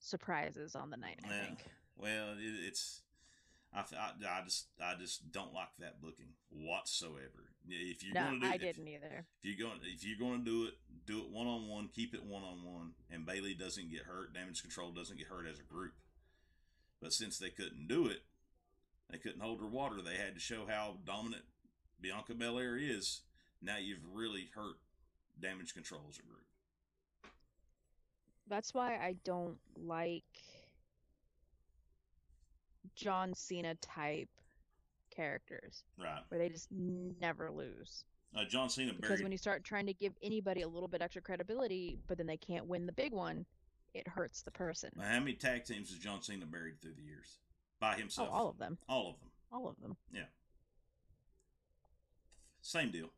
surprises 0.01 0.75
on 0.75 0.91
the 0.91 0.97
night. 0.97 1.21
I 1.25 1.29
Yeah. 1.29 1.45
think. 1.47 1.59
Well, 1.97 2.33
it, 2.33 2.67
it's 2.67 3.03
I, 3.73 3.81
I, 3.81 4.13
I 4.41 4.45
just 4.45 4.67
I 4.81 4.95
just 4.95 5.31
don't 5.33 5.53
like 5.53 5.77
that 5.81 6.01
booking 6.01 6.35
whatsoever. 6.51 7.51
If 7.69 8.03
you're 8.03 8.15
No, 8.15 8.23
going 8.29 8.41
to 8.41 8.47
do 8.47 8.53
I 8.53 8.55
if, 8.55 8.61
didn't 8.61 8.89
either. 8.89 9.27
if 9.43 9.45
you're 9.59 9.69
going 9.69 9.81
if 9.85 10.05
you're 10.05 10.19
going 10.19 10.45
to 10.45 10.45
do 10.45 10.65
it, 10.65 10.75
do 11.07 11.19
it 11.19 11.29
one 11.31 11.47
on 11.47 11.69
one. 11.69 11.89
Keep 11.95 12.15
it 12.15 12.25
one 12.25 12.43
on 12.43 12.63
one, 12.65 12.93
and 13.11 13.27
Bayley 13.27 13.55
doesn't 13.55 13.91
get 13.91 14.03
hurt. 14.03 14.33
Damage 14.33 14.63
control 14.63 14.91
doesn't 14.91 15.19
get 15.19 15.27
hurt 15.27 15.47
as 15.47 15.59
a 15.59 15.63
group. 15.63 15.93
But 17.01 17.13
since 17.13 17.39
they 17.39 17.51
couldn't 17.51 17.87
do 17.89 18.07
it, 18.09 18.23
they 19.11 19.19
couldn't 19.19 19.41
hold 19.41 19.61
her 19.61 19.67
water. 19.67 20.01
They 20.03 20.17
had 20.17 20.35
to 20.35 20.41
show 20.41 20.67
how 20.67 20.97
dominant 21.05 21.43
Bianca 22.01 22.35
Belair 22.35 22.77
is. 22.77 23.21
Now 23.61 23.77
you've 23.77 24.05
really 24.13 24.49
hurt 24.55 24.77
damage 25.41 25.75
control 25.75 26.03
as 26.09 26.19
a 26.19 26.23
group. 26.23 26.43
That's 28.49 28.73
why 28.75 28.95
I 28.97 29.15
don't 29.25 29.59
like 29.77 30.25
John 32.95 33.35
Cena 33.35 33.75
type 33.77 34.29
characters 35.15 35.85
Right. 35.99 36.23
where 36.29 36.39
they 36.39 36.49
just 36.49 36.69
never 36.71 37.51
lose. 37.51 38.05
Uh, 38.35 38.45
John 38.45 38.69
Cena 38.69 38.93
Because 38.95 39.23
when 39.23 39.33
you 39.33 39.39
start 39.39 39.65
trying 39.65 39.87
to 39.87 39.95
give 39.95 40.13
anybody 40.23 40.63
a 40.63 40.69
little 40.69 40.89
bit 40.89 41.03
extra 41.03 41.23
credibility, 41.23 41.99
but 42.07 42.19
then 42.19 42.27
they 42.27 42.37
can't 42.37 42.67
win 42.67 42.87
the 42.87 42.93
big 42.93 43.13
one, 43.13 43.45
it 43.95 44.07
hurts 44.07 44.43
the 44.43 44.51
person. 44.51 44.91
Now, 44.97 45.05
how 45.05 45.19
many 45.21 45.35
tag 45.35 45.65
teams 45.65 45.91
has 45.91 45.99
John 45.99 46.23
Cena 46.23 46.47
buried 46.47 46.81
through 46.81 46.95
the 46.95 47.03
years 47.03 47.39
by 47.81 47.97
himself? 47.97 48.29
Oh, 48.31 48.33
himself? 48.33 48.41
all 48.41 48.49
of 48.51 48.59
them. 48.59 48.79
All 48.89 49.11
of 49.11 49.21
them. 49.21 49.31
All 49.51 49.69
of 49.69 49.81
them. 49.81 49.97
Yeah. 50.13 50.27
Same 52.61 52.91
deal. 52.91 53.11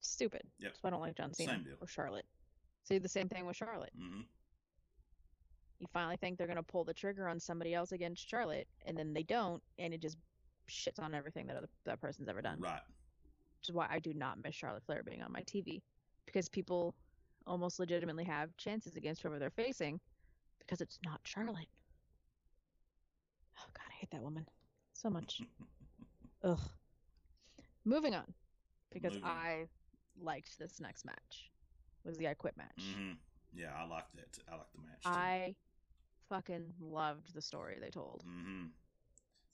Stupid. 0.00 0.42
Yep. 0.60 0.74
So 0.80 0.88
I 0.88 0.90
don't 0.90 1.00
like 1.00 1.16
John 1.16 1.34
Cena 1.34 1.52
Same 1.52 1.64
deal. 1.64 1.74
or 1.80 1.86
Charlotte. 1.88 2.26
See 2.84 2.98
the 2.98 3.08
same 3.08 3.28
thing 3.28 3.46
with 3.46 3.56
Charlotte. 3.56 3.92
hmm 3.98 4.20
You 5.80 5.86
finally 5.94 6.16
think 6.18 6.36
they're 6.36 6.46
gonna 6.46 6.62
pull 6.62 6.84
the 6.84 6.92
trigger 6.94 7.26
on 7.26 7.40
somebody 7.40 7.74
else 7.74 7.92
against 7.92 8.28
Charlotte, 8.28 8.68
and 8.84 8.96
then 8.96 9.14
they 9.14 9.22
don't, 9.22 9.62
and 9.78 9.94
it 9.94 10.00
just 10.00 10.18
shits 10.68 11.00
on 11.00 11.14
everything 11.14 11.46
that 11.46 11.56
other, 11.56 11.68
that 11.84 12.00
person's 12.00 12.28
ever 12.28 12.42
done. 12.42 12.60
Right. 12.60 12.82
Which 13.58 13.68
is 13.70 13.74
why 13.74 13.88
I 13.90 13.98
do 13.98 14.12
not 14.12 14.42
miss 14.42 14.54
Charlotte 14.54 14.84
Flair 14.84 15.02
being 15.02 15.22
on 15.22 15.32
my 15.32 15.40
TV, 15.42 15.80
because 16.26 16.48
people 16.50 16.94
almost 17.46 17.78
legitimately 17.78 18.24
have 18.24 18.54
chances 18.58 18.96
against 18.96 19.22
whoever 19.22 19.38
they're 19.38 19.50
facing, 19.50 20.00
because 20.58 20.82
it's 20.82 20.98
not 21.04 21.20
Charlotte. 21.24 21.68
Oh 23.58 23.68
God, 23.72 23.86
I 23.88 23.94
hate 23.94 24.10
that 24.10 24.22
woman 24.22 24.46
so 24.92 25.08
much. 25.08 25.40
Ugh. 26.44 26.60
Moving 27.86 28.14
on, 28.14 28.34
because 28.92 29.14
Moving. 29.14 29.28
I 29.28 29.66
liked 30.20 30.58
this 30.58 30.78
next 30.78 31.06
match. 31.06 31.50
Was 32.04 32.18
the 32.18 32.28
I 32.28 32.34
Quit 32.34 32.56
match. 32.56 32.82
hmm 32.96 33.12
Yeah, 33.54 33.72
I 33.76 33.86
liked 33.86 34.14
that. 34.16 34.38
I 34.50 34.56
liked 34.56 34.72
the 34.74 34.82
match. 34.82 35.02
Too. 35.02 35.10
I 35.10 35.54
fucking 36.30 36.74
loved 36.80 37.34
the 37.34 37.42
story 37.42 37.78
they 37.80 37.90
told, 37.90 38.24
hmm 38.24 38.66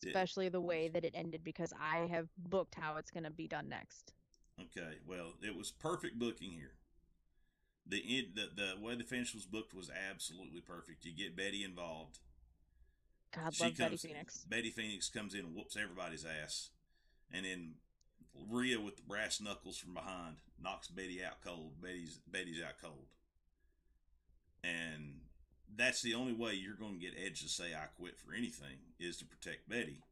Yeah. 0.02 0.10
especially 0.10 0.48
the 0.48 0.60
way 0.60 0.88
that 0.88 1.04
it 1.04 1.14
ended 1.16 1.42
because 1.44 1.72
I 1.80 2.06
have 2.06 2.28
booked 2.38 2.76
how 2.76 2.98
it's 2.98 3.10
going 3.10 3.24
to 3.24 3.30
be 3.30 3.48
done 3.48 3.68
next. 3.68 4.12
Okay. 4.60 4.98
Well, 5.06 5.34
it 5.42 5.56
was 5.56 5.70
perfect 5.72 6.18
booking 6.18 6.52
here. 6.52 6.74
The 7.88 8.02
end, 8.18 8.28
the 8.34 8.50
the 8.54 8.80
way 8.80 8.96
the 8.96 9.04
finish 9.04 9.34
was 9.34 9.46
booked 9.46 9.74
was 9.74 9.90
absolutely 9.90 10.60
perfect. 10.60 11.04
You 11.04 11.12
get 11.12 11.36
Betty 11.36 11.64
involved. 11.64 12.18
God 13.32 13.54
she 13.54 13.64
love 13.64 13.76
Betty 13.76 13.90
comes, 13.90 14.02
Phoenix. 14.02 14.44
Betty 14.48 14.70
Phoenix 14.70 15.08
comes 15.08 15.34
in 15.34 15.40
and 15.40 15.54
whoops 15.54 15.76
everybody's 15.76 16.24
ass, 16.24 16.70
and 17.32 17.44
then 17.44 17.74
Rhea 18.50 18.80
with 18.80 18.96
the 18.96 19.02
brass 19.02 19.40
knuckles 19.40 19.78
from 19.78 19.94
behind 19.94 20.36
knocks 20.60 20.88
Betty 20.88 21.22
out 21.24 21.40
cold. 21.44 21.80
Betty's 21.80 22.18
Betty's 22.30 22.62
out 22.62 22.74
cold, 22.82 23.06
and 24.64 25.15
that's 25.76 26.02
the 26.02 26.14
only 26.14 26.32
way 26.32 26.54
you're 26.54 26.74
going 26.74 26.94
to 26.94 27.00
get 27.00 27.14
Edge 27.22 27.42
to 27.42 27.48
say 27.48 27.74
I 27.74 27.86
quit 27.98 28.18
for 28.18 28.34
anything 28.34 28.78
is 28.98 29.16
to 29.18 29.24
protect 29.24 29.68
Betty, 29.68 30.02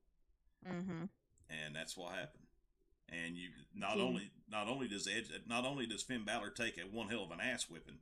Mm-hmm. 0.69 1.05
and 1.51 1.75
that's 1.77 1.97
what 1.97 2.13
happened. 2.13 2.45
And 3.11 3.37
you 3.37 3.49
not 3.75 3.93
Finn- 3.93 4.01
only 4.03 4.31
not 4.51 4.67
only 4.69 4.89
does 4.89 5.07
Edge 5.07 5.31
not 5.47 5.65
only 5.67 5.87
does 5.87 6.03
Finn 6.03 6.25
Balor 6.25 6.51
take 6.51 6.79
a 6.79 6.83
one 6.83 7.09
hell 7.09 7.23
of 7.25 7.31
an 7.31 7.41
ass 7.41 7.69
whipping, 7.69 7.99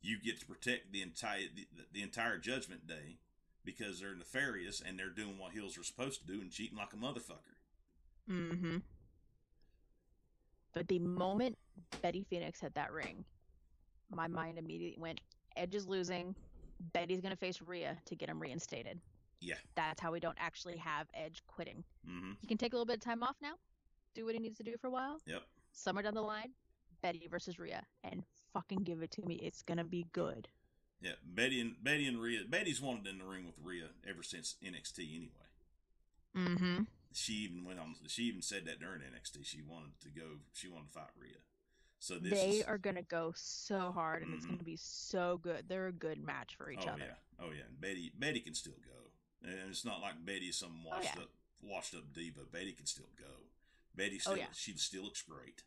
you 0.00 0.18
get 0.20 0.38
to 0.40 0.46
protect 0.46 0.92
the 0.92 1.02
entire 1.02 1.40
the, 1.54 1.66
the 1.92 2.02
entire 2.02 2.38
Judgment 2.38 2.86
Day 2.86 3.18
because 3.64 4.00
they're 4.00 4.14
nefarious 4.14 4.80
and 4.84 4.98
they're 4.98 5.08
doing 5.10 5.38
what 5.38 5.52
heels 5.52 5.76
are 5.78 5.84
supposed 5.84 6.20
to 6.20 6.26
do 6.26 6.40
and 6.40 6.50
cheating 6.50 6.78
like 6.78 6.92
a 6.92 6.96
motherfucker. 6.96 7.56
Mm-hmm. 8.30 8.76
But 10.72 10.88
the 10.88 10.98
moment 10.98 11.58
Betty 12.00 12.24
Phoenix 12.28 12.60
had 12.60 12.74
that 12.74 12.92
ring, 12.92 13.24
my 14.10 14.26
mind 14.28 14.58
immediately 14.58 15.00
went, 15.00 15.20
Edge 15.56 15.74
is 15.74 15.86
losing. 15.86 16.34
Betty's 16.92 17.20
gonna 17.20 17.36
face 17.36 17.60
Rhea 17.60 17.96
to 18.06 18.14
get 18.14 18.28
him 18.28 18.40
reinstated. 18.40 19.00
Yeah. 19.40 19.56
That's 19.74 20.00
how 20.00 20.12
we 20.12 20.20
don't 20.20 20.36
actually 20.38 20.76
have 20.76 21.06
Edge 21.14 21.42
quitting. 21.46 21.84
Mm-hmm. 22.08 22.32
He 22.40 22.46
can 22.46 22.58
take 22.58 22.72
a 22.72 22.76
little 22.76 22.86
bit 22.86 22.96
of 22.96 23.02
time 23.02 23.22
off 23.22 23.36
now, 23.42 23.54
do 24.14 24.24
what 24.24 24.34
he 24.34 24.40
needs 24.40 24.56
to 24.58 24.64
do 24.64 24.76
for 24.80 24.86
a 24.86 24.90
while. 24.90 25.18
Yep. 25.26 25.42
Somewhere 25.72 26.02
down 26.02 26.14
the 26.14 26.22
line, 26.22 26.50
Betty 27.02 27.26
versus 27.30 27.58
Rhea, 27.58 27.82
and 28.04 28.22
fucking 28.52 28.80
give 28.84 29.02
it 29.02 29.10
to 29.12 29.22
me. 29.26 29.34
It's 29.36 29.62
gonna 29.62 29.84
be 29.84 30.06
good. 30.12 30.48
Yeah, 31.00 31.12
Betty 31.24 31.60
and 31.60 31.74
Betty 31.82 32.06
and 32.06 32.20
Rhea. 32.20 32.40
Betty's 32.48 32.80
wanted 32.80 33.08
in 33.08 33.18
the 33.18 33.24
ring 33.24 33.46
with 33.46 33.56
Rhea 33.62 33.88
ever 34.08 34.22
since 34.22 34.56
NXT 34.62 35.16
anyway. 35.16 35.48
Mm-hmm. 36.36 36.82
She 37.12 37.32
even 37.32 37.64
went 37.64 37.80
on. 37.80 37.96
She 38.06 38.22
even 38.24 38.42
said 38.42 38.64
that 38.66 38.80
during 38.80 39.00
NXT. 39.00 39.44
She 39.44 39.60
wanted 39.62 39.98
to 40.00 40.08
go. 40.08 40.38
She 40.52 40.68
wanted 40.68 40.92
to 40.92 40.92
fight 40.92 41.10
Rhea. 41.18 41.42
So 42.02 42.18
this 42.18 42.32
They 42.32 42.50
is, 42.58 42.64
are 42.64 42.78
gonna 42.78 43.02
go 43.02 43.32
so 43.36 43.92
hard, 43.92 44.24
and 44.24 44.34
it's 44.34 44.44
Mhm. 44.44 44.50
gonna 44.50 44.64
be 44.64 44.74
so 44.76 45.38
good. 45.38 45.68
They're 45.68 45.86
a 45.86 45.92
good 45.92 46.18
match 46.18 46.56
for 46.56 46.68
each 46.68 46.80
oh 46.82 46.88
other. 46.90 47.04
yeah, 47.04 47.14
oh 47.38 47.52
yeah. 47.52 47.62
And 47.62 47.80
Betty 47.80 48.10
Betty 48.10 48.40
can 48.40 48.54
still 48.54 48.74
go, 48.84 49.12
and 49.48 49.70
it's 49.70 49.84
not 49.84 50.00
like 50.00 50.24
Betty 50.24 50.48
is 50.48 50.58
some 50.58 50.82
washed 50.82 51.10
Oh, 51.16 51.20
yeah. 51.20 51.22
up 51.22 51.30
washed 51.62 51.94
up 51.94 52.12
diva. 52.12 52.44
Betty 52.44 52.72
can 52.72 52.86
still 52.86 53.08
go. 53.16 53.46
Betty 53.94 54.16
Oh, 54.16 54.18
still 54.18 54.36
yeah. 54.36 54.50
she 54.50 54.76
still 54.78 55.04
looks 55.04 55.22
great. 55.22 55.62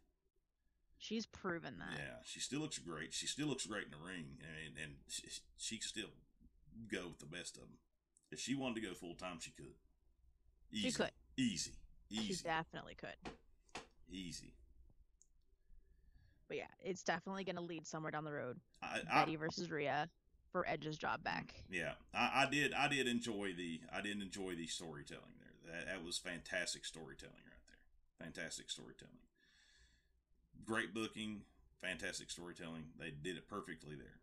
She's 0.97 1.25
proven 1.25 1.77
that. 1.77 1.97
Yeah, 1.97 2.21
she 2.25 2.41
still 2.41 2.59
looks 2.59 2.79
great. 2.79 3.13
She 3.13 3.27
still 3.27 3.47
looks 3.47 3.65
great 3.65 3.85
in 3.85 3.91
the 3.91 3.97
ring, 3.97 4.37
and 4.43 4.77
and 4.77 4.97
she, 5.07 5.29
she 5.55 5.77
can 5.77 5.87
still 5.87 6.11
go 6.89 7.07
with 7.07 7.19
the 7.19 7.27
best 7.27 7.55
of 7.55 7.61
them. 7.61 7.77
If 8.29 8.41
she 8.41 8.55
wanted 8.55 8.75
to 8.81 8.87
go 8.89 8.93
full 8.93 9.15
time, 9.15 9.39
she 9.39 9.51
could. 9.51 9.75
She 10.73 10.91
could. 10.91 11.11
Easy. 11.37 11.71
She 12.11 12.17
Easy. 12.19 12.43
definitely 12.43 12.95
could. 12.95 13.15
Easy. 14.09 14.53
But 16.47 16.57
yeah, 16.57 16.63
it's 16.83 17.03
definitely 17.03 17.43
going 17.43 17.55
to 17.55 17.61
lead 17.61 17.87
somewhere 17.87 18.11
down 18.11 18.23
the 18.23 18.31
road. 18.31 18.59
I, 18.81 19.01
I, 19.11 19.19
Betty 19.21 19.35
versus 19.35 19.71
Rhea 19.71 20.09
for 20.51 20.67
Edge's 20.67 20.97
job 20.97 21.23
back. 21.23 21.53
yeah, 21.71 21.93
I, 22.13 22.43
I 22.43 22.49
did. 22.49 22.73
I 22.73 22.87
did 22.87 23.07
enjoy 23.07 23.53
the. 23.57 23.81
I 23.93 24.01
did 24.01 24.21
enjoy 24.21 24.55
the 24.55 24.67
storytelling 24.67 25.23
there. 25.39 25.73
That 25.73 25.85
that 25.87 26.05
was 26.05 26.17
fantastic 26.17 26.85
storytelling 26.85 27.33
right 27.33 27.63
there. 27.67 28.27
Fantastic 28.27 28.69
storytelling. 28.69 29.13
Great 30.65 30.93
booking. 30.93 31.41
Fantastic 31.81 32.29
storytelling. 32.31 32.85
They 32.99 33.11
did 33.11 33.37
it 33.37 33.47
perfectly 33.47 33.95
there. 33.95 34.19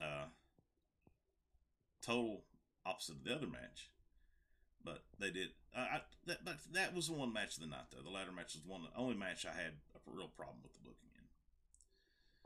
Uh, 0.00 0.26
total 2.02 2.42
opposite 2.86 3.16
of 3.16 3.24
the 3.24 3.34
other 3.34 3.46
match, 3.46 3.90
but 4.84 5.02
they 5.18 5.30
did. 5.30 5.50
I, 5.76 5.80
I 5.80 6.00
that, 6.26 6.44
that 6.44 6.56
that 6.72 6.94
was 6.94 7.08
the 7.08 7.14
one 7.14 7.32
match 7.32 7.56
of 7.56 7.62
the 7.62 7.68
night 7.68 7.86
though. 7.90 8.02
The 8.02 8.14
ladder 8.14 8.32
match 8.32 8.54
was 8.54 8.62
one 8.66 8.82
the 8.82 9.00
only 9.00 9.16
match 9.16 9.44
I 9.44 9.56
had 9.56 9.72
real 10.06 10.28
problem 10.28 10.58
with 10.62 10.72
the 10.74 10.80
booking 10.80 11.10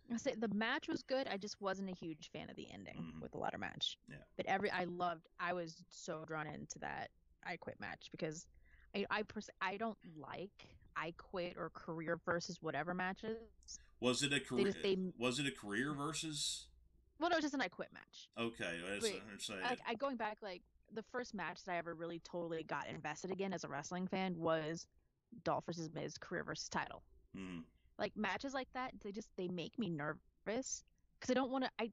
in. 0.09 0.15
I 0.15 0.19
say 0.19 0.35
the 0.35 0.49
match 0.55 0.89
was 0.89 1.03
good. 1.03 1.27
I 1.29 1.37
just 1.37 1.61
wasn't 1.61 1.91
a 1.91 1.95
huge 1.95 2.31
fan 2.33 2.49
of 2.51 2.57
the 2.57 2.71
ending 2.73 3.13
Mhm. 3.17 3.21
with 3.21 3.33
the 3.33 3.39
ladder 3.39 3.59
match. 3.59 3.99
Yeah. 4.09 4.17
But 4.37 4.47
every 4.47 4.71
I 4.71 4.85
loved. 4.85 5.29
I 5.39 5.53
was 5.53 5.85
so 5.91 6.25
drawn 6.25 6.47
into 6.47 6.79
that 6.81 7.11
I 7.43 7.57
quit 7.57 7.79
match 7.81 8.09
because 8.11 8.47
I 8.95 9.07
I 9.11 9.23
pers- 9.23 9.51
I 9.61 9.77
don't 9.77 9.99
like 10.17 10.67
I 10.97 11.13
quit 11.13 11.57
or 11.57 11.71
career 11.71 12.17
versus 12.17 12.61
whatever 12.63 12.93
matches. 12.95 13.39
Was 14.01 14.23
it 14.23 14.33
a 14.33 14.41
career? 14.41 14.67
just- 14.67 14.83
they- 14.83 15.13
was 15.19 15.39
it 15.39 15.47
a 15.47 15.53
career 15.53 15.93
versus? 15.93 16.67
Well, 17.19 17.31
no, 17.31 17.35
it 17.35 17.39
was 17.39 17.45
just 17.45 17.55
an 17.55 17.61
I 17.61 17.69
quit 17.69 17.93
match. 17.93 18.29
Okay, 18.39 18.81
Wait, 19.03 19.23
I'm 19.31 19.41
saying. 19.41 19.61
I 19.85 19.95
going 19.95 20.17
back 20.17 20.41
like 20.43 20.63
the 20.93 21.03
first 21.03 21.35
match 21.35 21.63
that 21.65 21.73
I 21.75 21.77
ever 21.79 21.95
really 21.95 22.21
totally 22.21 22.63
got 22.63 22.87
invested 22.87 23.31
again 23.31 23.53
as 23.53 23.65
a 23.65 23.69
wrestling 23.69 24.07
fan 24.07 24.37
was 24.39 24.87
Dolph 25.45 25.67
versus 25.67 25.93
Miz 25.93 26.17
career 26.17 26.45
versus 26.45 26.69
title. 26.69 27.03
Mm, 27.39 27.63
like 27.99 28.17
matches 28.17 28.55
like 28.55 28.69
that 28.75 28.93
they 29.03 29.13
just 29.13 29.29
they 29.37 29.49
make 29.49 29.79
me 29.79 29.91
nervous. 29.91 30.85
Because 31.19 31.31
i 31.31 31.35
don't 31.35 31.51
want 31.51 31.65
to 31.65 31.71
I. 31.79 31.91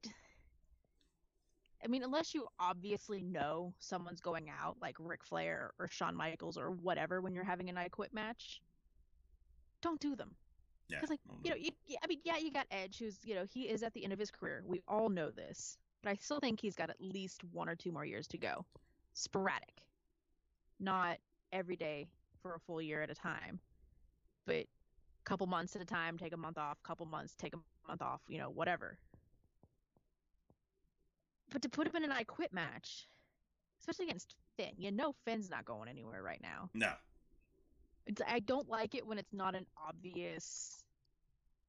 I 1.84 1.88
mean 1.88 2.02
unless 2.02 2.34
you 2.34 2.46
obviously 2.58 3.22
know 3.22 3.74
someone's 3.78 4.20
going 4.20 4.50
out 4.50 4.76
like 4.80 4.96
Ric 4.98 5.24
flair 5.24 5.72
or 5.78 5.88
Shawn 5.88 6.16
michaels 6.16 6.56
or 6.56 6.70
whatever 6.70 7.20
when 7.20 7.34
you're 7.34 7.44
having 7.44 7.68
an 7.68 7.76
i 7.76 7.88
quit 7.88 8.12
match 8.14 8.60
don't 9.82 10.00
do 10.00 10.16
them. 10.16 10.34
Yeah, 10.88 10.98
because 10.98 11.10
like 11.10 11.20
you 11.42 11.50
know 11.50 11.56
you, 11.56 11.70
yeah, 11.86 11.98
i 12.04 12.06
mean 12.06 12.20
yeah 12.24 12.36
you 12.36 12.52
got 12.52 12.66
edge 12.70 12.98
who's 12.98 13.18
you 13.24 13.34
know 13.34 13.44
he 13.52 13.62
is 13.62 13.82
at 13.82 13.92
the 13.92 14.04
end 14.04 14.12
of 14.12 14.18
his 14.18 14.30
career. 14.30 14.62
We 14.64 14.82
all 14.86 15.08
know 15.08 15.30
this. 15.30 15.78
But 16.02 16.10
i 16.10 16.14
still 16.14 16.38
think 16.38 16.60
he's 16.60 16.76
got 16.76 16.90
at 16.90 17.00
least 17.00 17.42
one 17.52 17.68
or 17.68 17.74
two 17.74 17.90
more 17.92 18.04
years 18.04 18.26
to 18.28 18.38
go. 18.38 18.64
Sporadic. 19.12 19.82
Not 20.78 21.18
every 21.52 21.76
day 21.76 22.08
for 22.42 22.54
a 22.54 22.60
full 22.60 22.80
year 22.80 23.02
at 23.02 23.10
a 23.10 23.14
time. 23.14 23.58
But 24.46 24.66
couple 25.26 25.46
months 25.46 25.76
at 25.76 25.82
a 25.82 25.84
time 25.84 26.16
take 26.16 26.32
a 26.32 26.36
month 26.36 26.56
off 26.56 26.82
couple 26.82 27.04
months 27.04 27.34
take 27.36 27.54
a 27.54 27.58
month 27.88 28.00
off 28.00 28.20
you 28.28 28.38
know 28.38 28.48
whatever 28.48 28.96
but 31.52 31.60
to 31.60 31.68
put 31.68 31.86
him 31.86 31.96
in 31.96 32.04
an 32.04 32.12
i 32.12 32.22
quit 32.22 32.52
match 32.52 33.06
especially 33.80 34.06
against 34.06 34.36
finn 34.56 34.72
you 34.78 34.90
know 34.90 35.14
finn's 35.24 35.50
not 35.50 35.64
going 35.64 35.88
anywhere 35.88 36.22
right 36.22 36.40
now 36.42 36.70
no, 36.72 36.92
it's, 38.06 38.22
I 38.26 38.38
don't 38.40 38.68
like 38.68 38.94
it 38.94 39.06
when 39.06 39.18
it's 39.18 39.34
not 39.34 39.54
an 39.54 39.66
obvious 39.86 40.84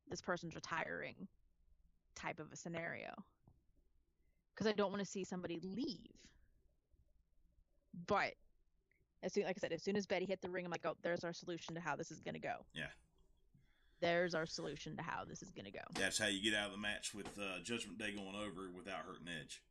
this 0.09 0.21
person's 0.21 0.55
retiring 0.55 1.27
type 2.15 2.39
of 2.39 2.51
a 2.51 2.55
scenario. 2.55 3.11
Because 4.53 4.67
I 4.67 4.73
don't 4.73 4.91
want 4.91 5.03
to 5.03 5.09
see 5.09 5.23
somebody 5.23 5.59
leave. 5.63 6.11
But 8.07 8.33
as 9.23 9.33
soon, 9.33 9.43
like 9.43 9.57
I 9.57 9.59
said, 9.59 9.71
as 9.71 9.83
soon 9.83 9.95
as 9.95 10.05
Betty 10.05 10.25
hit 10.25 10.41
the 10.41 10.49
ring, 10.49 10.65
I'm 10.65 10.71
like, 10.71 10.85
oh, 10.85 10.95
there's 11.03 11.23
our 11.23 11.33
solution 11.33 11.75
to 11.75 11.81
how 11.81 11.95
this 11.95 12.11
is 12.11 12.21
gonna 12.21 12.39
go. 12.39 12.65
Yeah. 12.73 12.87
There's 13.99 14.35
our 14.35 14.45
solution 14.45 14.95
to 14.97 15.01
how 15.03 15.23
this 15.25 15.41
is 15.41 15.51
gonna 15.51 15.71
go. 15.71 15.79
that's 15.95 16.17
how 16.19 16.27
you 16.27 16.41
get 16.41 16.53
out 16.57 16.67
of 16.67 16.71
the 16.73 16.77
match 16.77 17.13
with 17.15 17.27
uh, 17.39 17.59
Judgment 17.63 17.97
Day 17.97 18.11
going 18.11 18.35
over 18.35 18.69
without 18.75 18.99
hurting 19.07 19.27
Edge. 19.41 19.61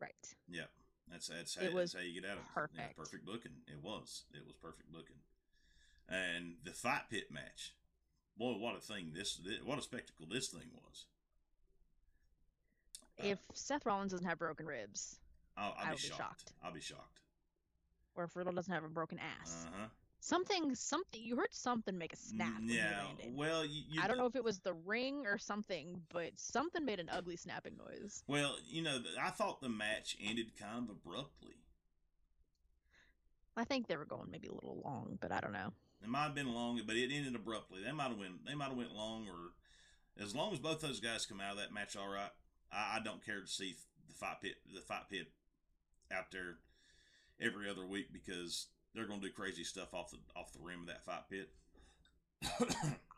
Right. 0.00 0.14
Yep, 0.48 0.68
that's 1.10 1.28
that's 1.28 1.54
how, 1.54 1.62
that's 1.74 1.92
how 1.94 2.00
you 2.00 2.20
get 2.20 2.28
out 2.28 2.38
of 2.38 2.42
it. 2.44 2.46
Yeah, 2.48 2.54
perfect. 2.54 2.96
perfect 2.96 3.24
booking. 3.26 3.52
It 3.68 3.82
was. 3.82 4.24
It 4.34 4.44
was 4.44 4.54
perfect 4.56 4.90
booking. 4.92 5.16
And 6.08 6.56
the 6.64 6.72
fight 6.72 7.02
pit 7.10 7.30
match. 7.30 7.74
Boy, 8.36 8.54
what 8.54 8.76
a 8.76 8.80
thing 8.80 9.12
this! 9.14 9.38
What 9.64 9.78
a 9.78 9.82
spectacle 9.82 10.26
this 10.28 10.48
thing 10.48 10.70
was. 10.74 11.04
Uh, 13.20 13.26
If 13.28 13.38
Seth 13.54 13.86
Rollins 13.86 14.10
doesn't 14.12 14.26
have 14.26 14.38
broken 14.38 14.66
ribs, 14.66 15.20
I'll, 15.56 15.66
I'll 15.66 15.74
I 15.78 15.84
be, 15.84 15.90
would 15.90 15.96
be 15.98 16.02
shocked. 16.08 16.18
shocked. 16.18 16.52
I'll 16.64 16.72
be 16.72 16.80
shocked. 16.80 17.20
or 18.16 18.24
if 18.24 18.34
Riddle 18.34 18.52
doesn't 18.54 18.72
have 18.72 18.84
a 18.84 18.88
broken 18.88 19.18
ass, 19.20 19.66
Uh 19.68 19.70
huh. 19.82 19.86
Something, 20.22 20.74
something, 20.74 21.20
you 21.20 21.36
heard 21.36 21.52
something 21.52 21.98
make 21.98 22.12
a 22.12 22.16
snap. 22.16 22.60
Mm, 22.62 22.68
yeah. 22.68 23.04
landed. 23.06 23.36
Well, 23.36 23.66
you, 23.66 23.82
you 23.90 24.00
I 24.00 24.06
don't 24.06 24.16
know 24.16 24.26
if 24.26 24.36
it 24.36 24.44
was 24.44 24.60
the 24.60 24.72
ring 24.72 25.26
or 25.26 25.36
something, 25.36 26.00
but 26.12 26.30
something 26.36 26.84
made 26.84 27.00
an 27.00 27.10
ugly 27.12 27.36
snapping 27.36 27.76
noise. 27.76 28.22
Well, 28.28 28.56
you 28.66 28.82
know, 28.82 29.00
I 29.20 29.30
thought 29.30 29.60
the 29.60 29.68
match 29.68 30.16
ended 30.24 30.56
kind 30.58 30.88
of 30.88 30.90
abruptly. 30.90 31.56
I 33.56 33.64
think 33.64 33.88
they 33.88 33.96
were 33.96 34.06
going 34.06 34.30
maybe 34.30 34.48
a 34.48 34.54
little 34.54 34.80
long, 34.82 35.18
but 35.20 35.32
I 35.32 35.40
don't 35.40 35.52
know. 35.52 35.72
It 36.02 36.08
might 36.08 36.24
have 36.24 36.34
been 36.34 36.54
long, 36.54 36.80
but 36.86 36.96
it 36.96 37.12
ended 37.12 37.34
abruptly. 37.34 37.82
They 37.84 37.92
might 37.92 38.08
have 38.08 38.18
went. 38.18 38.46
They 38.46 38.54
might 38.54 38.68
have 38.68 38.76
went 38.76 38.94
long, 38.94 39.26
or 39.28 40.22
as 40.22 40.34
long 40.34 40.52
as 40.52 40.58
both 40.58 40.80
those 40.80 41.00
guys 41.00 41.26
come 41.26 41.40
out 41.40 41.52
of 41.52 41.58
that 41.58 41.74
match 41.74 41.96
all 41.96 42.08
right, 42.08 42.30
I, 42.72 42.98
I 42.98 43.00
don't 43.04 43.24
care 43.24 43.40
to 43.40 43.46
see 43.46 43.76
the 44.08 44.14
fight 44.14 44.40
pit, 44.40 44.54
the 44.72 44.80
fight 44.80 45.10
pit, 45.10 45.28
out 46.10 46.30
there 46.32 46.56
every 47.40 47.68
other 47.68 47.86
week 47.86 48.12
because 48.12 48.68
they're 48.94 49.06
going 49.06 49.20
to 49.20 49.26
do 49.26 49.32
crazy 49.32 49.64
stuff 49.64 49.94
off 49.94 50.10
the 50.10 50.18
off 50.36 50.52
the 50.52 50.58
rim 50.60 50.80
of 50.82 50.86
that 50.88 51.04
fight 51.04 51.22
pit. 51.30 51.50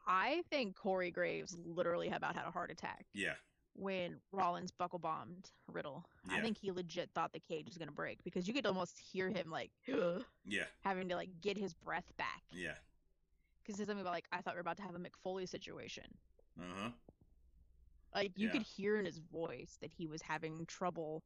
I 0.06 0.42
think 0.50 0.76
Corey 0.76 1.10
Graves 1.10 1.56
literally 1.64 2.08
about 2.08 2.36
had 2.36 2.46
a 2.46 2.50
heart 2.50 2.70
attack 2.70 3.06
yeah, 3.14 3.34
when 3.74 4.16
Rollins 4.32 4.70
buckle 4.70 4.98
bombed 4.98 5.50
Riddle. 5.66 6.04
I 6.30 6.40
think 6.40 6.58
he 6.58 6.70
legit 6.72 7.10
thought 7.14 7.32
the 7.32 7.40
cage 7.40 7.66
was 7.66 7.78
gonna 7.78 7.90
break 7.92 8.22
because 8.22 8.46
you 8.46 8.52
could 8.52 8.66
almost 8.66 8.98
hear 8.98 9.30
him 9.30 9.50
like 9.50 9.70
yeah, 10.44 10.64
having 10.82 11.08
to 11.08 11.14
like 11.16 11.30
get 11.40 11.56
his 11.56 11.72
breath 11.74 12.12
back. 12.18 12.42
yeah. 12.52 12.74
Because 13.62 13.78
there's 13.78 13.88
something 13.88 14.02
about 14.02 14.12
like 14.12 14.26
I 14.30 14.42
thought 14.42 14.52
we 14.54 14.56
were 14.58 14.60
about 14.60 14.76
to 14.76 14.82
have 14.82 14.94
a 14.94 14.98
Mick 14.98 15.16
Foley 15.22 15.46
situation. 15.46 16.04
Uh 16.60 16.64
huh. 16.82 16.90
Like 18.14 18.32
you 18.36 18.48
Yeah. 18.48 18.52
could 18.52 18.62
hear 18.62 18.98
in 18.98 19.06
his 19.06 19.18
voice 19.32 19.78
that 19.80 19.90
he 19.90 20.06
was 20.06 20.20
having 20.22 20.66
trouble 20.66 21.22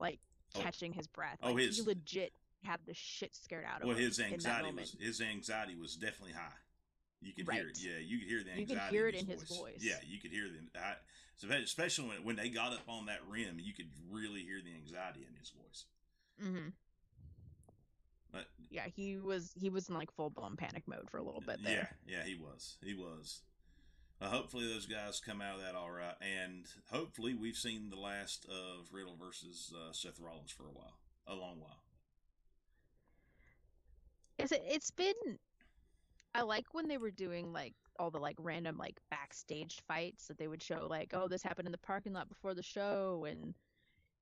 like 0.00 0.18
Oh. 0.54 0.60
catching 0.60 0.92
his 0.92 1.06
breath. 1.06 1.38
Oh, 1.42 1.56
his- 1.56 1.78
he 1.78 1.82
legit 1.82 2.32
had 2.64 2.80
the 2.86 2.94
shit 2.94 3.34
scared 3.34 3.64
out 3.64 3.82
of 3.82 3.86
Well, 3.88 3.96
him. 3.96 4.02
Well, 4.02 4.06
his 4.08 4.18
in 4.18 4.32
anxiety 4.32 4.72
was 4.72 4.96
his 5.00 5.20
anxiety 5.20 5.74
was 5.74 5.96
definitely 5.96 6.32
high. 6.32 6.52
You 7.20 7.32
could 7.32 7.52
hear 7.52 7.68
it. 7.68 7.78
Yeah, 7.80 7.98
you 8.04 8.18
could 8.18 8.28
hear 8.28 8.42
the 8.42 8.50
anxiety. 8.50 8.60
You 8.60 8.66
could 8.78 8.90
hear 8.90 9.08
it 9.08 9.14
in 9.14 9.26
his 9.26 9.40
his 9.40 9.48
voice. 9.50 9.58
voice. 9.58 9.78
Yeah, 9.80 9.98
you 10.06 10.20
could 10.20 10.32
hear 10.32 10.44
the. 10.48 10.80
So 11.36 11.48
especially 11.50 12.08
when 12.08 12.24
when 12.24 12.36
they 12.36 12.48
got 12.48 12.72
up 12.72 12.88
on 12.88 13.06
that 13.06 13.20
rim, 13.28 13.58
you 13.58 13.72
could 13.72 13.90
really 14.10 14.40
hear 14.40 14.60
the 14.64 14.74
anxiety 14.74 15.26
in 15.28 15.34
his 15.38 15.50
voice. 15.50 15.84
Mm-hmm. 16.42 16.68
But 18.32 18.46
Yeah, 18.70 18.86
he 18.94 19.18
was 19.18 19.52
he 19.54 19.70
was 19.70 19.88
in 19.88 19.94
like 19.94 20.10
full 20.12 20.30
blown 20.30 20.56
panic 20.56 20.84
mode 20.86 21.10
for 21.10 21.18
a 21.18 21.22
little 21.22 21.42
bit 21.42 21.58
yeah, 21.62 21.68
there. 21.68 21.96
yeah, 22.06 22.24
he 22.24 22.34
was. 22.34 22.76
He 22.82 22.94
was. 22.94 23.42
Uh, 24.20 24.28
hopefully 24.28 24.66
those 24.68 24.86
guys 24.86 25.20
come 25.20 25.42
out 25.42 25.56
of 25.56 25.62
that 25.62 25.74
all 25.74 25.90
right, 25.90 26.14
and 26.20 26.66
hopefully 26.92 27.34
we've 27.34 27.56
seen 27.56 27.90
the 27.90 27.96
last 27.96 28.46
of 28.46 28.86
Riddle 28.92 29.16
versus 29.16 29.72
uh, 29.76 29.92
Seth 29.92 30.20
Rollins 30.20 30.52
for 30.52 30.62
a 30.62 30.70
while, 30.72 30.96
a 31.26 31.34
long 31.34 31.58
while. 31.60 31.81
It's 34.42 34.52
it's 34.66 34.90
been 34.90 35.14
I 36.34 36.42
like 36.42 36.66
when 36.72 36.88
they 36.88 36.98
were 36.98 37.10
doing 37.10 37.52
like 37.52 37.74
all 37.98 38.10
the 38.10 38.18
like 38.18 38.36
random 38.38 38.76
like 38.78 38.98
backstage 39.10 39.80
fights 39.86 40.26
that 40.26 40.38
they 40.38 40.48
would 40.48 40.62
show 40.62 40.86
like 40.88 41.10
oh 41.14 41.28
this 41.28 41.42
happened 41.42 41.66
in 41.68 41.72
the 41.72 41.78
parking 41.78 42.12
lot 42.12 42.28
before 42.28 42.54
the 42.54 42.62
show 42.62 43.26
and 43.28 43.54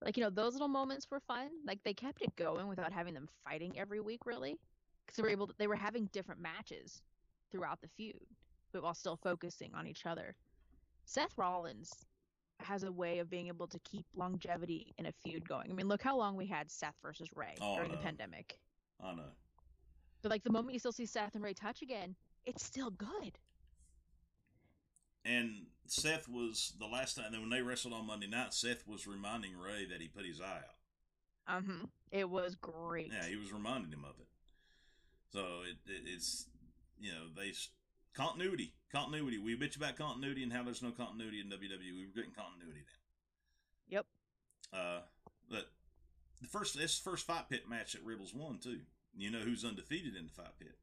like 0.03 0.17
you 0.17 0.23
know 0.23 0.31
those 0.31 0.55
little 0.55 0.69
moments 0.69 1.07
were 1.11 1.21
fun. 1.21 1.49
Like 1.67 1.79
they 1.85 1.95
kept 1.95 2.23
it 2.23 2.35
going 2.37 2.69
without 2.69 2.93
having 2.93 3.15
them 3.15 3.29
fighting 3.45 3.79
every 3.79 4.01
week 4.01 4.27
really 4.27 4.59
because 5.07 5.17
they 5.17 5.23
were 5.23 5.29
able 5.31 5.47
to, 5.47 5.55
they 5.59 5.67
were 5.67 5.77
having 5.77 6.07
different 6.13 6.41
matches 6.41 7.03
throughout 7.51 7.81
the 7.81 7.89
feud 7.89 8.27
but 8.73 8.83
while 8.83 8.95
still 8.95 9.17
focusing 9.17 9.73
on 9.75 9.87
each 9.87 10.07
other. 10.07 10.35
Seth 11.05 11.37
Rollins 11.37 11.93
has 12.61 12.85
a 12.85 12.93
way 12.93 13.19
of 13.19 13.29
being 13.31 13.49
able 13.49 13.67
to 13.67 13.79
keep 13.81 14.05
longevity 14.15 14.93
in 14.99 15.07
a 15.07 15.13
feud 15.13 15.49
going. 15.49 15.71
I 15.71 15.75
mean 15.75 15.89
look 15.89 16.03
how 16.03 16.17
long 16.17 16.37
we 16.37 16.47
had 16.47 16.71
Seth 16.71 16.97
versus 17.03 17.29
Rey 17.35 17.55
Oh, 17.61 17.77
during 17.77 17.91
the 17.91 17.97
pandemic. 17.97 18.59
I 19.03 19.15
know. 19.15 19.23
But 20.23 20.31
like 20.31 20.45
the 20.45 20.51
moment 20.51 20.75
you 20.75 20.79
still 20.79 20.93
see 20.93 21.07
Seth 21.07 21.35
and 21.35 21.45
Rey 21.45 21.55
touch 21.55 21.83
again, 21.83 22.15
it's 22.45 22.65
still 22.65 22.91
good. 22.91 23.39
And 25.25 25.67
Seth 25.87 26.29
was 26.29 26.73
the 26.79 26.87
last 26.87 27.17
time 27.17 27.33
when 27.33 27.51
they 27.51 27.63
wrestled 27.63 27.95
on 27.95 28.07
Monday 28.07 28.27
night. 28.27 28.55
Seth 28.55 28.87
was 28.87 29.07
reminding 29.07 29.59
Rey 29.59 29.87
that 29.91 30.01
he 30.01 30.09
put 30.09 30.25
his 30.25 30.41
eye 30.41 30.61
out. 31.49 31.59
Uh-huh. 31.59 31.87
It 32.11 32.29
was 32.29 32.55
great. 32.55 33.11
Yeah, 33.13 33.27
he 33.27 33.37
was 33.37 33.53
reminding 33.53 33.93
him 33.93 34.05
of 34.05 34.19
it. 34.21 34.29
So 35.33 35.41
it, 35.69 35.77
it 35.91 36.03
it's 36.07 36.47
you 36.99 37.11
know 37.11 37.27
they 37.37 37.53
continuity 38.15 38.75
continuity. 38.93 39.39
We 39.39 39.57
bitch 39.57 39.77
about 39.77 39.97
continuity 39.97 40.43
and 40.43 40.53
how 40.53 40.63
there's 40.63 40.83
no 40.83 40.91
continuity 40.91 41.41
in 41.41 41.47
WWE. 41.47 41.95
We 41.95 42.07
were 42.07 42.15
getting 42.15 42.33
continuity 42.33 42.81
then. 42.81 43.01
Yep. 43.89 44.07
Uh, 44.73 45.01
but 45.49 45.67
the 46.41 46.49
first 46.49 46.77
this 46.77 46.99
first 46.99 47.27
fight 47.27 47.49
pit 47.49 47.69
match 47.69 47.93
that 47.93 48.05
Riddle's 48.05 48.35
won 48.35 48.59
too. 48.59 48.81
You 49.17 49.31
know 49.31 49.41
who's 49.41 49.65
undefeated 49.65 50.17
in 50.17 50.27
the 50.27 50.33
fight 50.33 50.59
pit? 50.59 50.77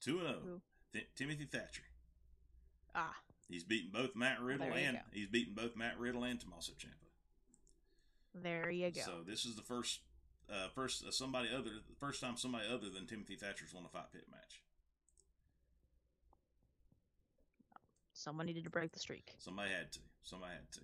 Two 0.00 0.18
and 0.20 0.28
zero. 0.28 0.60
Th- 0.92 1.08
Timothy 1.16 1.44
Thatcher. 1.44 1.82
Ah, 2.94 3.14
He's 3.48 3.64
beaten 3.64 3.90
both 3.92 4.14
Matt 4.16 4.40
Riddle 4.40 4.66
you 4.68 4.72
and 4.74 4.96
go. 4.96 5.02
he's 5.12 5.26
beaten 5.28 5.54
both 5.54 5.76
Matt 5.76 5.98
Riddle 5.98 6.24
and 6.24 6.38
Tommaso 6.40 6.72
Ciampa. 6.72 7.08
there 8.42 8.70
you 8.70 8.90
go. 8.90 9.00
So 9.00 9.12
this 9.26 9.44
is 9.44 9.56
the 9.56 9.62
first, 9.62 10.00
uh, 10.48 10.68
first 10.74 11.04
uh, 11.04 11.10
somebody 11.10 11.48
other, 11.52 11.70
the 11.88 11.96
first 11.98 12.20
time 12.20 12.36
somebody 12.36 12.66
other 12.72 12.88
than 12.88 13.06
Timothy 13.06 13.34
Thatcher's 13.36 13.74
won 13.74 13.84
a 13.84 13.88
fight 13.88 14.12
pit 14.12 14.24
match. 14.30 14.62
Someone 18.12 18.46
needed 18.46 18.64
to 18.64 18.70
break 18.70 18.92
the 18.92 18.98
streak. 18.98 19.32
Somebody 19.38 19.70
had 19.70 19.90
to. 19.92 20.00
Somebody 20.22 20.52
had 20.52 20.72
to. 20.72 20.80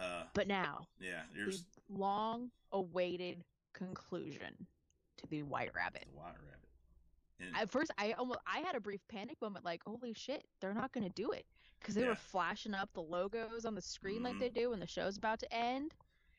Uh, 0.00 0.24
But 0.34 0.46
now, 0.48 0.86
yeah. 1.00 1.22
Here's 1.34 1.64
long-awaited 1.88 3.42
conclusion 3.76 4.66
to 5.18 5.26
the 5.28 5.42
White 5.42 5.70
Rabbit. 5.74 6.06
the 6.12 6.16
White 6.18 6.34
Rabbit. 6.44 6.68
And 7.38 7.54
At 7.56 7.70
first, 7.70 7.90
I 7.98 8.12
almost 8.12 8.40
I 8.46 8.60
had 8.60 8.74
a 8.74 8.80
brief 8.80 9.06
panic 9.08 9.40
moment, 9.42 9.64
like, 9.64 9.82
"Holy 9.84 10.12
shit, 10.14 10.46
they're 10.60 10.72
not 10.74 10.92
gonna 10.92 11.10
do 11.10 11.32
it," 11.32 11.46
because 11.78 11.94
they 11.94 12.00
Yeah. 12.02 12.08
were 12.08 12.14
flashing 12.14 12.72
up 12.74 12.92
the 12.94 13.02
logos 13.02 13.64
on 13.66 13.74
the 13.74 13.82
screen 13.82 14.22
like 14.22 14.36
Mhm. 14.36 14.40
they 14.40 14.48
do 14.50 14.70
when 14.70 14.80
the 14.80 14.86
show's 14.86 15.16
about 15.18 15.38
to 15.40 15.52
end. 15.54 15.94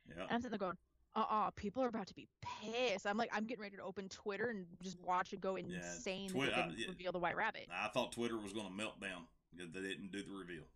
Yeah. 0.08 0.14
And 0.14 0.22
yeah, 0.22 0.34
I'm 0.36 0.42
sitting 0.42 0.52
there 0.52 0.58
going, 0.58 0.78
uh-uh, 1.16 1.52
people 1.52 1.84
are 1.84 1.88
about 1.88 2.08
to 2.08 2.14
be 2.16 2.28
pissed. 2.42 3.06
I'm 3.06 3.18
like, 3.18 3.30
I'm 3.32 3.46
getting 3.46 3.62
ready 3.62 3.76
to 3.78 3.84
open 3.84 4.10
Twitter 4.10 4.50
and 4.50 4.66
just 4.82 5.00
watch 5.00 5.34
it 5.34 5.42
go 5.42 5.56
insane 5.56 6.30
Twi- 6.30 6.46
that 6.48 6.56
they 6.56 6.62
uh, 6.62 6.66
didn't 6.68 6.80
yeah. 6.80 6.88
reveal 6.88 7.12
the 7.12 7.20
White 7.20 7.36
Rabbit. 7.36 7.68
I 7.72 7.88
thought 7.90 8.12
Twitter 8.12 8.38
was 8.38 8.54
going 8.54 8.68
to 8.68 8.74
melt 8.74 9.00
down 9.00 9.28
because 9.56 9.72
they 9.72 9.82
didn't 9.82 10.12
do 10.12 10.24
the 10.24 10.32
reveal. 10.32 10.68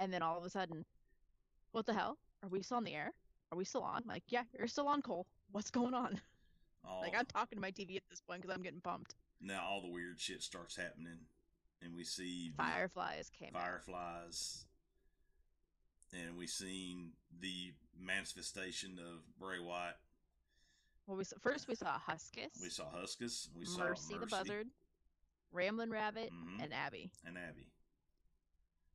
And 0.00 0.12
then 0.12 0.22
all 0.22 0.36
of 0.38 0.44
a 0.44 0.50
sudden, 0.50 0.84
what 1.72 1.86
the 1.86 1.94
hell? 1.94 2.18
Are 2.42 2.48
we 2.48 2.62
still 2.62 2.76
on 2.78 2.84
the 2.84 2.94
air? 2.94 3.12
Are 3.50 3.58
we 3.58 3.64
still 3.64 3.82
on? 3.82 4.04
Like, 4.06 4.22
yeah, 4.28 4.44
you're 4.56 4.68
still 4.68 4.86
on, 4.88 5.02
Cole. 5.02 5.26
What's 5.52 5.70
going 5.70 5.94
on? 5.94 6.20
All, 6.88 7.00
Like, 7.00 7.14
I'm 7.18 7.26
talking 7.26 7.56
to 7.56 7.62
my 7.62 7.70
TV 7.70 7.96
at 7.96 8.02
this 8.10 8.20
point 8.20 8.42
because 8.42 8.54
I'm 8.54 8.62
getting 8.62 8.80
pumped. 8.80 9.14
now 9.40 9.64
all 9.68 9.80
the 9.82 9.88
weird 9.88 10.18
shit 10.20 10.42
starts 10.42 10.76
happening, 10.76 11.18
and 11.82 11.94
we 11.94 12.04
see 12.04 12.52
Fireflies 12.56 13.30
came 13.38 13.50
out. 13.54 13.62
fireflies, 13.62 14.64
and 16.14 16.36
we 16.36 16.46
seen 16.46 17.10
the 17.40 17.72
manifestation 18.00 18.98
of 18.98 19.22
Bray 19.38 19.58
Wyatt. 19.58 19.96
Well, 21.06 21.16
we 21.18 21.24
saw, 21.24 21.36
first 21.40 21.68
we 21.68 21.74
saw 21.74 21.98
Huskus, 22.08 22.62
We 22.62 22.68
saw 22.70 22.84
Huskus. 22.84 23.48
We 23.56 23.64
saw 23.64 23.78
Mercy, 23.80 24.14
the 24.18 24.26
Buzzard, 24.26 24.68
Ramblin' 25.52 25.90
Rabbit, 25.90 26.30
Mhm. 26.32 26.62
and 26.62 26.72
Abby. 26.72 27.10
and 27.24 27.36
Abby. 27.36 27.66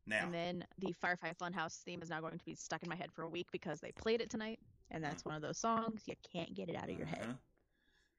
Now, 0.06 0.26
And 0.26 0.34
then 0.34 0.68
the 0.80 0.92
Firefly 0.94 1.34
Funhouse 1.34 1.82
theme 1.84 2.02
is 2.02 2.10
now 2.10 2.22
going 2.22 2.38
to 2.38 2.46
be 2.46 2.56
stuck 2.56 2.82
in 2.84 2.90
my 2.90 2.96
head 2.96 3.12
for 3.14 3.24
a 3.24 3.30
week 3.30 3.48
because 3.52 3.80
they 3.82 3.92
played 3.94 4.20
it 4.22 4.30
tonight, 4.30 4.60
and 4.92 5.04
that's 5.04 5.26
one 5.26 5.36
of 5.36 5.42
those 5.42 5.58
songs 5.58 6.04
you 6.06 6.16
can't 6.32 6.54
get 6.54 6.70
it 6.70 6.76
out 6.76 6.90
of 6.90 6.98
your 6.98 7.08
head. 7.08 7.22
Uh-huh. 7.24 7.34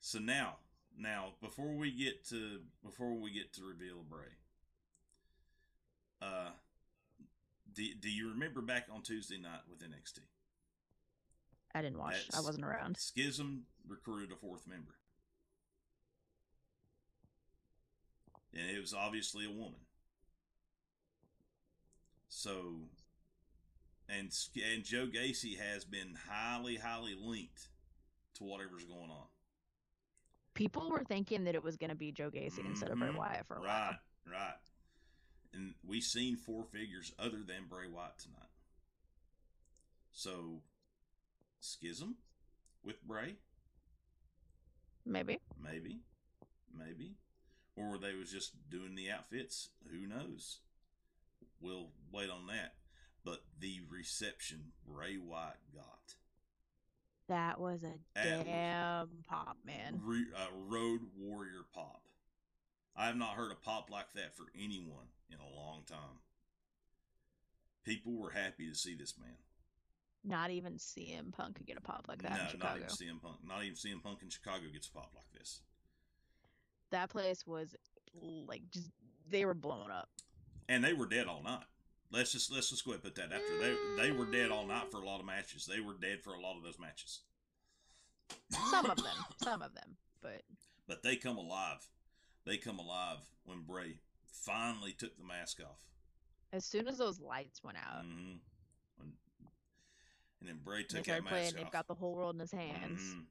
So 0.00 0.18
now, 0.18 0.56
now 0.98 1.34
before 1.40 1.74
we 1.74 1.90
get 1.90 2.26
to 2.28 2.60
before 2.84 3.14
we 3.14 3.32
get 3.32 3.52
to 3.54 3.62
reveal 3.64 4.02
Bray, 4.08 4.26
uh, 6.20 6.50
do, 7.74 7.82
do 8.00 8.10
you 8.10 8.30
remember 8.30 8.60
back 8.60 8.86
on 8.92 9.02
Tuesday 9.02 9.38
night 9.38 9.60
with 9.68 9.80
NXT? 9.80 10.20
I 11.74 11.82
didn't 11.82 11.98
watch. 11.98 12.28
I 12.36 12.40
wasn't 12.40 12.64
around. 12.64 12.96
Schism 12.96 13.64
recruited 13.88 14.30
a 14.30 14.36
fourth 14.36 14.66
member, 14.66 14.94
and 18.52 18.70
it 18.70 18.80
was 18.80 18.94
obviously 18.94 19.44
a 19.44 19.50
woman. 19.50 19.80
So, 22.28 22.74
and 24.08 24.30
and 24.72 24.84
Joe 24.84 25.06
Gacy 25.06 25.58
has 25.58 25.84
been 25.84 26.14
highly, 26.28 26.76
highly 26.76 27.14
linked 27.14 27.68
to 28.34 28.44
whatever's 28.44 28.84
going 28.84 29.10
on. 29.10 29.26
People 30.54 30.90
were 30.90 31.04
thinking 31.04 31.44
that 31.44 31.54
it 31.54 31.64
was 31.64 31.76
going 31.76 31.90
to 31.90 31.96
be 31.96 32.12
Joe 32.12 32.30
Gacy 32.30 32.64
instead 32.64 32.90
of 32.90 32.98
Bray 32.98 33.08
Mhm. 33.08 33.16
Wyatt 33.16 33.46
for 33.46 33.56
a 33.56 33.60
right, 33.60 33.66
while. 33.66 33.98
right. 34.26 34.32
right. 34.32 34.54
And 35.52 35.74
we've 35.84 36.02
seen 36.04 36.36
four 36.36 36.64
figures 36.64 37.12
other 37.18 37.42
than 37.42 37.66
Bray 37.68 37.86
Wyatt 37.88 38.18
tonight. 38.18 38.50
So, 40.12 40.62
schism 41.60 42.16
with 42.84 43.02
Bray, 43.02 43.36
Maybe. 45.04 45.40
maybe, 45.60 46.00
maybe, 46.72 47.16
or 47.76 47.98
they 47.98 48.14
was 48.14 48.30
just 48.30 48.68
doing 48.70 48.94
the 48.94 49.10
outfits. 49.10 49.70
Who 49.90 50.06
knows? 50.06 50.60
We'll 51.60 51.90
wait 52.12 52.30
on 52.30 52.46
that. 52.46 52.74
But 53.24 53.42
the 53.58 53.80
reception 53.88 54.72
Bray 54.86 55.16
Wyatt 55.16 55.56
got, 55.74 56.14
That 57.28 57.58
was 57.58 57.82
a 57.82 57.94
damn 58.14 59.08
pop, 59.26 59.56
man. 59.64 60.00
Re, 60.04 60.24
uh, 60.36 60.48
Road 60.68 61.00
Warrior 61.18 61.64
pop. 61.74 62.02
I 62.96 63.06
have 63.06 63.16
not 63.16 63.30
heard 63.30 63.50
a 63.50 63.54
pop 63.56 63.90
like 63.90 64.12
that 64.14 64.36
for 64.36 64.44
anyone 64.54 65.06
in 65.30 65.38
a 65.38 65.56
long 65.56 65.82
time. 65.86 66.20
People 67.84 68.12
were 68.12 68.30
happy 68.30 68.68
to 68.68 68.74
see 68.74 68.94
this 68.94 69.14
man. 69.18 69.36
Not 70.22 70.50
even 70.50 70.74
CM 70.74 71.32
Punk 71.32 71.56
could 71.56 71.66
get 71.66 71.76
a 71.76 71.82
pop 71.82 72.06
like 72.08 72.22
that 72.22 72.30
no, 72.30 72.36
in 72.36 72.42
not 72.42 72.50
Chicago. 72.50 72.76
even 72.76 72.88
CM 72.88 73.22
Punk. 73.22 73.36
Not 73.46 73.62
even 73.62 73.74
CM 73.74 74.02
Punk 74.02 74.20
in 74.22 74.30
Chicago 74.30 74.62
gets 74.72 74.88
a 74.88 74.92
pop 74.92 75.12
like 75.14 75.30
this. 75.38 75.60
That 76.90 77.10
place 77.10 77.46
was 77.46 77.74
like 78.46 78.62
just 78.70 78.90
they 79.28 79.44
were 79.44 79.54
blown 79.54 79.90
up. 79.90 80.08
And 80.68 80.82
they 80.82 80.94
were 80.94 81.06
dead 81.06 81.26
all 81.26 81.42
night. 81.42 81.64
Let's 82.10 82.32
just 82.32 82.52
let's 82.52 82.70
just 82.70 82.84
go 82.84 82.92
ahead 82.92 83.02
and 83.04 83.14
put 83.14 83.20
that 83.22 83.34
after. 83.34 83.58
They 83.58 83.76
they 84.02 84.12
were 84.12 84.26
dead 84.26 84.50
all 84.50 84.66
night 84.66 84.90
for 84.90 84.98
a 85.00 85.06
lot 85.06 85.20
of 85.20 85.26
matches. 85.26 85.66
They 85.66 85.80
were 85.80 85.94
dead 85.94 86.22
for 86.22 86.34
a 86.34 86.40
lot 86.40 86.56
of 86.56 86.62
those 86.62 86.78
matches. 86.78 87.20
Some 88.70 88.86
of 88.90 88.96
them, 88.96 89.16
some 89.42 89.62
of 89.62 89.74
them, 89.74 89.96
but 90.22 90.42
But 90.86 91.02
they 91.02 91.16
come 91.16 91.36
alive. 91.38 91.86
They 92.44 92.56
come 92.56 92.78
alive 92.78 93.18
when 93.44 93.62
Bray 93.62 93.98
finally 94.26 94.92
took 94.92 95.16
the 95.16 95.24
mask 95.24 95.60
off. 95.60 95.80
as 96.52 96.64
soon 96.64 96.86
as 96.86 96.98
those 96.98 97.20
lights 97.20 97.64
went 97.64 97.78
out, 97.78 98.04
hmm 98.04 98.34
When, 98.96 99.12
and 100.40 100.48
then 100.48 100.60
Bray 100.62 100.82
took 100.82 100.98
that 100.98 101.04
started 101.04 101.26
playing. 101.26 101.44
mask 101.44 101.56
They've 101.56 101.70
got 101.70 101.88
the 101.88 101.94
whole 101.94 102.14
world 102.14 102.34
in 102.36 102.40
his 102.40 102.52
hands. 102.52 103.00
Mhm. 103.14 103.24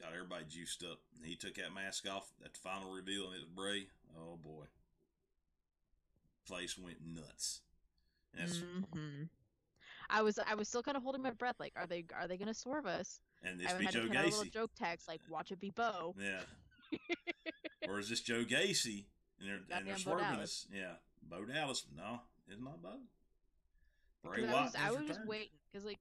Got 0.00 0.12
everybody 0.12 0.44
juiced 0.48 0.82
up. 0.84 1.00
And 1.16 1.24
he 1.26 1.36
took 1.36 1.54
that 1.54 1.72
mask 1.72 2.06
off 2.08 2.30
That 2.40 2.56
final 2.56 2.92
reveal, 2.92 3.26
and 3.26 3.34
it 3.34 3.40
was 3.40 3.48
Bray. 3.48 3.88
Oh 4.16 4.36
boy, 4.36 4.66
place 6.46 6.76
went 6.78 7.00
nuts. 7.04 7.60
And 8.36 8.48
that's 8.48 8.58
hmm 8.94 9.22
I 10.10 10.22
was 10.22 10.38
I 10.38 10.54
was 10.54 10.68
still 10.68 10.82
kind 10.82 10.96
of 10.96 11.02
holding 11.02 11.22
my 11.22 11.30
breath. 11.32 11.56
Like, 11.58 11.72
are 11.76 11.86
they 11.86 12.04
are 12.14 12.28
they 12.28 12.36
gonna 12.36 12.54
swerve 12.54 12.86
us? 12.86 13.20
and 13.42 13.58
I 13.58 13.62
this 13.62 13.70
even 13.72 13.80
be 13.80 13.84
had 13.86 13.94
Joe 13.94 14.00
to 14.02 14.18
out 14.18 14.24
a 14.24 14.28
little 14.28 14.44
joke 14.44 14.70
text 14.76 15.08
like, 15.08 15.20
"Watch 15.28 15.50
it 15.52 15.60
be 15.60 15.70
Bo." 15.70 16.14
Yeah. 16.18 16.40
or 17.88 17.98
is 17.98 18.08
this 18.08 18.20
Joe 18.20 18.44
Gacy? 18.44 19.04
And 19.40 19.48
they're, 19.48 19.78
and 19.78 19.86
they're 19.86 19.96
swerving 19.96 20.24
us. 20.40 20.66
Yeah, 20.72 20.94
Bo 21.22 21.44
Dallas. 21.44 21.84
No, 21.96 22.20
it's 22.48 22.60
not 22.60 22.82
Bo. 22.82 22.98
Bray 24.24 24.42
Because 24.42 24.54
I 24.54 24.64
was, 24.64 24.74
I 24.74 24.90
was 24.90 25.06
just 25.06 25.20
waiting 25.26 25.48
because 25.70 25.84
like 25.84 25.98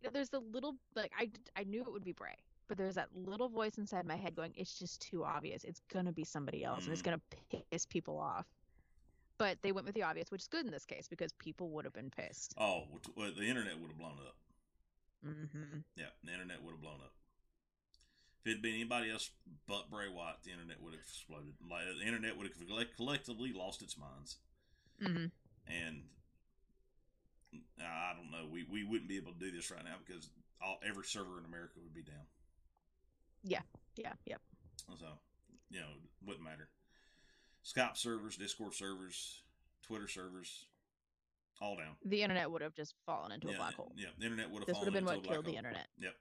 you 0.00 0.08
know, 0.08 0.10
there's 0.12 0.30
the 0.30 0.40
little 0.40 0.76
like 0.96 1.12
I 1.18 1.30
I 1.56 1.64
knew 1.64 1.82
it 1.82 1.92
would 1.92 2.04
be 2.04 2.12
Bray, 2.12 2.36
but 2.68 2.78
there's 2.78 2.94
that 2.94 3.08
little 3.14 3.48
voice 3.48 3.76
inside 3.78 4.06
my 4.06 4.16
head 4.16 4.34
going, 4.34 4.52
"It's 4.56 4.78
just 4.78 5.02
too 5.02 5.24
obvious. 5.24 5.64
It's 5.64 5.80
gonna 5.92 6.12
be 6.12 6.24
somebody 6.24 6.64
else, 6.64 6.84
and 6.84 6.92
it's 6.92 7.02
Mhm. 7.02 7.20
gonna 7.50 7.62
piss 7.70 7.84
people 7.86 8.18
off." 8.18 8.46
But 9.40 9.56
they 9.62 9.72
went 9.72 9.86
with 9.86 9.94
the 9.94 10.02
obvious, 10.02 10.30
which 10.30 10.42
is 10.42 10.48
good 10.48 10.66
in 10.66 10.70
this 10.70 10.84
case 10.84 11.08
because 11.08 11.32
people 11.32 11.70
would 11.70 11.86
have 11.86 11.94
been 11.94 12.10
pissed. 12.10 12.52
Oh, 12.58 12.82
the 13.16 13.48
internet 13.48 13.80
would 13.80 13.88
have 13.88 13.96
blown 13.96 14.20
up. 14.20 14.36
Mm-hmm. 15.26 15.78
Yeah, 15.96 16.12
the 16.22 16.30
internet 16.30 16.62
would 16.62 16.72
have 16.72 16.82
blown 16.82 17.00
up. 17.00 17.14
If 18.44 18.50
it'd 18.52 18.60
been 18.60 18.74
anybody 18.74 19.10
else 19.10 19.30
but 19.66 19.90
Bray 19.90 20.08
Wyatt, 20.12 20.44
the 20.44 20.50
internet 20.52 20.82
would 20.82 20.92
have 20.92 21.00
exploded. 21.00 21.54
Like 21.64 21.84
the 21.98 22.06
internet 22.06 22.36
would 22.36 22.48
have 22.48 22.96
collectively 22.96 23.54
lost 23.56 23.80
its 23.80 23.96
minds, 23.96 24.36
Mm-hmm. 25.02 25.32
and 25.72 26.02
I 27.80 28.12
don't 28.12 28.30
know. 28.30 28.46
We 28.52 28.66
we 28.70 28.84
wouldn't 28.84 29.08
be 29.08 29.16
able 29.16 29.32
to 29.32 29.38
do 29.38 29.50
this 29.50 29.70
right 29.70 29.82
now 29.82 29.96
because 30.06 30.28
all, 30.60 30.78
every 30.86 31.04
server 31.04 31.38
in 31.38 31.46
America 31.46 31.80
would 31.82 31.94
be 31.94 32.02
down. 32.02 32.28
Yeah. 33.42 33.64
Yeah. 33.96 34.12
Yep. 34.26 34.40
So, 34.98 35.06
you 35.70 35.80
know, 35.80 35.88
wouldn't 36.26 36.44
matter. 36.44 36.68
Skype 37.70 37.96
servers, 37.96 38.36
Discord 38.36 38.74
servers, 38.74 39.42
Twitter 39.86 40.08
servers, 40.08 40.66
all 41.60 41.76
down. 41.76 41.96
The 42.04 42.22
internet 42.22 42.50
would 42.50 42.62
have 42.62 42.74
just 42.74 42.94
fallen 43.06 43.32
into 43.32 43.48
yeah, 43.48 43.54
a 43.54 43.58
black 43.58 43.74
hole. 43.74 43.92
Yeah, 43.96 44.08
the 44.18 44.24
internet 44.24 44.50
would 44.50 44.60
have. 44.60 44.66
This 44.66 44.78
would 44.78 44.86
have 44.86 44.94
been 44.94 45.04
what 45.04 45.22
killed 45.22 45.44
the 45.44 45.56
internet. 45.56 45.86
Yep. 45.98 46.14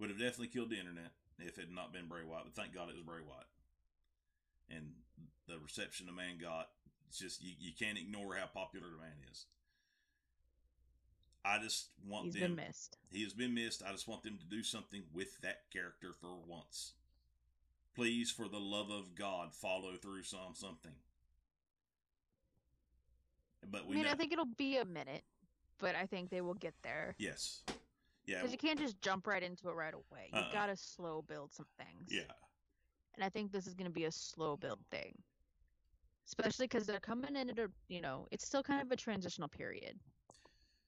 Would 0.00 0.10
have 0.10 0.18
definitely 0.18 0.48
killed 0.48 0.70
the 0.70 0.78
internet 0.78 1.12
if 1.38 1.58
it 1.58 1.66
had 1.66 1.70
not 1.70 1.92
been 1.92 2.06
Bray 2.06 2.22
Wyatt. 2.26 2.44
But 2.44 2.54
thank 2.54 2.74
God 2.74 2.88
it 2.88 2.94
was 2.94 3.04
Bray 3.04 3.22
Wyatt. 3.26 3.46
And 4.68 4.92
the 5.46 5.58
reception 5.58 6.06
the 6.06 6.12
man 6.12 6.38
got, 6.40 6.68
it's 7.08 7.18
just 7.18 7.42
you, 7.42 7.52
you 7.58 7.72
can't 7.78 7.96
ignore 7.96 8.34
how 8.34 8.46
popular 8.46 8.86
the 8.90 8.98
man 8.98 9.16
is. 9.30 9.46
I 11.44 11.58
just 11.62 11.90
want 12.04 12.24
He's 12.24 12.34
them. 12.34 12.56
been 12.56 12.66
missed. 12.66 12.96
He 13.10 13.22
has 13.22 13.32
been 13.32 13.54
missed. 13.54 13.82
I 13.86 13.92
just 13.92 14.08
want 14.08 14.24
them 14.24 14.36
to 14.38 14.44
do 14.44 14.64
something 14.64 15.04
with 15.14 15.40
that 15.42 15.70
character 15.72 16.12
for 16.20 16.34
once. 16.46 16.92
Please, 17.96 18.30
for 18.30 18.46
the 18.46 18.60
love 18.60 18.90
of 18.90 19.14
God, 19.14 19.54
follow 19.54 19.96
through 19.96 20.22
some 20.22 20.54
something. 20.54 20.92
But 23.68 23.82
I 23.82 23.84
we 23.88 23.94
mean, 23.96 24.04
know, 24.04 24.10
I 24.10 24.14
think 24.14 24.32
it'll 24.32 24.44
be 24.44 24.76
a 24.76 24.84
minute, 24.84 25.22
but 25.78 25.96
I 25.96 26.06
think 26.06 26.30
they 26.30 26.40
will 26.42 26.54
get 26.54 26.74
there. 26.82 27.14
yes, 27.18 27.62
yeah, 28.26 28.36
Because 28.36 28.52
you 28.52 28.58
can't 28.58 28.78
just 28.78 29.00
jump 29.00 29.26
right 29.26 29.42
into 29.42 29.68
it 29.68 29.72
right 29.74 29.94
away. 29.94 30.28
You 30.32 30.38
Uh-uh. 30.38 30.52
gotta 30.52 30.76
slow 30.76 31.22
build 31.22 31.52
some 31.54 31.66
things. 31.78 32.12
yeah. 32.12 32.30
And 33.14 33.24
I 33.24 33.30
think 33.30 33.50
this 33.50 33.66
is 33.66 33.74
gonna 33.74 33.88
be 33.90 34.04
a 34.04 34.12
slow 34.12 34.56
build 34.56 34.80
thing. 34.90 35.14
Especially 36.26 36.64
because 36.66 36.86
they're 36.86 37.00
coming 37.00 37.34
in 37.34 37.48
at 37.48 37.58
a, 37.58 37.70
you 37.88 38.00
know, 38.00 38.26
it's 38.30 38.44
still 38.46 38.62
kind 38.62 38.82
of 38.82 38.90
a 38.92 38.96
transitional 38.96 39.48
period. 39.48 39.98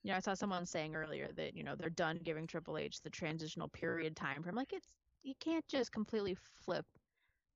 You 0.03 0.11
know, 0.11 0.17
I 0.17 0.21
saw 0.21 0.35
someone 0.35 0.67
saying 0.67 0.95
earlier 0.95 1.29
that, 1.37 1.57
you 1.57 1.65
know, 1.65 1.75
they're 1.75 1.91
done 1.91 2.19
giving 2.23 2.47
Triple 2.47 2.77
H 2.77 3.01
the 3.01 3.11
transitional 3.11 3.69
period 3.69 4.15
time 4.15 4.43
frame. 4.43 4.57
Like, 4.57 4.73
it's, 4.73 4.93
you 5.23 5.35
can't 5.41 5.67
just 5.69 5.91
completely 5.93 6.37
flip 6.65 6.85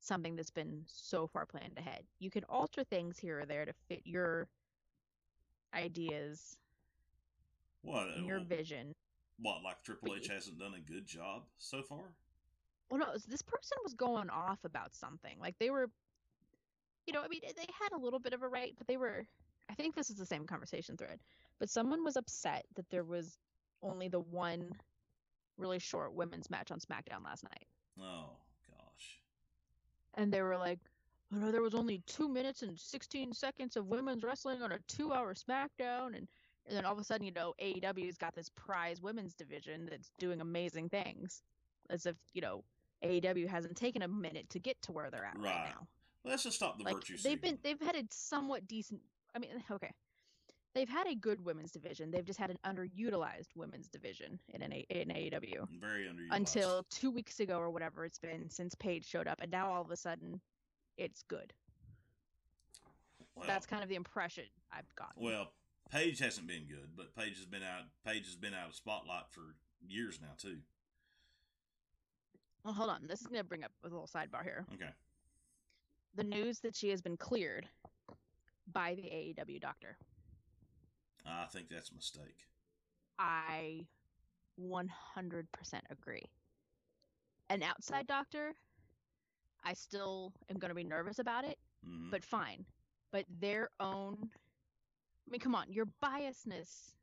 something 0.03 0.37
that's 0.37 0.51
been 0.51 0.83
so 0.87 1.27
far 1.27 1.47
planned 1.47 1.79
ahead. 1.79 2.03
You 2.19 2.29
can 2.31 2.45
alter 2.49 2.85
things 2.85 3.19
here 3.19 3.41
or 3.41 3.47
there 3.47 3.65
to 3.65 3.73
fit 3.89 4.03
your 4.05 4.49
ideas 5.75 6.57
What? 7.83 8.09
and 8.17 8.27
your 8.27 8.41
uh, 8.41 8.45
vision. 8.45 8.93
What? 9.39 9.63
Like 9.65 9.83
Triple 9.83 10.15
H 10.15 10.29
hasn't 10.29 10.59
done 10.59 10.75
a 10.75 10.81
good 10.81 11.07
job 11.07 11.43
so 11.59 11.83
far? 11.83 12.13
well 12.91 12.99
no 12.99 13.07
this 13.27 13.41
person 13.41 13.79
was 13.83 13.95
going 13.95 14.29
off 14.29 14.59
about 14.65 14.95
something 14.95 15.39
like 15.41 15.55
they 15.59 15.71
were 15.71 15.89
you 17.07 17.13
know 17.15 17.23
i 17.23 17.29
mean 17.29 17.41
they 17.43 17.67
had 17.81 17.97
a 17.97 17.99
little 17.99 18.19
bit 18.19 18.35
of 18.35 18.43
a 18.43 18.49
right 18.49 18.75
but 18.77 18.87
they 18.87 18.99
were 18.99 19.25
i 19.71 19.75
think 19.75 19.95
this 19.95 20.11
is 20.11 20.17
the 20.17 20.27
same 20.27 20.45
conversation 20.45 20.95
thread 20.95 21.19
but 21.59 21.71
someone 21.71 22.05
was 22.05 22.17
upset 22.19 22.67
that 22.75 22.85
there 22.91 23.05
was 23.05 23.39
only 23.83 24.09
the 24.09 24.21
one 24.21 24.69
really 25.57 25.79
short 25.79 26.13
women's 26.13 26.51
match 26.51 26.71
on 26.71 26.79
smackdown 26.81 27.25
last 27.25 27.45
night 27.45 27.67
Oh. 27.99 28.37
And 30.15 30.33
they 30.33 30.43
were 30.43 30.57
like 30.57 30.79
oh 31.35 31.39
no 31.39 31.51
there 31.53 31.63
was 31.63 31.75
only 31.75 32.03
two 32.07 32.29
minutes 32.29 32.63
and 32.63 32.79
16 32.79 33.33
seconds 33.33 33.77
of 33.77 33.87
women's 33.87 34.23
wrestling 34.25 34.63
on 34.63 34.73
a 34.73 34.79
two 34.89 35.13
hour 35.13 35.35
smackdown. 35.35 36.17
And 36.17 36.29
and 36.67 36.77
then 36.77 36.85
all 36.85 36.93
of 36.93 36.99
a 36.99 37.05
sudden 37.05 37.27
you 37.27 37.33
know 37.33 37.55
aew's 37.61 38.19
got 38.19 38.35
this 38.35 38.51
prize 38.51 39.01
women's 39.03 39.35
division 39.35 39.89
that's 39.91 40.13
doing 40.19 40.41
amazing 40.41 40.89
things 40.89 41.43
as 41.91 42.07
if 42.07 42.15
you 42.35 42.41
know 42.41 42.63
aew 43.05 43.49
hasn't 43.49 43.77
taken 43.77 44.03
a 44.03 44.09
minute 44.09 44.49
to 44.51 44.61
get 44.61 44.81
to 44.83 44.93
where 44.93 45.11
they're 45.11 45.25
at 45.25 45.37
right, 45.39 45.47
Right. 45.47 45.73
now. 45.75 45.87
Let's 46.25 46.45
just 46.45 46.57
stop 46.57 46.79
the 46.79 46.85
like 46.85 46.95
virtue 46.95 47.17
they've 47.25 47.41
been 47.41 47.59
they've 47.65 47.81
had 47.81 47.97
a 47.97 48.05
somewhat 48.11 48.69
decent 48.69 49.01
i 49.35 49.41
mean 49.41 49.51
okay 49.73 49.91
they've 50.75 50.89
had 50.89 51.07
a 51.07 51.15
good 51.15 51.45
women's 51.45 51.71
division 51.71 52.11
they've 52.11 52.25
just 52.25 52.39
had 52.39 52.51
an 52.51 52.59
underutilized 52.65 53.55
women's 53.57 53.89
division 53.89 54.39
in 54.51 54.63
an 54.63 54.73
A- 54.73 54.87
in 54.91 55.09
aew 55.09 55.67
very 55.81 56.05
underutilized. 56.07 56.37
until 56.37 56.85
two 56.91 57.11
weeks 57.11 57.41
ago 57.41 57.59
or 57.59 57.71
whatever 57.71 58.05
it's 58.05 58.19
been 58.19 58.49
since 58.49 58.75
Paige 58.75 59.05
showed 59.07 59.27
up, 59.29 59.41
and 59.41 59.51
now 59.51 59.71
all 59.73 59.83
of 59.83 59.91
a 59.91 59.97
sudden, 59.97 60.41
it's 60.97 61.23
good. 61.25 61.53
well, 63.35 63.47
That's 63.47 63.67
kind 63.67 63.83
of 63.83 63.89
the 63.89 63.95
impression 63.97 64.45
I've 64.73 64.95
gotten. 64.97 65.23
well. 65.23 65.53
Paige 65.91 66.21
hasn't 66.21 66.47
been 66.47 66.65
good, 66.65 66.89
but 66.97 67.15
Paige 67.15 67.37
has 67.37 67.45
been 67.45 67.63
out. 67.63 67.83
Paige 68.07 68.25
has 68.25 68.35
been 68.37 68.55
out 68.55 68.69
of 68.71 68.75
spotlight 68.75 69.25
for 69.31 69.55
years 69.87 70.21
now 70.23 70.33
too. 70.39 70.57
Well, 72.65 72.73
hold 72.73 72.89
on. 72.91 73.07
This 73.07 73.21
is 73.21 73.27
gonna 73.27 73.45
bring 73.45 73.63
up 73.65 73.73
a 73.85 73.89
little 73.89 74.07
sidebar 74.07 74.43
here. 74.43 74.65
Okay. 74.75 74.89
The 76.15 76.25
news 76.25 76.61
that 76.61 76.75
she 76.77 76.89
has 76.91 77.03
been 77.03 77.17
cleared 77.19 77.69
by 78.73 78.95
the 78.95 79.03
AEW 79.03 79.59
doctor. 79.61 79.99
I 81.27 81.47
think 81.47 81.69
that's 81.69 81.91
a 81.91 81.95
mistake. 81.95 82.47
I 83.19 83.87
100% 84.61 85.47
agree. 85.91 86.25
An 87.51 87.63
outside 87.63 88.07
doctor, 88.07 88.55
I 89.65 89.75
still 89.75 90.33
am 90.51 90.59
going 90.59 90.71
to 90.71 90.75
be 90.75 90.85
nervous 90.85 91.19
about 91.19 91.45
it, 91.45 91.59
Mhm. 91.87 92.11
but 92.11 92.25
fine. 92.25 92.65
But 93.11 93.27
their 93.29 93.71
own, 93.79 94.31
I 95.27 95.31
mean, 95.31 95.41
come 95.41 95.55
on, 95.55 95.71
your 95.73 95.87
biasness, 96.03 96.95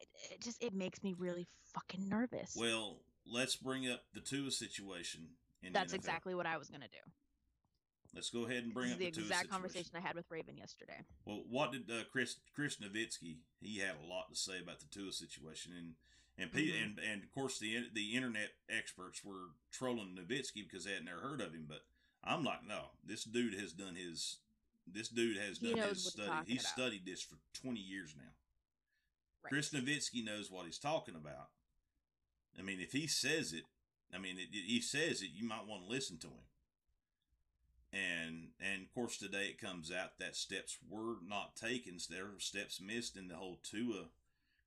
it, 0.00 0.08
it 0.32 0.40
just 0.40 0.62
it 0.62 0.74
makes 0.74 1.02
me 1.02 1.14
really 1.14 1.46
fucking 1.72 2.08
nervous. 2.08 2.54
well, 2.56 3.00
let's 3.26 3.56
bring 3.56 3.88
up 3.88 4.04
the 4.12 4.20
Tua 4.20 4.50
situation. 4.50 5.36
In 5.62 5.72
That's 5.72 5.92
NFL. 5.94 5.96
exactly 5.96 6.34
what 6.34 6.46
I 6.46 6.58
was 6.58 6.68
going 6.68 6.82
to 6.82 6.88
do. 6.88 7.10
Let's 8.14 8.30
go 8.30 8.44
ahead 8.46 8.64
and 8.64 8.72
bring 8.74 8.88
this 8.88 8.94
up 8.96 9.00
is 9.02 9.14
the 9.16 9.20
the 9.22 9.26
exact 9.26 9.50
conversation 9.50 9.90
I 9.96 10.00
had 10.00 10.14
with 10.14 10.30
Raven 10.30 10.56
yesterday. 10.56 11.00
Well, 11.24 11.42
what 11.48 11.72
did 11.72 11.90
uh, 11.90 12.04
Chris 12.12 12.36
Chris 12.54 12.76
Nowinski? 12.76 13.38
He 13.60 13.78
had 13.78 13.96
a 14.02 14.06
lot 14.06 14.28
to 14.30 14.36
say 14.36 14.60
about 14.62 14.80
the 14.80 14.86
Tua 14.86 15.12
situation, 15.12 15.72
and 15.76 15.94
and 16.36 16.52
Mhm. 16.52 16.82
and 16.82 16.98
and 16.98 17.22
of 17.22 17.32
course 17.32 17.58
the 17.58 17.88
the 17.92 18.14
internet 18.14 18.50
experts 18.68 19.24
were 19.24 19.50
trolling 19.72 20.16
Nowinski 20.16 20.62
because 20.68 20.84
they 20.84 20.92
had 20.94 21.04
never 21.04 21.20
heard 21.20 21.40
of 21.40 21.52
him. 21.54 21.66
But 21.68 21.84
I'm 22.22 22.44
like, 22.44 22.64
no, 22.66 22.90
this 23.04 23.24
dude 23.24 23.54
has 23.58 23.72
done 23.72 23.94
his. 23.96 24.38
This 24.86 25.08
dude 25.08 25.38
has 25.38 25.58
He 25.58 25.72
done 25.74 25.88
his 25.88 26.04
study. 26.12 26.30
He's 26.52 26.60
about. 26.62 26.72
studied 26.72 27.06
this 27.06 27.22
for 27.22 27.36
20 27.54 27.80
years 27.80 28.14
now. 28.16 28.32
Right. 29.42 29.50
Chris 29.50 29.70
Nowinski 29.70 30.22
knows 30.24 30.50
what 30.50 30.66
he's 30.66 30.78
talking 30.78 31.14
about. 31.14 31.48
I 32.58 32.62
mean, 32.62 32.80
if 32.80 32.92
he 32.92 33.06
says 33.06 33.52
it, 33.52 33.64
I 34.14 34.18
mean, 34.18 34.38
it, 34.38 34.48
he 34.52 34.80
says 34.80 35.22
it, 35.22 35.30
you 35.34 35.46
might 35.46 35.66
want 35.66 35.84
to 35.84 35.88
listen 35.88 36.18
to 36.18 36.26
him. 36.28 36.44
And 37.94 38.48
and 38.60 38.82
of 38.82 38.92
course, 38.92 39.16
today 39.18 39.46
it 39.46 39.60
comes 39.60 39.92
out 39.92 40.18
that 40.18 40.34
steps 40.34 40.78
were 40.88 41.16
not 41.24 41.54
taken. 41.54 41.98
There 42.10 42.24
were 42.26 42.40
steps 42.40 42.80
missed 42.80 43.16
in 43.16 43.28
the 43.28 43.36
whole 43.36 43.60
Tua 43.62 44.06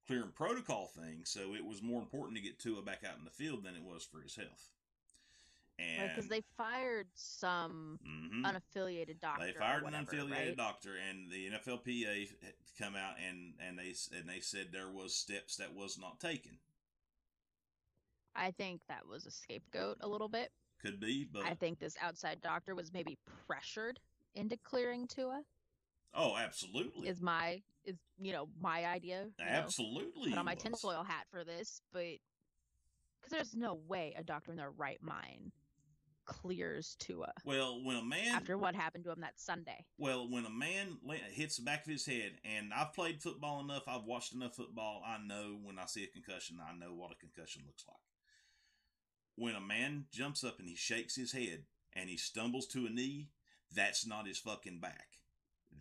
clearing 0.08 0.32
protocol 0.34 0.88
thing. 0.88 1.26
So 1.26 1.54
it 1.54 1.66
was 1.66 1.82
more 1.82 2.02
important 2.02 2.38
to 2.38 2.44
get 2.44 2.58
Tua 2.60 2.82
back 2.82 3.04
out 3.04 3.18
in 3.18 3.26
the 3.26 3.30
field 3.32 3.64
than 3.64 3.76
it 3.76 3.84
was 3.84 4.06
for 4.06 4.22
his 4.22 4.36
health. 4.38 4.70
And 5.78 6.10
Because 6.10 6.30
they 6.30 6.42
fired 6.56 7.08
some 7.14 8.00
Mhm. 8.04 8.44
unaffiliated 8.44 9.20
doctor. 9.20 9.46
They 9.46 9.54
fired 9.54 9.84
an 9.84 9.94
unaffiliated 9.94 10.32
right? 10.32 10.58
doctor, 10.58 10.96
and 10.96 11.30
the 11.30 11.48
NFLPA 11.48 12.32
come 12.80 12.96
out 12.96 13.20
and 13.20 13.54
and 13.60 13.78
they 13.78 13.94
and 14.14 14.28
they 14.30 14.40
said 14.40 14.72
there 14.72 14.90
was 14.90 15.14
steps 15.14 15.58
that 15.58 15.74
was 15.74 15.98
not 15.98 16.20
taken. 16.20 16.58
I 18.36 18.52
think 18.52 18.82
that 18.88 19.08
was 19.08 19.26
a 19.26 19.32
scapegoat 19.32 19.98
a 20.02 20.08
little 20.08 20.30
bit. 20.30 20.52
Could 20.82 21.00
be, 21.00 21.28
but 21.32 21.44
I 21.44 21.54
think 21.54 21.80
this 21.80 21.96
outside 22.02 22.42
doctor 22.42 22.76
was 22.76 22.94
maybe 22.94 23.18
pressured 23.48 24.00
into 24.36 24.58
clearing 24.58 25.08
Tua. 25.08 25.42
oh, 26.14 26.36
absolutely, 26.38 27.08
Is 27.08 27.22
my 27.22 27.62
is 27.86 27.96
you 28.20 28.32
know 28.34 28.50
my 28.62 28.86
idea. 28.86 29.26
Know, 29.40 29.46
absolutely. 29.46 30.30
put 30.32 30.40
on 30.40 30.46
my 30.46 30.56
tinfoil 30.56 31.04
hat 31.04 31.26
for 31.32 31.44
this, 31.44 31.82
but 31.92 32.04
because 33.22 33.32
there's 33.32 33.56
no 33.56 33.80
way 33.88 34.16
a 34.18 34.24
doctor 34.24 34.52
in 34.52 34.58
their 34.58 34.72
right 34.72 35.02
mind 35.02 35.52
clears 36.26 36.96
Tua 37.00 37.32
Well, 37.46 37.82
when 37.84 37.96
a 37.96 38.04
man 38.04 38.36
after 38.36 38.58
what 38.58 38.76
happened 38.76 39.06
to 39.06 39.12
him 39.12 39.22
that 39.22 39.40
Sunday. 39.40 39.86
Well, 39.98 40.30
when 40.30 40.46
a 40.46 40.50
man 40.50 40.98
hits 41.32 41.58
the 41.58 41.64
back 41.64 41.86
of 41.86 41.92
his 41.92 42.06
head, 42.06 42.34
and 42.44 42.74
I've 42.74 42.94
played 42.94 43.24
football 43.24 43.62
enough, 43.62 43.84
I've 43.88 44.04
watched 44.04 44.36
enough 44.36 44.56
football, 44.56 45.02
I 45.08 45.18
know 45.26 45.58
when 45.64 45.80
I 45.80 45.86
see 45.86 46.04
a 46.04 46.08
concussion, 46.08 46.58
I 46.62 46.78
know 46.78 46.94
what 46.94 47.12
a 47.12 47.16
concussion 47.16 47.64
looks 47.66 47.86
like. 47.88 47.98
When 49.38 49.54
a 49.54 49.62
man 49.62 50.06
jumps 50.12 50.44
up 50.44 50.58
and 50.58 50.68
he 50.68 50.76
shakes 50.76 51.16
his 51.16 51.32
head 51.32 51.66
and 51.94 52.10
he 52.10 52.18
stumbles 52.18 52.66
to 52.68 52.88
a 52.88 52.90
knee, 52.90 53.28
that's 53.74 54.06
not 54.06 54.28
his 54.28 54.40
fucking 54.40 54.80
back. 54.80 55.20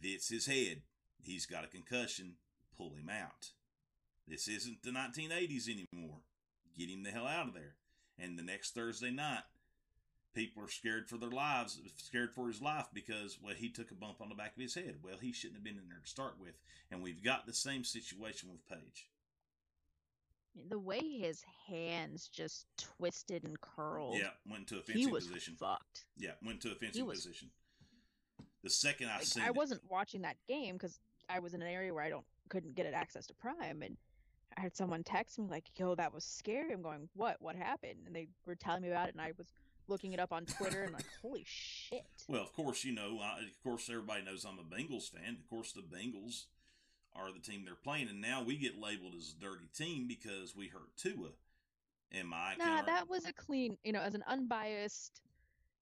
It's 0.03 0.29
his 0.29 0.47
head. 0.47 0.83
He's 1.23 1.47
got 1.47 1.65
a 1.65 1.69
concussion. 1.69 2.35
Pull 2.77 2.91
him 2.91 3.09
out. 3.09 3.53
This 4.29 4.47
isn't 4.47 4.83
the 4.83 4.91
1980s 4.91 5.69
anymore. 5.71 6.19
Get 6.77 6.91
him 6.91 7.03
the 7.03 7.11
hell 7.11 7.27
out 7.27 7.49
of 7.49 7.55
there. 7.55 7.77
And 8.19 8.39
the 8.39 8.43
next 8.43 8.75
Thursday 8.75 9.11
night, 9.11 9.45
people 10.35 10.63
are 10.63 10.69
scared 10.69 11.09
for 11.09 11.17
their 11.17 11.31
lives, 11.31 11.81
scared 11.97 12.35
for 12.35 12.49
his 12.49 12.61
life 12.61 12.89
because, 12.93 13.39
well, 13.43 13.55
he 13.55 13.71
took 13.71 13.91
a 13.91 13.95
bump 13.95 14.21
on 14.21 14.29
the 14.29 14.35
back 14.35 14.55
of 14.55 14.63
his 14.63 14.75
head. 14.75 14.97
Well, 15.03 15.17
he 15.19 15.33
shouldn't 15.33 15.57
have 15.57 15.65
been 15.65 15.79
in 15.79 15.89
there 15.89 16.01
to 16.03 16.09
start 16.09 16.35
with. 16.39 16.59
And 16.91 17.03
we've 17.03 17.25
got 17.25 17.47
the 17.47 17.55
same 17.55 17.85
situation 17.85 18.51
with 18.51 18.69
Paige. 18.69 19.09
The 20.69 20.79
way 20.79 21.01
his 21.19 21.43
hands 21.69 22.29
just 22.29 22.67
twisted 22.79 23.45
and 23.45 23.61
curled. 23.61 24.17
Yeah, 24.17 24.31
went 24.51 24.67
to 24.69 24.77
a 24.77 24.79
he 24.79 24.93
fencing 24.95 25.11
was 25.11 25.27
position. 25.27 25.57
fucked. 25.57 26.07
Yeah, 26.17 26.33
went 26.43 26.63
to 26.63 26.73
a 26.73 26.75
fencing 26.75 27.05
was- 27.07 27.19
position. 27.25 27.51
The 28.63 28.71
second 28.71 29.11
I 29.11 29.19
Like, 29.19 29.27
seen 29.27 29.43
I 29.43 29.47
it- 29.49 29.55
wasn't 29.55 29.85
watching 29.89 30.23
that 30.23 30.37
game 30.47 30.75
because 30.77 30.99
I 31.29 31.39
was 31.39 31.55
in 31.55 31.63
an 31.63 31.69
area 31.69 31.93
where 31.95 32.03
I 32.03 32.09
don't 32.09 32.27
couldn't 32.49 32.75
get 32.75 32.87
it 32.87 32.95
access 32.95 33.27
to 33.27 33.35
Prime, 33.35 33.83
and 33.83 33.97
I 34.57 34.61
had 34.63 34.75
someone 34.77 35.05
text 35.05 35.39
me 35.39 35.47
like, 35.49 35.67
"Yo, 35.79 35.95
that 35.97 36.13
was 36.13 36.25
scary." 36.25 36.73
I'm 36.73 36.81
going, 36.83 37.09
"What? 37.15 37.41
What 37.43 37.55
happened?" 37.57 38.07
And 38.07 38.15
they 38.17 38.29
were 38.45 38.55
telling 38.57 38.83
me 38.83 38.89
about 38.89 39.09
it, 39.09 39.15
and 39.15 39.21
I 39.21 39.33
was 39.37 39.53
looking 39.89 40.13
it 40.15 40.21
up 40.21 40.33
on 40.33 40.47
Twitter, 40.47 40.83
and 40.85 40.93
like, 40.95 41.07
"Holy 41.23 41.45
shit!" 41.45 42.25
Well, 42.29 42.43
of 42.43 42.53
course, 42.53 42.83
you 42.85 42.93
know, 42.93 43.21
I, 43.21 43.41
of 43.41 43.61
course, 43.63 43.89
everybody 43.91 44.23
knows 44.25 44.45
I'm 44.45 44.59
a 44.59 44.65
Bengals 44.65 45.11
fan. 45.11 45.37
Of 45.37 45.49
course, 45.49 45.73
the 45.73 45.83
Bengals 45.83 46.47
are 47.19 47.33
the 47.33 47.39
team 47.41 47.65
they're 47.65 47.75
playing, 47.75 48.09
and 48.09 48.21
now 48.21 48.43
we 48.43 48.57
get 48.57 48.79
labeled 48.79 49.15
as 49.17 49.35
a 49.37 49.41
dirty 49.41 49.67
team 49.75 50.07
because 50.07 50.55
we 50.57 50.69
hurt 50.69 50.97
Tua. 50.97 51.31
Am 52.13 52.33
I? 52.33 52.55
Nah, 52.57 52.65
kinda- 52.65 52.83
that 52.87 53.09
was 53.09 53.25
a 53.27 53.33
clean. 53.33 53.77
You 53.85 53.93
know, 53.93 54.01
as 54.01 54.15
an 54.15 54.23
unbiased 54.27 55.21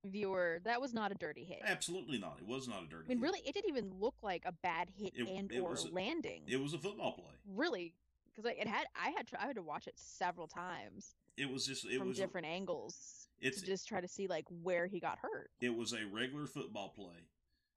viewer, 0.05 0.61
that 0.65 0.81
was 0.81 0.93
not 0.93 1.13
a 1.13 1.15
dirty 1.15 1.45
hit. 1.45 1.61
absolutely 1.65 2.19
not. 2.19 2.39
It 2.39 2.47
was 2.47 2.69
not 2.69 2.83
a 2.83 2.87
dirty. 2.87 3.05
Hit. 3.07 3.07
I 3.07 3.09
mean, 3.15 3.19
hit. 3.19 3.23
really, 3.25 3.41
it 3.41 3.55
didn't 3.55 3.71
even 3.71 3.91
look 4.01 4.15
like 4.23 4.45
a 4.45 4.53
bad 4.53 4.91
hit 4.99 5.15
It- 5.17 5.29
and 5.29 5.51
it 5.51 5.61
or 5.61 5.75
a- 5.75 5.81
landing. 5.89 6.43
It 6.47 6.57
was 6.57 6.73
a 6.75 6.79
football 6.79 7.13
play. 7.13 7.33
really, 7.47 7.95
because 8.27 8.45
like, 8.45 8.59
it 8.59 8.67
had, 8.69 8.87
I 8.95 9.11
had, 9.11 9.29
I 9.39 9.47
had 9.47 9.57
to 9.57 9.63
watch 9.63 9.87
it 9.87 9.99
several 9.99 10.47
times 10.49 11.15
It 11.37 11.49
was 11.51 11.67
just. 11.67 11.85
It 11.87 11.99
from 11.99 12.09
was. 12.09 12.17
different 12.19 12.47
angles 12.47 13.29
It's. 13.41 13.61
to 13.61 13.67
just 13.67 13.89
try 13.89 14.01
to 14.01 14.09
see 14.09 14.27
like 14.27 14.47
where 14.63 14.87
he 14.87 15.01
got 15.01 15.19
hurt. 15.19 15.51
It 15.61 15.71
was 15.75 15.93
a 15.93 16.05
regular 16.07 16.47
football 16.47 16.91
play 16.91 17.29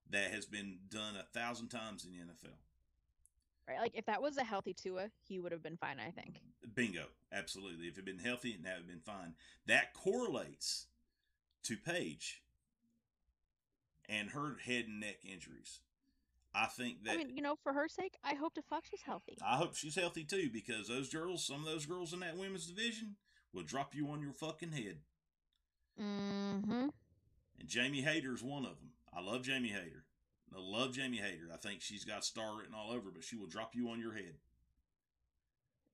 that 0.09 0.31
has 0.31 0.45
been 0.45 0.79
done 0.89 1.15
a 1.15 1.23
thousand 1.23 1.69
times 1.69 2.05
in 2.05 2.11
the 2.11 2.19
NFL. 2.19 2.57
Right? 3.67 3.79
Like 3.79 3.95
if 3.95 4.05
that 4.05 4.21
was 4.21 4.37
a 4.37 4.43
healthy 4.43 4.73
Tua, 4.73 5.09
he 5.27 5.39
would 5.39 5.51
have 5.51 5.63
been 5.63 5.77
fine. 5.77 5.97
I 5.99 6.11
think. 6.11 6.41
Bingo. 6.73 7.05
Absolutely. 7.31 7.87
If 7.87 7.93
it 7.93 7.97
had 7.97 8.05
been 8.05 8.19
healthy 8.19 8.53
and 8.53 8.63
that 8.65 8.75
would 8.75 8.85
have 8.85 8.87
been 8.87 8.99
fine. 8.99 9.33
That 9.65 9.93
correlates 9.93 10.87
to 11.63 11.75
Paige 11.75 12.43
and 14.07 14.29
her 14.29 14.57
head 14.63 14.85
and 14.87 15.01
neck 15.01 15.17
injuries. 15.29 15.81
I 16.55 16.65
think 16.65 17.03
that 17.03 17.13
I 17.13 17.17
mean, 17.17 17.35
you 17.35 17.41
know, 17.41 17.55
for 17.61 17.73
her 17.73 17.87
sake, 17.87 18.17
I 18.23 18.33
hope 18.33 18.55
to 18.55 18.61
fuck 18.63 18.85
she's 18.89 19.01
healthy. 19.01 19.37
I 19.45 19.57
hope 19.57 19.75
she's 19.75 19.95
healthy 19.95 20.23
too, 20.23 20.49
because 20.51 20.87
those 20.87 21.13
girls, 21.13 21.45
some 21.45 21.59
of 21.59 21.65
those 21.65 21.85
girls 21.85 22.13
in 22.13 22.21
that 22.21 22.37
women's 22.37 22.65
division, 22.65 23.15
will 23.53 23.63
drop 23.63 23.93
you 23.93 24.07
on 24.07 24.21
your 24.21 24.33
fucking 24.33 24.71
head. 24.71 24.97
Mm-hmm. 26.01 26.87
And 27.59 27.67
Jamie 27.67 28.01
Hayter's 28.01 28.41
one 28.41 28.63
of 28.63 28.79
them. 28.79 28.91
I 29.13 29.21
love 29.21 29.43
Jamie 29.43 29.69
Hayter. 29.69 30.05
I 30.55 30.59
love 30.59 30.93
Jamie 30.93 31.17
Hayter. 31.17 31.49
I 31.53 31.57
think 31.57 31.81
she's 31.81 32.05
got 32.05 32.23
star 32.25 32.57
written 32.57 32.73
all 32.73 32.91
over, 32.91 33.11
but 33.11 33.23
she 33.23 33.35
will 33.35 33.47
drop 33.47 33.75
you 33.75 33.89
on 33.89 33.99
your 33.99 34.13
head. 34.13 34.35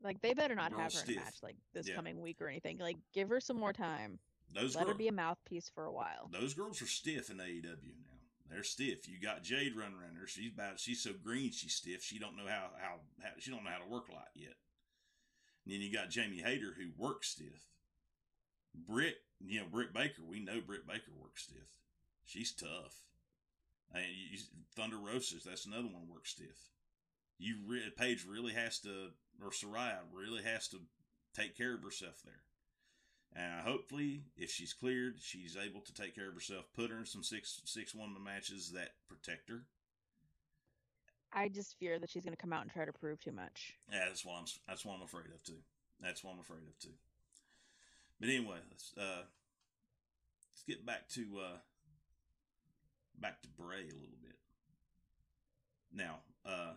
Like 0.04 0.22
they 0.22 0.34
better 0.34 0.56
not 0.56 0.72
Girl 0.72 0.82
have 0.82 0.94
her 0.94 1.04
in 1.08 1.18
a 1.18 1.22
match 1.22 1.36
like 1.42 1.56
this 1.74 1.88
Yeah. 1.88 1.96
coming 1.96 2.22
week 2.22 2.42
or 2.42 2.48
anything. 2.50 2.78
Like 2.78 2.98
give 3.14 3.30
her 3.30 3.40
some 3.40 3.58
more 3.58 3.74
time. 3.74 4.20
Those 4.54 4.76
Let 4.76 4.88
her 4.88 4.94
be 4.94 5.08
a 5.08 5.12
mouthpiece 5.14 5.70
for 5.74 5.86
a 5.86 5.92
while. 5.92 6.30
those 6.32 6.54
girls 6.54 6.82
are 6.82 6.88
stiff 6.88 7.30
in 7.30 7.38
AEW 7.38 7.96
now. 8.02 8.20
They're 8.50 8.64
stiff. 8.64 9.08
You 9.08 9.20
got 9.20 9.42
Jade 9.44 9.76
running 9.76 9.98
around 9.98 10.16
her. 10.18 10.28
She's 10.28 10.52
about 10.54 10.80
she's 10.80 11.02
so 11.02 11.12
green 11.14 11.52
she's 11.52 11.74
stiff. 11.74 12.04
She 12.04 12.20
don't 12.20 12.36
know 12.38 12.46
how 12.48 12.70
how, 12.80 13.00
how 13.24 13.30
she 13.40 13.50
don't 13.50 13.64
know 13.64 13.72
how 13.72 13.80
to 13.84 13.90
work 13.90 14.10
a 14.10 14.14
lot 14.14 14.28
yet. 14.36 14.54
And 15.66 15.74
then 15.74 15.82
you 15.82 15.92
got 15.92 16.10
Jamie 16.10 16.42
Hayter 16.44 16.76
who 16.78 16.90
works 16.98 17.30
stiff. 17.30 17.66
Britt, 18.76 19.16
you 19.40 19.62
know 19.62 19.68
Britt 19.72 19.94
Baker. 19.94 20.24
We 20.24 20.40
know 20.40 20.60
Britt 20.62 20.86
Baker 20.86 21.14
works 21.20 21.44
stiff. 21.44 21.80
She's 22.26 22.52
tough. 22.52 22.98
And 23.94 24.04
you, 24.32 24.40
Thunder 24.76 24.98
Rosa's, 24.98 25.44
that's 25.44 25.66
another 25.66 25.88
one 25.88 26.10
works 26.12 26.32
stiff. 26.32 26.70
You 27.38 27.58
re- 27.68 27.92
Paige 27.98 28.26
really 28.28 28.54
has 28.54 28.80
to, 28.80 29.12
or 29.42 29.52
Saraya 29.52 30.00
really 30.12 30.44
has 30.44 30.68
to 30.70 30.78
take 31.36 31.58
care 31.58 31.76
of 31.76 31.84
herself 31.84 32.22
there. 32.24 32.42
And 33.36 33.68
hopefully, 33.68 34.22
if 34.38 34.52
she's 34.52 34.74
cleared, 34.74 35.16
she's 35.20 35.58
able 35.58 35.82
to 35.82 35.94
take 35.94 36.16
care 36.16 36.30
of 36.30 36.36
herself. 36.36 36.66
Put 36.76 36.92
her 36.92 37.00
in 37.00 37.06
some 37.06 37.24
six 37.24 37.62
six 37.66 37.96
one 37.96 38.16
matches 38.24 38.72
that 38.76 38.92
protect 39.10 39.50
her. 39.50 39.64
I 41.34 41.48
just 41.50 41.78
fear 41.80 41.98
that 41.98 42.12
she's 42.12 42.24
gonna 42.24 42.36
come 42.36 42.54
out 42.54 42.62
and 42.62 42.72
try 42.72 42.86
to 42.86 42.94
prove 42.94 43.20
too 43.20 43.32
much. 43.32 43.74
Yeah, 43.92 44.06
that's 44.08 44.24
what 44.24 44.36
I'm. 44.36 44.46
That's 44.68 44.86
what 44.86 44.96
I'm 44.96 45.02
afraid 45.02 45.34
of 45.34 45.44
too. 45.44 45.62
That's 46.00 46.24
what 46.24 46.34
I'm 46.34 46.40
afraid 46.40 46.62
of 46.68 46.78
too. 46.78 46.94
But 48.20 48.30
anyway, 48.30 48.58
let's 48.70 48.94
uh, 48.96 49.24
let's 50.52 50.64
get 50.68 50.86
back 50.86 51.10
to 51.10 51.22
uh, 51.42 51.58
back 53.20 53.42
to 53.42 53.50
Bray 53.50 53.82
a 53.82 53.96
little 53.96 54.18
bit. 54.22 54.36
Now, 55.94 56.20
uh, 56.46 56.74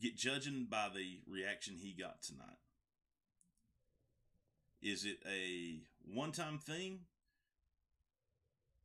get 0.00 0.16
judging 0.16 0.66
by 0.68 0.88
the 0.94 1.20
reaction 1.26 1.76
he 1.78 1.92
got 1.92 2.22
tonight. 2.22 2.58
Is 4.82 5.04
it 5.04 5.18
a 5.28 5.80
one-time 6.12 6.58
thing? 6.58 7.00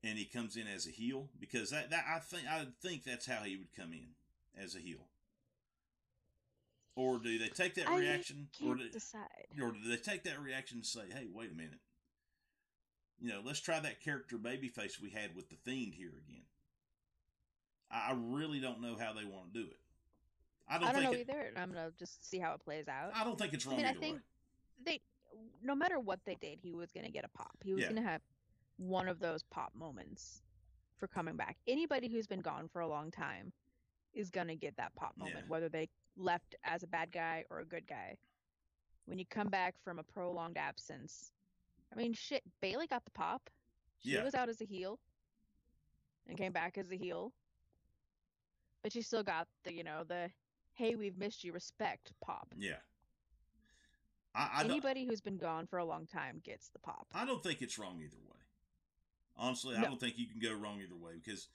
And 0.03 0.17
he 0.17 0.25
comes 0.25 0.55
in 0.55 0.65
as 0.67 0.87
a 0.87 0.89
heel 0.89 1.29
because 1.39 1.69
that, 1.69 1.91
that 1.91 2.05
I 2.09 2.17
think 2.17 2.47
I 2.47 2.65
think 2.81 3.03
that's 3.03 3.27
how 3.27 3.43
he 3.43 3.55
would 3.55 3.71
come 3.75 3.93
in 3.93 4.15
as 4.59 4.75
a 4.75 4.79
heel. 4.79 5.05
Or 6.95 7.19
do 7.19 7.37
they 7.37 7.49
take 7.49 7.75
that 7.75 7.87
I 7.87 7.99
reaction, 7.99 8.47
or 8.65 8.75
do, 8.75 8.89
decide. 8.89 9.27
or 9.61 9.71
do 9.71 9.87
they 9.87 9.97
take 9.97 10.23
that 10.23 10.41
reaction 10.41 10.79
and 10.79 10.85
say, 10.85 11.01
"Hey, 11.13 11.27
wait 11.31 11.51
a 11.51 11.55
minute, 11.55 11.79
you 13.19 13.29
know, 13.29 13.41
let's 13.45 13.59
try 13.59 13.79
that 13.79 14.01
character 14.03 14.37
babyface 14.37 14.99
we 14.99 15.11
had 15.11 15.35
with 15.35 15.49
the 15.49 15.55
Fiend 15.55 15.93
here 15.93 16.13
again." 16.27 16.45
I 17.91 18.13
really 18.15 18.59
don't 18.59 18.81
know 18.81 18.95
how 18.99 19.13
they 19.13 19.25
want 19.25 19.53
to 19.53 19.59
do 19.61 19.67
it. 19.67 19.77
I 20.67 20.77
don't, 20.77 20.87
I 20.89 20.91
don't 20.93 21.03
know 21.03 21.11
it, 21.11 21.27
either. 21.29 21.51
I'm 21.57 21.73
gonna 21.73 21.91
just 21.99 22.27
see 22.29 22.39
how 22.39 22.53
it 22.53 22.61
plays 22.63 22.87
out. 22.87 23.11
I 23.13 23.23
don't 23.23 23.37
think 23.37 23.53
it's 23.53 23.65
wrong 23.65 23.75
I, 23.75 23.77
mean, 23.77 23.85
I 23.85 23.93
think- 23.93 24.15
way. 24.15 24.21
They, 24.83 25.01
no 25.61 25.75
matter 25.75 25.99
what 25.99 26.19
they 26.25 26.35
did, 26.35 26.59
he 26.61 26.73
was 26.73 26.91
gonna 26.91 27.11
get 27.11 27.25
a 27.25 27.29
pop. 27.29 27.57
He 27.63 27.73
was 27.73 27.83
Yeah. 27.83 27.89
gonna 27.89 28.01
have 28.01 28.21
one 28.77 29.07
of 29.07 29.19
those 29.19 29.43
pop 29.43 29.75
moments 29.75 30.41
for 30.97 31.07
coming 31.07 31.35
back. 31.35 31.57
Anybody 31.67 32.07
who's 32.07 32.25
been 32.27 32.41
gone 32.41 32.67
for 32.67 32.79
a 32.81 32.87
long 32.87 33.11
time 33.11 33.51
is 34.13 34.29
gonna 34.29 34.55
get 34.55 34.75
that 34.77 34.95
pop 34.95 35.15
moment, 35.17 35.37
Yeah. 35.39 35.47
whether 35.49 35.69
they 35.69 35.89
left 36.15 36.55
as 36.63 36.83
a 36.83 36.87
bad 36.87 37.11
guy 37.11 37.45
or 37.49 37.59
a 37.59 37.65
good 37.65 37.85
guy. 37.87 38.17
When 39.05 39.19
you 39.19 39.25
come 39.25 39.49
back 39.49 39.75
from 39.83 39.99
a 39.99 40.03
prolonged 40.03 40.57
absence, 40.57 41.31
I 41.91 41.95
mean, 41.95 42.13
shit, 42.13 42.43
Bayley 42.61 42.87
got 42.87 43.03
the 43.05 43.11
pop. 43.11 43.49
She 43.99 44.11
Yeah. 44.13 44.23
was 44.23 44.33
out 44.35 44.47
as 44.49 44.61
a 44.61 44.65
heel 44.65 44.99
and 46.27 46.37
came 46.37 46.53
back 46.53 46.77
as 46.77 46.91
a 46.91 46.95
heel, 46.95 47.33
but 48.84 48.93
she 48.93 49.01
still 49.01 49.23
got 49.23 49.47
the, 49.63 49.73
you 49.73 49.84
know, 49.84 50.03
the 50.07 50.29
hey, 50.73 50.95
we've 50.95 51.17
missed 51.17 51.43
you 51.43 51.53
respect 51.53 52.13
pop. 52.23 52.47
Yeah. 52.57 52.75
I 54.34 54.49
I 54.55 54.63
Anybody 54.63 55.05
who's 55.05 55.21
been 55.21 55.38
gone 55.38 55.67
for 55.67 55.79
a 55.79 55.86
long 55.86 56.05
time 56.05 56.41
gets 56.43 56.69
the 56.69 56.79
pop. 56.79 57.07
I 57.13 57.25
don't 57.25 57.43
think 57.43 57.61
it's 57.61 57.77
wrong 57.77 57.99
either 57.99 58.17
way. 58.17 58.39
Honestly, 59.38 59.75
I 59.75 59.82
don't 59.82 59.99
think 59.99 60.17
you 60.17 60.27
can 60.27 60.39
go 60.39 60.53
wrong 60.53 60.79
either 60.82 60.95
way 60.95 61.13
because 61.23 61.47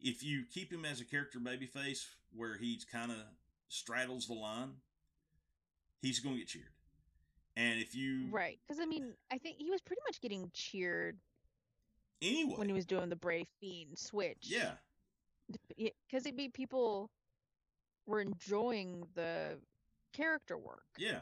if 0.00 0.22
you 0.22 0.44
keep 0.52 0.72
him 0.72 0.84
as 0.84 1.00
a 1.00 1.04
character 1.04 1.38
babyface 1.38 2.04
where 2.34 2.56
he's 2.56 2.84
kind 2.84 3.10
of 3.10 3.18
straddles 3.68 4.26
the 4.26 4.34
line, 4.34 4.74
he's 6.00 6.18
going 6.20 6.34
to 6.34 6.40
get 6.40 6.48
cheered. 6.48 6.64
And 7.56 7.80
if 7.80 7.94
you 7.94 8.28
Right. 8.30 8.58
Because, 8.66 8.80
I 8.80 8.86
mean, 8.86 9.12
I 9.30 9.38
think 9.38 9.56
he 9.58 9.70
was 9.70 9.80
pretty 9.80 10.02
much 10.06 10.20
getting 10.20 10.50
cheered 10.52 11.18
anyway, 12.20 12.54
when 12.56 12.68
he 12.68 12.74
was 12.74 12.86
doing 12.86 13.08
the 13.08 13.16
Bray 13.16 13.46
Fiend 13.60 13.98
switch. 13.98 14.38
yeah, 14.42 14.72
Because 15.76 16.26
it'd 16.26 16.36
be 16.36 16.48
people 16.48 17.10
were 18.06 18.20
enjoying 18.20 19.06
the 19.14 19.58
character 20.12 20.56
work. 20.58 20.84
yeah, 20.98 21.20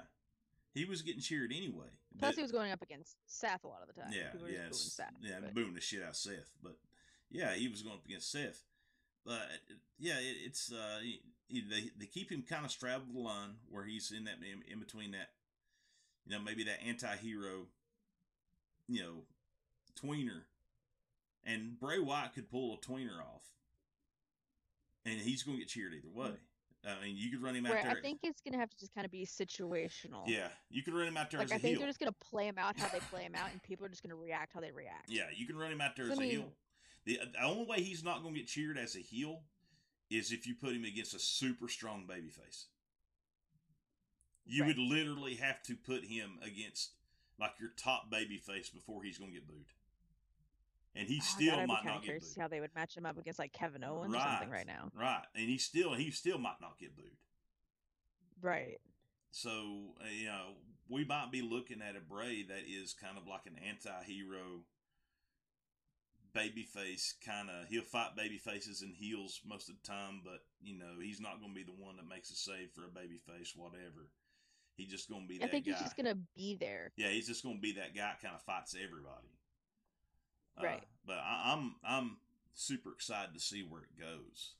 he 0.74 0.84
was 0.84 1.02
getting 1.02 1.20
cheered 1.20 1.52
anyway. 1.52 1.86
Plus, 2.18 2.30
But- 2.32 2.36
he 2.36 2.42
was 2.42 2.52
going 2.52 2.72
up 2.72 2.82
against 2.82 3.16
Seth 3.26 3.64
a 3.64 3.68
lot 3.68 3.82
of 3.82 3.88
the 3.94 4.00
time. 4.00 4.12
yeah, 4.12 4.32
yeah, 4.46 4.60
booing 4.62 4.72
Seth. 4.72 5.12
yeah, 5.20 5.40
but- 5.40 5.54
booing 5.54 5.74
the 5.74 5.80
shit 5.80 6.02
out 6.02 6.10
of 6.10 6.16
Seth. 6.16 6.52
But 6.62 6.76
yeah, 7.30 7.54
he 7.54 7.68
was 7.68 7.82
going 7.82 7.96
up 7.96 8.04
against 8.04 8.30
Seth. 8.30 8.64
But 9.24 9.48
yeah, 9.98 10.18
it, 10.18 10.36
it's 10.46 10.72
uh, 10.72 10.98
he, 11.02 11.20
he- 11.48 11.60
they 11.60 11.90
they 11.98 12.06
keep 12.06 12.30
him 12.32 12.42
kind 12.42 12.64
of 12.64 12.70
straddled 12.70 13.14
the 13.14 13.18
line 13.20 13.56
where 13.68 13.84
he's 13.84 14.10
in 14.10 14.24
that 14.24 14.36
in, 14.38 14.62
in 14.72 14.80
between 14.80 15.10
that, 15.12 15.30
you 16.26 16.32
know, 16.32 16.42
maybe 16.42 16.64
that 16.64 16.82
anti-hero, 16.84 17.66
you 18.88 19.02
know, 19.02 19.22
tweener, 19.94 20.42
and 21.44 21.78
Bray 21.78 21.98
Wyatt 21.98 22.32
could 22.34 22.50
pull 22.50 22.74
a 22.74 22.78
tweener 22.78 23.20
off, 23.20 23.44
and 25.04 25.18
he's 25.20 25.42
going 25.42 25.56
to 25.58 25.60
get 25.62 25.68
cheered 25.68 25.92
either 25.94 26.08
mm-hmm. 26.08 26.20
way. 26.32 26.38
I 26.82 27.04
mean, 27.04 27.16
you 27.16 27.30
could 27.30 27.42
run 27.42 27.54
him 27.54 27.66
out 27.66 27.74
Right. 27.74 27.82
there. 27.84 27.92
I 27.92 28.00
think 28.00 28.20
it's 28.22 28.40
going 28.40 28.54
to 28.54 28.58
have 28.58 28.70
to 28.70 28.78
just 28.78 28.94
kind 28.94 29.04
of 29.04 29.10
be 29.10 29.26
situational. 29.26 30.26
yeah, 30.26 30.48
you 30.70 30.82
could 30.82 30.94
run 30.94 31.06
him 31.06 31.16
out 31.18 31.30
there 31.30 31.38
Like, 31.38 31.48
as 31.48 31.52
a 31.52 31.54
I 31.56 31.58
think 31.58 31.72
heel. 31.72 31.80
they're 31.80 31.88
just 31.88 32.00
going 32.00 32.12
to 32.12 32.28
play 32.30 32.46
him 32.46 32.56
out 32.56 32.78
how 32.78 32.88
they 32.88 33.00
play 33.10 33.22
him 33.22 33.34
out, 33.34 33.50
and 33.52 33.62
people 33.62 33.84
are 33.84 33.90
just 33.90 34.02
going 34.02 34.16
to 34.16 34.16
react 34.16 34.54
how 34.54 34.60
they 34.60 34.70
react. 34.70 35.10
Yeah, 35.10 35.24
you 35.36 35.46
can 35.46 35.56
run 35.56 35.70
him 35.72 35.80
out 35.82 35.94
there 35.96 36.06
So, 36.06 36.12
as 36.12 36.18
I 36.18 36.22
a 36.22 36.26
mean, 36.26 36.30
heel. 36.30 36.52
The, 37.04 37.20
uh, 37.20 37.24
the 37.32 37.42
only 37.44 37.66
way 37.66 37.82
he's 37.82 38.02
not 38.02 38.22
going 38.22 38.34
to 38.34 38.40
get 38.40 38.48
cheered 38.48 38.78
as 38.78 38.96
a 38.96 39.00
heel 39.00 39.42
is 40.08 40.32
if 40.32 40.46
you 40.46 40.54
put 40.54 40.74
him 40.74 40.84
against 40.84 41.14
a 41.14 41.18
super 41.18 41.68
strong 41.68 42.06
babyface. 42.06 42.64
You 44.46 44.62
Right. 44.62 44.68
would 44.68 44.78
literally 44.78 45.34
have 45.36 45.62
to 45.64 45.76
put 45.76 46.04
him 46.04 46.38
against 46.42 46.92
like 47.38 47.52
your 47.60 47.70
top 47.76 48.10
babyface 48.10 48.72
before 48.72 49.02
he's 49.02 49.18
going 49.18 49.30
to 49.32 49.38
get 49.38 49.46
booed. 49.46 49.66
And 50.94 51.06
he 51.06 51.18
Ah, 51.20 51.24
still 51.24 51.56
God, 51.56 51.68
might 51.68 51.84
not 51.84 52.02
get 52.02 52.14
to 52.20 52.20
booed. 52.26 52.40
how 52.42 52.48
they 52.48 52.60
would 52.60 52.74
match 52.74 52.96
him 52.96 53.06
up 53.06 53.16
against 53.16 53.38
like 53.38 53.52
Kevin 53.52 53.84
Owens 53.84 54.14
or 54.14 54.18
something 54.20 54.50
right 54.50 54.66
now. 54.66 54.90
Right. 54.94 55.24
And 55.36 55.48
he 55.48 55.56
still 55.58 55.94
he 55.94 56.10
still 56.10 56.38
might 56.38 56.60
not 56.60 56.78
get 56.78 56.96
booed. 56.96 57.16
Right. 58.42 58.78
So, 59.30 59.94
uh, 60.02 60.08
you 60.10 60.26
know, 60.26 60.54
we 60.88 61.04
might 61.04 61.30
be 61.30 61.42
looking 61.42 61.80
at 61.80 61.94
a 61.94 62.00
Bray 62.00 62.42
that 62.42 62.64
is 62.68 62.92
kind 62.94 63.16
of 63.16 63.28
like 63.28 63.46
an 63.46 63.56
anti-hero 63.64 64.64
babyface 66.34 67.14
kind 67.26 67.48
of 67.50 67.66
he'll 67.68 67.82
fight 67.82 68.14
baby 68.16 68.38
faces 68.38 68.82
and 68.82 68.94
heels 68.94 69.40
most 69.44 69.68
of 69.68 69.74
the 69.80 69.86
time, 69.88 70.20
but 70.24 70.40
you 70.62 70.78
know, 70.78 70.98
he's 71.02 71.20
not 71.20 71.40
going 71.40 71.52
to 71.52 71.58
be 71.58 71.64
the 71.64 71.72
one 71.84 71.96
that 71.96 72.08
makes 72.08 72.30
a 72.30 72.36
save 72.36 72.70
for 72.74 72.82
a 72.82 72.88
babyface 72.88 73.50
whatever. 73.56 74.10
He's 74.76 74.90
just 74.90 75.08
going 75.10 75.22
to 75.22 75.28
be 75.28 75.36
I 75.36 75.46
that 75.46 75.50
think 75.50 75.66
guy. 75.66 75.72
he's 75.72 75.80
just 75.82 75.96
gonna 75.96 76.18
be 76.36 76.56
there. 76.58 76.92
Yeah, 76.96 77.08
he's 77.08 77.26
just 77.26 77.42
going 77.42 77.56
to 77.56 77.60
be 77.60 77.72
that 77.72 77.94
guy 77.94 78.12
kind 78.22 78.34
of 78.34 78.42
fights 78.42 78.74
everybody. 78.74 79.28
Uh, 80.60 80.64
Right. 80.66 80.84
But 81.06 81.18
I, 81.18 81.52
I'm 81.54 81.74
I'm 81.84 82.16
super 82.54 82.92
excited 82.92 83.34
to 83.34 83.40
see 83.40 83.62
where 83.62 83.82
it 83.82 83.98
goes. 83.98 84.54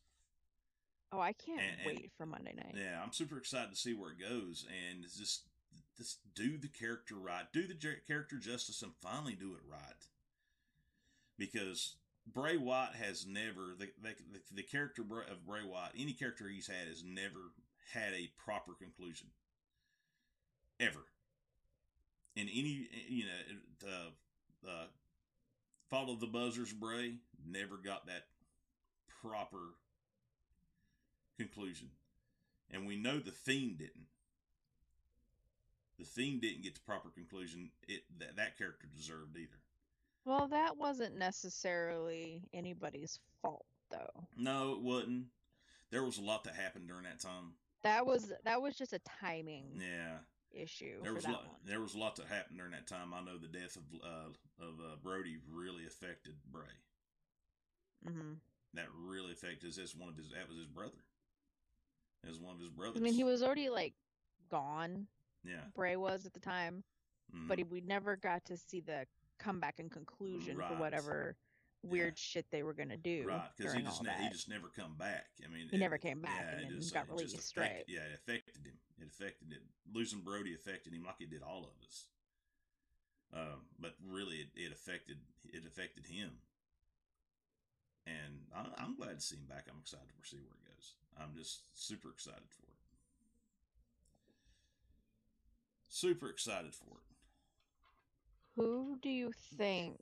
Oh, 1.13 1.21
I 1.21 1.33
can't 1.33 1.61
And- 1.61 1.81
and- 1.81 1.87
wait 1.87 2.13
for 2.17 2.27
Monday 2.27 2.55
night. 2.55 2.75
Yeah, 2.77 3.03
I'm 3.03 3.13
super 3.13 3.37
excited 3.39 3.71
to 3.71 3.77
see 3.77 3.95
where 3.95 4.13
it 4.13 4.19
goes, 4.21 4.67
and 4.91 5.03
just 5.03 5.45
just 5.97 6.19
do 6.35 6.57
the 6.57 6.69
character 6.69 7.15
right, 7.17 7.53
do 7.53 7.67
the 7.67 7.75
character 8.07 8.39
justice, 8.39 8.83
and 8.83 8.93
finally 9.03 9.35
do 9.35 9.53
it 9.55 9.61
right. 9.69 10.07
Because 11.37 11.97
Bray 12.27 12.57
Wyatt 12.57 12.95
has 12.95 13.27
never 13.27 13.75
the 13.79 13.91
the, 14.01 14.15
the, 14.33 14.41
the 14.53 14.63
character 14.63 15.03
of 15.03 15.47
Bray 15.47 15.63
Wyatt, 15.65 15.93
any 15.99 16.13
character 16.13 16.49
he's 16.49 16.67
had, 16.69 16.87
has 16.89 17.03
never 17.05 17.53
had 17.93 18.13
a 18.15 18.31
proper 18.37 18.73
conclusion, 18.75 19.29
ever. 20.79 21.01
In 22.37 22.49
any 22.49 22.89
you 23.09 23.25
know 23.25 23.59
the 23.81 24.13
the 24.63 24.89
follow 25.91 26.15
the 26.17 26.27
buzzards 26.27 26.73
Bray 26.73 27.15
never 27.47 27.77
got 27.77 28.07
that 28.07 28.27
proper 29.21 29.75
conclusion. 31.37 31.89
And 32.71 32.87
we 32.87 32.97
know 32.97 33.19
the 33.19 33.33
Fiend 33.33 33.79
didn't. 33.79 34.07
The 35.99 36.05
Fiend 36.05 36.41
didn't 36.41 36.63
get 36.63 36.75
the 36.75 36.81
proper 36.81 37.11
conclusion 37.11 37.71
it 37.87 38.05
that, 38.19 38.37
that 38.37 38.57
character 38.57 38.87
deserved 38.97 39.37
either. 39.37 39.59
Well, 40.25 40.49
that 40.49 40.77
wasn't 40.77 41.19
necessarily 41.19 42.43
anybody's 42.55 43.19
fault 43.43 43.67
though. 43.91 44.29
No, 44.37 44.73
it 44.73 44.81
wasn't. 44.81 45.25
There 45.91 46.05
was 46.05 46.19
a 46.19 46.23
lot 46.23 46.45
that 46.45 46.55
happened 46.55 46.87
during 46.89 47.03
that 47.03 47.21
time. 47.21 47.55
That 47.83 48.07
was 48.07 48.33
that 48.45 48.63
was 48.63 48.77
just 48.77 48.93
a 48.93 49.01
timing 49.21 49.65
Yeah, 49.79 50.19
issue 50.53 51.03
there 51.03 51.15
was 51.15 51.25
a 51.25 51.31
lot, 51.31 51.47
one. 51.47 51.57
there 51.65 51.81
was 51.81 51.95
a 51.95 51.99
lot 51.99 52.17
that 52.17 52.27
happened 52.27 52.59
during 52.59 52.73
that 52.73 52.87
time. 52.87 53.15
I 53.15 53.21
know 53.21 53.39
the 53.39 53.49
death 53.49 53.77
of 53.77 53.83
uh, 54.03 54.65
of 54.65 54.81
uh, 54.81 54.97
Brodie 55.03 55.39
really 55.53 55.87
affected 55.87 56.35
Bray. 56.51 56.63
Mm-hmm. 58.09 58.33
That 58.75 58.87
really 58.95 59.33
affected 59.33 59.69
us. 59.69 59.77
That's 59.77 59.95
one 59.95 60.09
of 60.09 60.17
his. 60.17 60.31
That 60.31 60.49
was 60.49 60.59
his 60.59 60.67
brother. 60.67 60.99
That 62.23 62.31
was 62.31 62.41
one 62.41 62.55
of 62.55 62.61
his 62.61 62.71
brothers. 62.71 62.97
I 62.97 63.01
mean, 63.01 63.15
he 63.15 63.25
was 63.25 63.43
already 63.43 63.69
like 63.69 63.95
gone. 64.51 65.07
Yeah, 65.45 65.61
Bray 65.75 65.97
was 65.97 66.27
at 66.27 66.35
the 66.35 66.41
time, 66.41 66.85
mhm. 67.35 67.49
but 67.49 67.59
he, 67.59 67.65
we 67.65 67.81
never 67.81 68.17
got 68.17 68.45
to 68.47 68.57
see 68.57 68.81
the 68.81 69.07
comeback 69.39 69.79
and 69.79 69.91
conclusion 69.91 70.59
Right. 70.59 70.69
for 70.69 70.75
whatever 70.75 71.37
weird 71.83 72.19
shit 72.19 72.51
they 72.51 72.63
were 72.63 72.75
gonna 72.75 72.97
do 72.97 73.25
Right, 73.27 73.49
because 73.57 73.73
he 73.75 73.83
just 73.83 74.03
ne- 74.03 74.23
he 74.23 74.29
just 74.31 74.49
never 74.49 74.69
come 74.69 74.97
back. 74.97 75.27
I 75.45 75.49
mean, 75.49 75.69
He 75.69 75.77
it- 75.77 75.81
never 75.81 75.99
came 75.99 76.21
back 76.21 76.41
yeah, 76.43 76.51
and 76.53 76.61
it 76.61 76.69
then 76.71 76.81
just- 76.81 76.93
got 76.95 77.05
it 77.05 77.11
just 77.11 77.21
released, 77.35 77.53
affect- 77.57 77.75
right. 77.77 77.85
Yeah, 77.89 78.01
it 78.01 78.15
affected 78.15 78.67
him. 78.67 78.79
It 79.01 79.09
affected 79.09 79.53
it. 79.53 79.63
Losing 79.93 80.21
Brodie 80.21 80.55
affected 80.55 80.93
him 80.93 81.05
like 81.05 81.21
it 81.21 81.31
did 81.31 81.43
all 81.43 81.65
of 81.65 81.73
us. 81.87 82.09
Um, 83.33 83.67
but 83.79 83.95
really, 84.05 84.37
it, 84.41 84.49
it 84.57 84.73
affected 84.73 85.19
it 85.45 85.65
affected 85.67 86.07
him. 86.07 86.43
And 88.07 88.47
I, 88.55 88.67
I'm 88.79 88.97
glad 88.97 89.15
to 89.15 89.21
see 89.21 89.37
him 89.37 89.47
back. 89.47 89.67
I'm 89.71 89.79
excited 89.81 90.09
to 90.21 90.29
see 90.29 90.37
where 90.39 90.53
it 90.53 90.75
goes. 90.75 90.95
I'm 91.19 91.35
just 91.37 91.61
super 91.75 92.11
excited 92.11 92.51
for 92.51 92.65
it. 92.65 92.77
Super 95.89 96.29
excited 96.31 96.75
for 96.75 96.99
it. 96.99 97.07
Who 98.57 98.99
do 99.01 99.09
you 99.09 99.33
think 99.57 100.01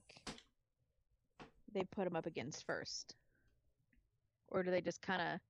they 1.73 1.85
put 1.85 2.07
him 2.07 2.17
up 2.17 2.27
against 2.27 2.67
first? 2.67 3.15
Or 4.49 4.63
do 4.63 4.71
they 4.71 4.81
just 4.81 5.03
kind 5.03 5.21
of 5.21 5.41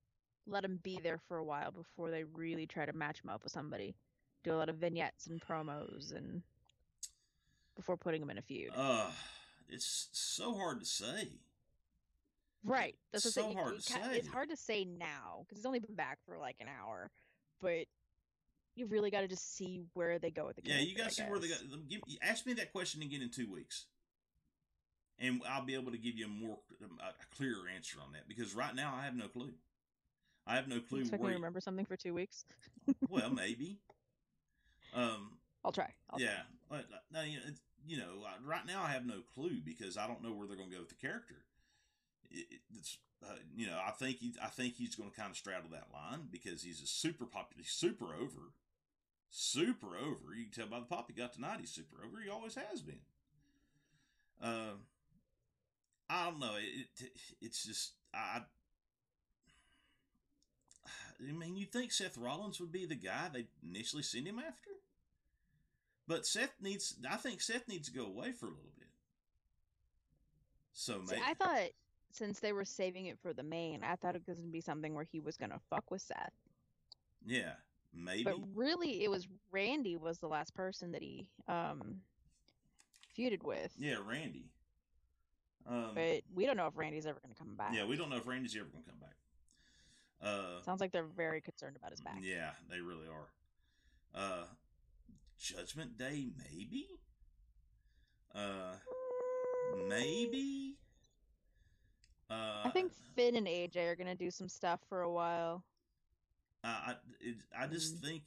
let 0.47 0.65
him 0.65 0.81
be 0.83 0.99
there 1.03 1.19
for 1.29 1.39
a 1.39 1.45
while 1.45 1.71
before 1.71 2.11
they 2.11 2.25
really 2.25 2.67
try 2.67 2.87
to 2.87 2.93
match 2.93 3.23
him 3.23 3.31
up 3.31 3.45
with 3.45 3.53
somebody? 3.53 3.95
Do 4.45 4.53
a 4.53 4.57
lot 4.57 4.69
of 4.69 4.77
vignettes 4.77 5.27
and 5.27 5.41
promos 5.41 6.15
and 6.15 6.43
before 7.77 7.97
putting 7.97 8.23
him 8.23 8.31
in 8.31 8.39
a 8.39 8.43
feud. 8.43 8.73
Uh, 8.77 9.11
it's 9.69 10.09
so 10.13 10.55
hard 10.55 10.81
to 10.81 10.87
say. 10.87 11.29
right. 12.65 12.97
That's 13.13 13.25
I'm 13.27 13.33
so 13.33 13.53
hard 13.53 13.75
you 13.75 13.81
to 13.81 13.93
ca- 13.93 14.11
It's 14.13 14.29
hard 14.29 14.51
to 14.51 14.57
say 14.57 14.85
now 14.85 15.45
because 15.45 15.59
he's 15.59 15.67
only 15.67 15.79
been 15.79 15.95
back 15.95 16.19
for 16.27 16.39
like 16.39 16.57
an 16.61 16.67
hour, 16.69 17.11
but 17.61 17.87
you 18.75 18.87
really 18.87 19.11
got 19.11 19.21
to 19.21 19.29
just 19.29 19.57
see 19.57 19.81
where 19.95 20.19
they 20.19 20.31
go 20.31 20.47
with 20.47 20.57
the 20.57 20.63
Yeah, 20.65 20.81
you 20.81 20.97
got 20.97 21.09
to 21.09 21.15
see 21.15 21.23
where 21.23 21.39
they 21.39 21.49
got. 21.49 21.59
Give, 21.89 22.01
ask 22.23 22.47
me 22.47 22.55
that 22.55 22.73
question 22.73 23.03
again 23.03 23.23
in 23.23 23.31
two 23.31 23.51
weeks, 23.51 23.87
and 25.19 25.41
I'll 25.49 25.65
be 25.65 25.75
able 25.75 25.93
to 25.93 25.99
give 25.99 26.17
you 26.17 26.27
a 26.27 26.29
more 26.29 26.59
a, 27.01 27.37
clearer 27.37 27.69
answer 27.75 27.99
on 28.05 28.13
that. 28.13 28.29
Because 28.29 28.55
right 28.55 28.75
now 28.75 28.95
I 28.97 29.05
have 29.05 29.15
no 29.15 29.29
clue. 29.29 29.53
I 30.47 30.55
have 30.57 30.69
no 30.69 30.81
clue 30.81 31.01
expect 31.01 31.23
me 31.23 31.27
where. 31.27 31.35
remember 31.35 31.61
something 31.61 31.85
for 31.85 31.97
two 31.97 32.15
weeks? 32.15 32.45
well, 33.09 33.31
maybe. 33.35 33.79
Um. 34.95 35.39
I'll 35.65 35.73
try. 35.73 35.93
I'll 36.11 36.21
yeah. 36.21 36.43
But, 36.71 36.87
uh, 37.15 37.21
you 37.23 37.37
know, 37.39 37.43
it's- 37.43 37.61
you 37.87 37.97
know, 37.97 38.25
I- 38.27 38.47
right 38.49 38.67
now 38.67 38.83
I 38.83 38.89
have 38.91 39.07
no 39.07 39.21
clue 39.35 39.61
because 39.65 39.97
I 39.97 40.07
don't 40.07 40.23
know 40.23 40.33
where 40.33 40.47
they're 40.47 40.57
going 40.57 40.69
to 40.71 40.75
go 40.75 40.81
with 40.81 40.89
the 40.91 40.95
character. 41.07 41.37
It, 42.31 42.47
it- 42.51 42.61
it's. 42.77 42.99
Uh, 43.21 43.35
you 43.57 43.67
know, 43.67 43.77
I 43.85 43.91
think 43.91 44.19
he, 44.19 44.33
I 44.41 44.47
think 44.47 44.77
he's 44.77 44.95
going 44.95 45.11
to 45.11 45.17
kind 45.17 45.29
of 45.33 45.37
straddle 45.37 45.71
that 45.73 45.89
line 45.93 46.29
because 46.31 46.63
he's 46.63 46.81
a 46.81 46.87
super 46.87 47.25
popular, 47.27 47.65
super 47.67 48.15
over, 48.15 48.53
super 49.29 49.97
over. 49.97 50.37
You 50.37 50.45
can 50.45 50.53
tell 50.53 50.67
by 50.69 50.79
the 50.79 50.87
pop 50.87 51.09
he 51.09 51.15
got 51.21 51.33
tonight. 51.33 51.59
He's 51.59 51.73
super 51.73 51.97
over. 52.05 52.21
He 52.23 52.31
always 52.31 52.55
has 52.55 52.81
been. 52.81 53.01
Uh, 54.41 54.75
I 56.11 56.27
don't 56.27 56.39
know. 56.41 56.55
It, 56.59 56.87
it 56.99 57.11
it's 57.41 57.65
just 57.65 57.93
I. 58.15 58.41
I 61.21 61.33
mean, 61.33 61.57
you 61.57 61.67
think 61.67 61.91
Seth 61.91 62.17
Rollins 62.17 62.61
would 62.61 62.71
be 62.71 62.87
the 62.87 62.95
guy 62.95 63.29
they 63.33 63.47
initially 63.63 64.05
send 64.05 64.27
him 64.27 64.39
after? 64.39 64.71
But 66.07 66.25
Seth 66.27 66.55
needs. 66.61 66.95
I 67.11 67.17
think 67.17 67.41
Seth 67.41 67.69
needs 67.69 67.89
to 67.91 67.95
go 67.99 68.07
away 68.07 68.33
for 68.33 68.47
a 68.47 68.51
little 68.51 68.73
bit. 68.79 68.89
So 70.73 71.01
See, 71.05 71.17
maybe 71.17 71.23
I 71.27 71.35
thought 71.35 71.71
since 72.13 72.39
they 72.41 72.53
were 72.53 72.65
saving 72.65 73.07
it 73.07 73.19
for 73.21 73.33
the 73.33 73.43
main, 73.43 73.83
I 73.83 73.97
thought 73.97 74.15
it 74.15 74.23
was 74.27 74.39
gonna 74.39 74.49
be 74.49 74.61
something 74.61 74.95
where 74.95 75.05
he 75.05 75.21
was 75.21 75.37
gonna 75.37 75.61
fuck 75.69 75.91
with 75.91 76.01
Seth. 76.03 76.33
yeah, 77.27 77.53
maybe. 77.93 78.23
But 78.25 78.37
really, 78.55 79.03
it 79.03 79.11
was 79.11 79.27
Randy 79.51 79.97
was 79.97 80.19
the 80.19 80.29
last 80.29 80.55
person 80.55 80.93
that 80.93 81.03
he 81.03 81.29
um 81.49 81.97
feuded 83.19 83.43
with. 83.43 83.73
yeah, 83.77 83.97
Randy. 84.07 84.47
Um, 85.69 85.93
But 85.95 86.23
we 86.35 86.47
don't 86.47 86.57
know 86.57 86.67
if 86.67 86.77
Randy's 86.77 87.07
ever 87.07 87.21
gonna 87.21 87.35
come 87.35 87.55
back. 87.55 87.73
yeah, 87.75 87.85
we 87.85 87.97
don't 87.97 88.09
know 88.09 88.17
if 88.17 88.27
Randy's 88.27 88.57
ever 88.57 88.65
going 88.67 88.83
to 88.85 88.91
come 88.91 88.99
back. 89.01 89.17
Uh, 90.21 90.63
Sounds 90.63 90.81
like 90.81 90.91
they're 90.93 91.05
very 91.05 91.41
concerned 91.41 91.77
about 91.77 91.91
his 91.91 92.01
back. 92.01 92.17
Yeah, 92.23 92.51
they 92.71 92.81
really 92.81 93.07
are. 93.07 93.29
Uh, 94.15 94.45
Judgment 95.39 95.97
Day, 95.99 96.31
maybe. 96.51 96.87
Uh, 98.35 98.75
maybe. 99.89 100.77
Uh, 102.31 102.63
I 102.65 102.71
think 102.71 102.93
Finn 103.15 103.37
and 103.37 103.47
AJ 103.47 103.77
are 103.87 103.95
gonna 103.97 104.15
do 104.15 104.31
some 104.31 104.49
stuff 104.49 104.81
for 104.89 105.03
a 105.03 105.11
while. 105.11 105.63
I 106.65 106.69
I, 106.69 106.95
it, 107.21 107.37
I 107.57 107.67
just 107.67 107.97
Mm. 107.97 108.01
think 108.03 108.23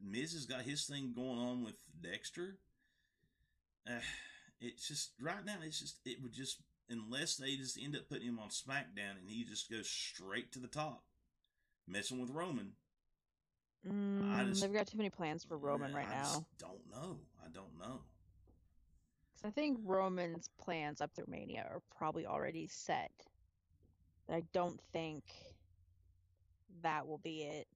Miz 0.00 0.32
has 0.32 0.46
got 0.46 0.62
his 0.62 0.84
thing 0.86 1.12
going 1.14 1.38
on 1.38 1.62
with 1.64 1.76
Dexter. 2.02 2.58
Uh, 3.88 3.98
it's 4.60 4.86
just 4.88 5.12
right 5.20 5.44
now. 5.44 5.56
It's 5.62 5.78
just 5.80 5.96
it 6.04 6.22
would 6.22 6.32
just 6.32 6.60
unless 6.88 7.36
they 7.36 7.56
just 7.56 7.78
end 7.80 7.94
up 7.96 8.08
putting 8.08 8.26
him 8.28 8.38
on 8.38 8.48
SmackDown 8.48 9.16
and 9.20 9.28
he 9.28 9.44
just 9.44 9.70
goes 9.70 9.88
straight 9.88 10.52
to 10.52 10.58
the 10.58 10.66
top, 10.68 11.04
messing 11.86 12.20
with 12.20 12.30
Roman. 12.30 12.72
Mm, 13.86 14.48
just- 14.48 14.60
they've 14.60 14.72
got 14.72 14.86
too 14.88 14.98
many 14.98 15.08
plans 15.10 15.44
for 15.44 15.56
Roman 15.56 15.94
right 15.94 16.06
I 16.08 16.14
now. 16.16 16.22
just 16.24 16.58
don't 16.58 16.90
know. 16.90 17.20
I 17.44 17.48
don't 17.48 17.78
know. 17.78 18.02
'Cause 19.34 19.44
I 19.44 19.50
think 19.52 19.78
Roman's 19.82 20.48
plans 20.58 21.00
up 21.00 21.14
through 21.14 21.26
Mania 21.28 21.62
are 21.70 21.80
probably 21.96 22.26
already 22.26 22.66
set. 22.66 23.10
But 24.26 24.34
I 24.36 24.40
don't 24.52 24.78
think 24.92 25.24
that 26.82 27.06
will 27.06 27.18
be 27.18 27.44
it. 27.44 27.68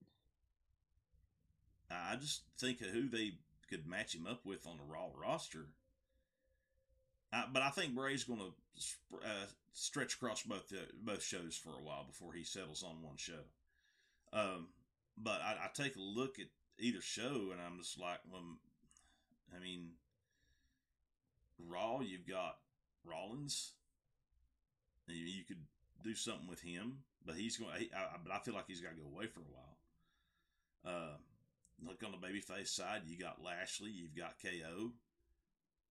I 1.91 2.17
just 2.17 2.43
think 2.59 2.81
of 2.81 2.89
who 2.89 3.09
they 3.09 3.39
could 3.69 3.87
match 3.87 4.15
him 4.15 4.27
up 4.27 4.45
with 4.45 4.67
on 4.67 4.77
the 4.79 4.85
Raw 4.85 5.09
roster. 5.15 5.69
Uh, 7.35 7.43
but 7.53 7.63
I 7.63 7.71
think 7.71 7.95
Bray's 7.95 8.25
going 8.25 8.39
to 8.39 9.17
uh, 9.17 9.47
stretch 9.73 10.15
across 10.15 10.43
both 10.43 10.69
the, 10.69 10.81
both 11.03 11.23
shows 11.23 11.57
for 11.57 11.71
a 11.71 11.83
while 11.83 12.05
before 12.05 12.33
he 12.33 12.45
settles 12.45 12.85
on 12.85 13.03
one 13.03 13.17
show. 13.17 13.43
Um, 14.33 14.69
but 15.19 15.41
I, 15.41 15.57
I 15.65 15.69
take 15.75 15.97
a 15.97 16.01
look 16.01 16.39
at 16.39 16.47
either 16.79 17.01
show 17.01 17.51
and 17.51 17.61
I'm 17.61 17.79
just 17.79 18.01
like, 18.01 18.19
well, 18.31 18.43
I 19.55 19.61
mean, 19.61 19.91
Raw, 21.59 22.01
you've 22.01 22.29
got 22.29 22.59
Rollins. 23.05 23.73
You, 25.09 25.17
you 25.17 25.45
could 25.45 25.65
do 26.05 26.15
something 26.15 26.47
with 26.49 26.61
him, 26.61 26.99
but 27.27 27.35
he's 27.35 27.57
going. 27.57 27.71
He, 27.79 27.91
I, 27.97 28.17
but 28.23 28.33
I 28.33 28.39
feel 28.39 28.55
like 28.55 28.67
he's 28.69 28.81
got 28.81 28.91
to 28.91 28.97
go 28.97 29.09
away 29.13 29.27
for 29.27 29.41
a 29.41 29.53
while. 29.53 29.77
Uh, 30.87 31.17
look 31.85 32.03
on 32.05 32.13
the 32.13 32.27
babyface 32.27 32.69
side, 32.69 33.03
you 33.07 33.19
got 33.19 33.43
Lashley, 33.43 33.91
you've 33.91 34.17
got 34.17 34.41
KO. 34.41 34.93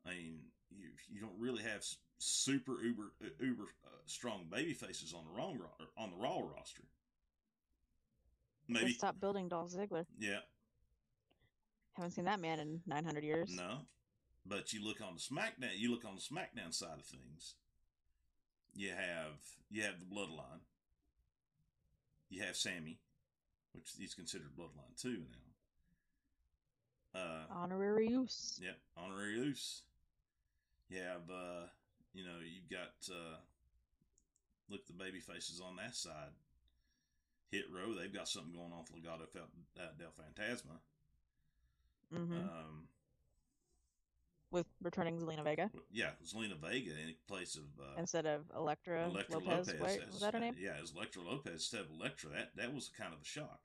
I 0.05 0.09
mean, 0.09 0.39
you 0.77 0.89
you 1.11 1.21
don't 1.21 1.37
really 1.39 1.63
have 1.63 1.83
super 2.17 2.81
uber 2.81 3.13
uh, 3.23 3.27
uber 3.39 3.63
uh, 3.85 3.89
strong 4.05 4.45
baby 4.51 4.73
faces 4.73 5.13
on 5.13 5.23
the 5.25 5.37
wrong 5.37 5.59
on 5.97 6.11
the 6.11 6.17
Raw 6.17 6.39
roster. 6.39 6.83
Maybe 8.67 8.85
they 8.85 8.91
stop 8.91 9.19
building 9.19 9.49
Dolph 9.49 9.71
Ziggler. 9.71 10.05
Yeah, 10.17 10.39
haven't 11.95 12.11
seen 12.11 12.25
that 12.25 12.39
man 12.39 12.59
in 12.59 12.81
900 12.87 13.23
years. 13.23 13.53
No, 13.55 13.79
but 14.45 14.73
you 14.73 14.83
look 14.83 15.01
on 15.01 15.15
the 15.15 15.19
SmackDown. 15.19 15.77
You 15.77 15.91
look 15.91 16.05
on 16.05 16.15
the 16.15 16.21
SmackDown 16.21 16.73
side 16.73 16.99
of 16.99 17.05
things. 17.05 17.55
You 18.73 18.89
have 18.89 19.39
you 19.69 19.83
have 19.83 19.99
the 19.99 20.05
Bloodline. 20.05 20.61
You 22.29 22.41
have 22.43 22.55
Sammy, 22.55 22.99
which 23.73 23.91
he's 23.97 24.15
considered 24.15 24.55
Bloodline 24.57 24.99
too 24.99 25.23
now. 25.31 25.39
Uh, 27.15 27.43
honorary 27.51 28.07
use. 28.09 28.59
Yep, 28.61 28.77
honorary 28.97 29.35
use. 29.35 29.83
You 30.89 30.99
have, 30.99 31.29
uh, 31.29 31.67
you 32.13 32.23
know, 32.23 32.37
you've 32.43 32.69
got 32.69 32.93
uh, 33.09 33.37
look 34.69 34.85
the 34.85 34.93
baby 34.93 35.19
faces 35.19 35.61
on 35.61 35.75
that 35.77 35.95
side. 35.95 36.33
Hit 37.51 37.65
row, 37.71 37.93
they've 37.93 38.13
got 38.13 38.27
something 38.27 38.53
going 38.53 38.71
on 38.73 38.79
with 38.79 39.03
Legado 39.03 39.23
uh, 39.23 39.81
del 39.97 40.09
Fantasma. 40.09 40.79
Mm-hmm. 42.13 42.33
Um, 42.33 42.87
with 44.53 44.67
returning 44.81 45.17
Zelina 45.17 45.43
Vega. 45.43 45.69
Yeah, 45.91 46.11
Zelina 46.23 46.55
Vega 46.55 46.91
in 46.91 47.15
place 47.27 47.55
of 47.55 47.63
uh, 47.79 47.99
instead 47.99 48.25
of 48.25 48.41
Elektra, 48.55 49.07
Elektra 49.07 49.39
Lopez. 49.39 49.67
Lopez 49.67 49.81
Wait, 49.81 50.01
as, 50.07 50.13
was 50.13 50.21
that 50.21 50.33
her 50.33 50.39
name? 50.39 50.55
Yeah, 50.59 50.75
as 50.81 50.93
Elektra 50.95 51.23
Lopez 51.23 51.53
instead 51.53 51.81
of 51.81 51.87
Elektra. 51.99 52.29
That 52.29 52.51
that 52.55 52.73
was 52.73 52.89
kind 52.95 53.13
of 53.13 53.21
a 53.21 53.25
shock. 53.25 53.59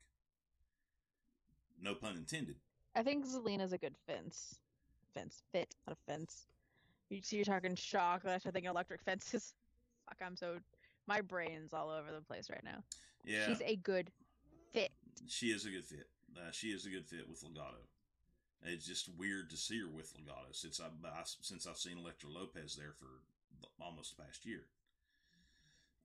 No 1.80 1.94
pun 1.94 2.16
intended. 2.16 2.56
I 2.96 3.02
think 3.02 3.26
Zelina's 3.26 3.72
a 3.72 3.78
good 3.78 3.96
fence. 4.06 4.56
Fence 5.14 5.42
fit, 5.52 5.74
not 5.86 5.96
a 5.96 6.12
fence. 6.12 6.46
You 7.10 7.22
see, 7.22 7.36
you're 7.36 7.44
talking 7.44 7.74
shock. 7.74 8.22
That's 8.22 8.46
I 8.46 8.50
think 8.50 8.66
electric 8.66 9.02
fences. 9.02 9.54
Fuck, 10.08 10.18
I'm 10.24 10.36
so. 10.36 10.58
My 11.06 11.20
brain's 11.22 11.72
all 11.72 11.90
over 11.90 12.12
the 12.12 12.20
place 12.20 12.50
right 12.50 12.64
now. 12.64 12.82
Yeah, 13.24 13.46
she's 13.46 13.62
a 13.64 13.76
good 13.76 14.10
fit. 14.72 14.90
She 15.26 15.46
is 15.46 15.64
a 15.64 15.70
good 15.70 15.84
fit. 15.84 16.08
Uh, 16.36 16.50
she 16.52 16.68
is 16.68 16.86
a 16.86 16.90
good 16.90 17.06
fit 17.06 17.28
with 17.28 17.42
Legado. 17.42 17.80
It's 18.62 18.86
just 18.86 19.08
weird 19.16 19.50
to 19.50 19.56
see 19.56 19.80
her 19.80 19.88
with 19.88 20.12
Legado 20.14 20.52
since 20.52 20.80
I, 20.80 20.86
I 21.06 21.22
since 21.24 21.66
I've 21.66 21.78
seen 21.78 21.98
Elektra 21.98 22.28
Lopez 22.28 22.76
there 22.76 22.92
for 22.98 23.06
almost 23.82 24.16
the 24.16 24.22
past 24.22 24.44
year. 24.44 24.64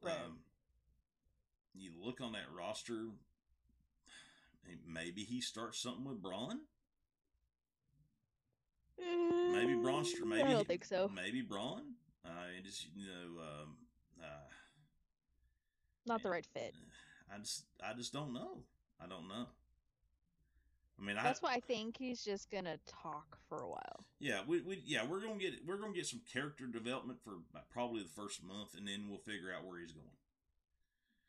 Right. 0.02 0.14
Um, 0.14 0.40
you 1.74 1.92
look 2.02 2.22
on 2.22 2.34
that 2.34 2.52
roster, 2.56 3.08
maybe 4.88 5.24
he 5.24 5.42
starts 5.42 5.80
something 5.80 6.06
with 6.06 6.22
Braun. 6.22 6.62
Maybe 9.00 9.76
Braun. 9.76 10.04
Mm, 10.04 10.26
maybe 10.26 10.44
I 10.44 10.52
don't 10.52 10.68
think 10.68 10.86
so. 10.86 11.10
Maybe 11.14 11.42
Braun. 11.42 11.82
Uh, 12.26 12.30
just 12.64 12.88
you 12.96 13.08
know, 13.08 13.42
um, 13.42 13.76
uh, 14.22 14.50
not 16.06 16.24
the 16.24 16.30
right 16.30 16.46
fit. 16.46 16.76
I 17.34 17.40
just, 17.40 17.66
I 17.84 17.94
just 17.94 18.14
don't 18.14 18.34
know. 18.34 18.60
I 19.04 19.08
don't 19.08 19.28
know. 19.28 19.46
I 21.00 21.06
mean, 21.06 21.16
that's 21.16 21.44
I, 21.44 21.48
why 21.48 21.54
I 21.56 21.60
think 21.60 21.98
he's 21.98 22.24
just 22.24 22.52
gonna 22.52 22.78
talk 22.88 23.38
for 23.50 23.60
a 23.60 23.68
while. 23.68 24.06
Yeah, 24.20 24.42
we, 24.48 24.62
we 24.62 24.82
yeah 24.86 25.06
we're 25.06 25.22
gonna 25.22 25.40
get 25.40 25.54
we're 25.66 25.78
gonna 25.78 25.94
get 25.94 26.06
some 26.06 26.22
character 26.32 26.66
development 26.68 27.20
for 27.24 27.32
probably 27.72 28.04
the 28.04 28.10
first 28.10 28.44
month, 28.44 28.76
and 28.78 28.88
then 28.88 29.08
we'll 29.10 29.18
figure 29.18 29.52
out 29.56 29.66
where 29.66 29.80
he's 29.80 29.92
going. 29.92 30.08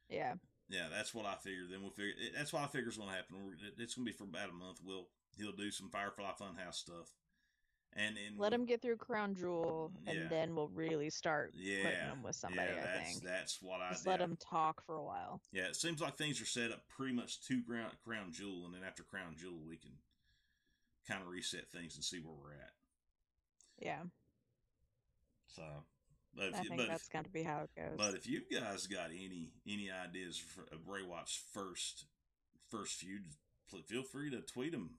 Yeah. 0.08 0.34
Yeah, 0.68 0.86
that's 0.90 1.14
what 1.14 1.26
I 1.26 1.34
figured. 1.34 1.68
Then 1.70 1.82
we'll 1.82 1.90
figure. 1.90 2.14
That's 2.34 2.52
what 2.52 2.62
I 2.62 2.66
figure 2.66 2.88
is 2.88 2.96
going 2.96 3.10
to 3.10 3.14
happen. 3.14 3.36
It's 3.78 3.94
going 3.94 4.06
to 4.06 4.12
be 4.12 4.16
for 4.16 4.24
about 4.24 4.48
a 4.48 4.52
month. 4.54 4.80
We'll 4.84 5.08
he'll 5.36 5.52
do 5.52 5.70
some 5.70 5.90
Firefly 5.90 6.32
Funhouse 6.40 6.74
stuff, 6.74 7.12
and 7.97 8.16
let 8.36 8.53
him 8.53 8.64
get 8.64 8.82
through 8.82 8.97
Crown 8.97 9.34
Jewel, 9.34 9.92
and 10.07 10.18
yeah. 10.18 10.28
then 10.28 10.55
we'll 10.55 10.70
really 10.74 11.11
start 11.11 11.53
yeah. 11.55 11.82
putting 11.82 11.99
him 11.99 12.22
with 12.22 12.34
somebody. 12.34 12.68
Yeah, 12.74 12.82
I 12.82 12.86
that's, 12.86 13.11
think 13.11 13.24
that's 13.24 13.62
what 13.62 13.80
I 13.80 13.90
just 13.90 14.07
let 14.07 14.20
him 14.20 14.36
talk 14.40 14.84
for 14.84 14.97
a 14.97 15.03
while. 15.03 15.40
Yeah, 15.53 15.64
it 15.64 15.76
seems 15.76 16.01
like 16.01 16.16
things 16.16 16.40
are 16.40 16.47
set 16.47 16.72
up 16.72 16.82
pretty 16.88 17.14
much 17.14 17.47
to 17.47 17.62
Crown 17.62 17.90
Crown 18.05 18.32
Jewel, 18.32 18.64
and 18.64 18.74
then 18.74 18.82
after 18.86 19.03
Crown 19.03 19.36
Jewel, 19.36 19.61
we 19.68 19.76
can 19.76 19.92
kind 21.07 21.22
of 21.22 21.28
reset 21.28 21.70
things 21.70 21.95
and 21.95 22.05
see 22.05 22.18
where 22.18 22.34
we're 22.34 22.53
at. 22.53 22.72
Yeah. 23.78 24.03
So, 25.55 25.62
but 26.34 26.47
if, 26.47 26.55
I 26.55 26.62
think 26.62 26.76
but 26.76 26.88
that's 26.88 27.09
got 27.09 27.24
to 27.24 27.30
be 27.30 27.42
how 27.42 27.62
it 27.62 27.70
goes. 27.76 27.97
But 27.97 28.14
if 28.14 28.26
you 28.26 28.42
guys 28.53 28.86
got 28.86 29.11
any 29.11 29.51
any 29.68 29.90
ideas 29.90 30.36
for 30.36 30.64
Bray 30.84 31.03
Wyatt's 31.03 31.40
first 31.53 32.07
first 32.68 32.95
feud, 32.95 33.22
feel 33.86 34.03
free 34.03 34.30
to 34.30 34.40
tweet 34.40 34.72
them 34.72 34.90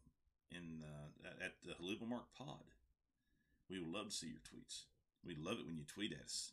in 0.52 0.84
uh, 0.84 1.44
at 1.44 1.54
the 1.66 1.74
Halibut 1.74 2.08
Mark 2.08 2.26
Pod. 2.38 2.64
We 3.70 3.80
would 3.80 3.90
love 3.92 4.08
to 4.10 4.12
see 4.12 4.28
your 4.28 4.40
tweets. 4.40 4.84
We 5.26 5.36
love 5.36 5.60
it 5.60 5.66
when 5.66 5.78
you 5.78 5.84
tweet 5.86 6.14
at 6.14 6.22
us. 6.24 6.52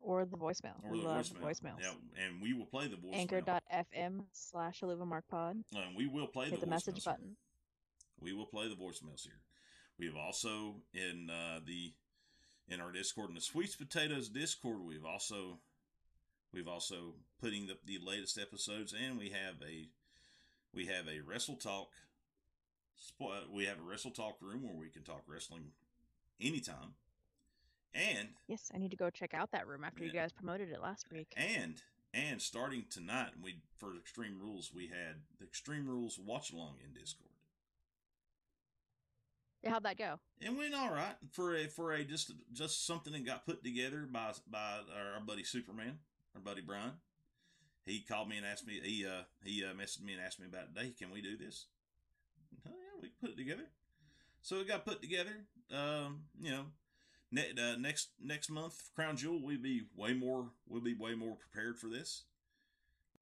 Or 0.00 0.24
the 0.24 0.36
voicemail. 0.36 0.82
Or 0.82 0.90
we 0.90 1.00
the 1.00 1.06
love 1.06 1.26
voicemail. 1.26 1.42
voicemails. 1.42 1.80
Yeah, 1.80 2.24
and 2.24 2.42
we 2.42 2.54
will 2.54 2.66
play 2.66 2.88
the 2.88 2.96
voicemail. 2.96 3.14
Anchor.fm 3.14 4.24
slash 4.32 4.80
Halibut 4.80 5.06
Mark 5.06 5.24
Pod. 5.30 5.62
And 5.74 5.96
we 5.96 6.06
will 6.06 6.26
play 6.26 6.46
Hit 6.46 6.60
the, 6.60 6.66
the 6.66 6.70
message 6.70 7.04
here. 7.04 7.12
button. 7.12 7.36
We 8.20 8.32
will 8.32 8.46
play 8.46 8.68
the 8.68 8.74
voicemails 8.74 9.22
here. 9.22 9.40
We 9.98 10.06
have 10.06 10.16
also 10.16 10.76
in 10.94 11.30
uh, 11.30 11.60
the 11.64 11.92
in 12.68 12.80
our 12.80 12.90
Discord 12.90 13.28
in 13.28 13.34
the 13.34 13.40
Sweets 13.40 13.76
Potatoes 13.76 14.28
Discord. 14.28 14.80
We've 14.84 15.04
also 15.04 15.58
we've 16.52 16.68
also 16.68 17.14
putting 17.40 17.66
the, 17.66 17.76
the 17.84 17.98
latest 18.04 18.38
episodes, 18.38 18.92
and 18.94 19.18
we 19.18 19.28
have 19.30 19.56
a 19.62 19.88
we 20.74 20.86
have 20.86 21.06
a 21.06 21.20
Wrestle 21.20 21.56
Talk. 21.56 21.90
We 23.52 23.66
have 23.66 23.78
a 23.78 23.82
Wrestle 23.82 24.10
Talk 24.12 24.38
room 24.40 24.62
where 24.62 24.76
we 24.76 24.88
can 24.88 25.02
talk 25.02 25.22
wrestling 25.26 25.72
anytime. 26.42 26.94
And 27.94 28.28
yes, 28.48 28.70
I 28.74 28.78
need 28.78 28.90
to 28.90 28.96
go 28.96 29.10
check 29.10 29.34
out 29.34 29.52
that 29.52 29.66
room 29.66 29.84
after 29.84 30.02
yeah, 30.02 30.06
you 30.06 30.18
guys 30.18 30.32
promoted 30.32 30.70
it 30.70 30.80
last 30.80 31.06
week. 31.12 31.32
And 31.36 31.80
and 32.14 32.40
starting 32.40 32.84
tonight, 32.90 33.32
we 33.42 33.56
for 33.78 33.96
Extreme 33.96 34.38
Rules, 34.40 34.72
we 34.74 34.86
had 34.86 35.16
the 35.38 35.44
Extreme 35.44 35.88
Rules 35.88 36.18
watch 36.18 36.52
along 36.52 36.76
in 36.84 36.98
Discord. 36.98 37.28
How'd 39.64 39.84
that 39.84 39.98
go? 39.98 40.18
It 40.40 40.56
went 40.56 40.74
all 40.74 40.90
right 40.90 41.14
for 41.30 41.54
a 41.54 41.66
for 41.68 41.92
a 41.92 42.02
just 42.02 42.32
just 42.52 42.84
something 42.86 43.12
that 43.12 43.24
got 43.24 43.46
put 43.46 43.62
together 43.62 44.08
by 44.10 44.32
by 44.50 44.80
our, 45.14 45.20
buddy 45.20 45.44
Superman, 45.44 45.98
our 46.34 46.40
buddy 46.40 46.62
Brian. 46.62 46.92
He 47.86 48.00
called 48.00 48.28
me 48.28 48.38
and 48.38 48.46
asked 48.46 48.66
me. 48.66 48.80
He 48.82 49.06
uh 49.06 49.22
he 49.44 49.64
uh, 49.64 49.72
messaged 49.74 50.04
me 50.04 50.14
and 50.14 50.22
asked 50.22 50.40
me 50.40 50.46
about 50.46 50.74
today. 50.74 50.92
Can 50.98 51.10
we 51.12 51.22
do 51.22 51.36
this? 51.36 51.66
Oh 52.66 52.70
yeah, 52.70 53.00
we 53.00 53.08
put 53.20 53.30
it 53.30 53.36
together. 53.36 53.68
So 54.42 54.56
it 54.56 54.68
got 54.68 54.84
put 54.84 55.00
together. 55.00 55.46
Um, 55.72 56.22
you 56.40 56.50
know, 56.50 56.64
ne- 57.30 57.52
uh, 57.56 57.76
next 57.78 58.08
next 58.22 58.50
month, 58.50 58.90
Crown 58.94 59.16
Jewel, 59.16 59.40
we'll 59.42 59.58
be 59.58 59.82
way 59.96 60.12
more. 60.12 60.50
We'll 60.68 60.82
be 60.82 60.94
way 60.94 61.14
more 61.14 61.36
prepared 61.36 61.78
for 61.78 61.88
this. 61.88 62.24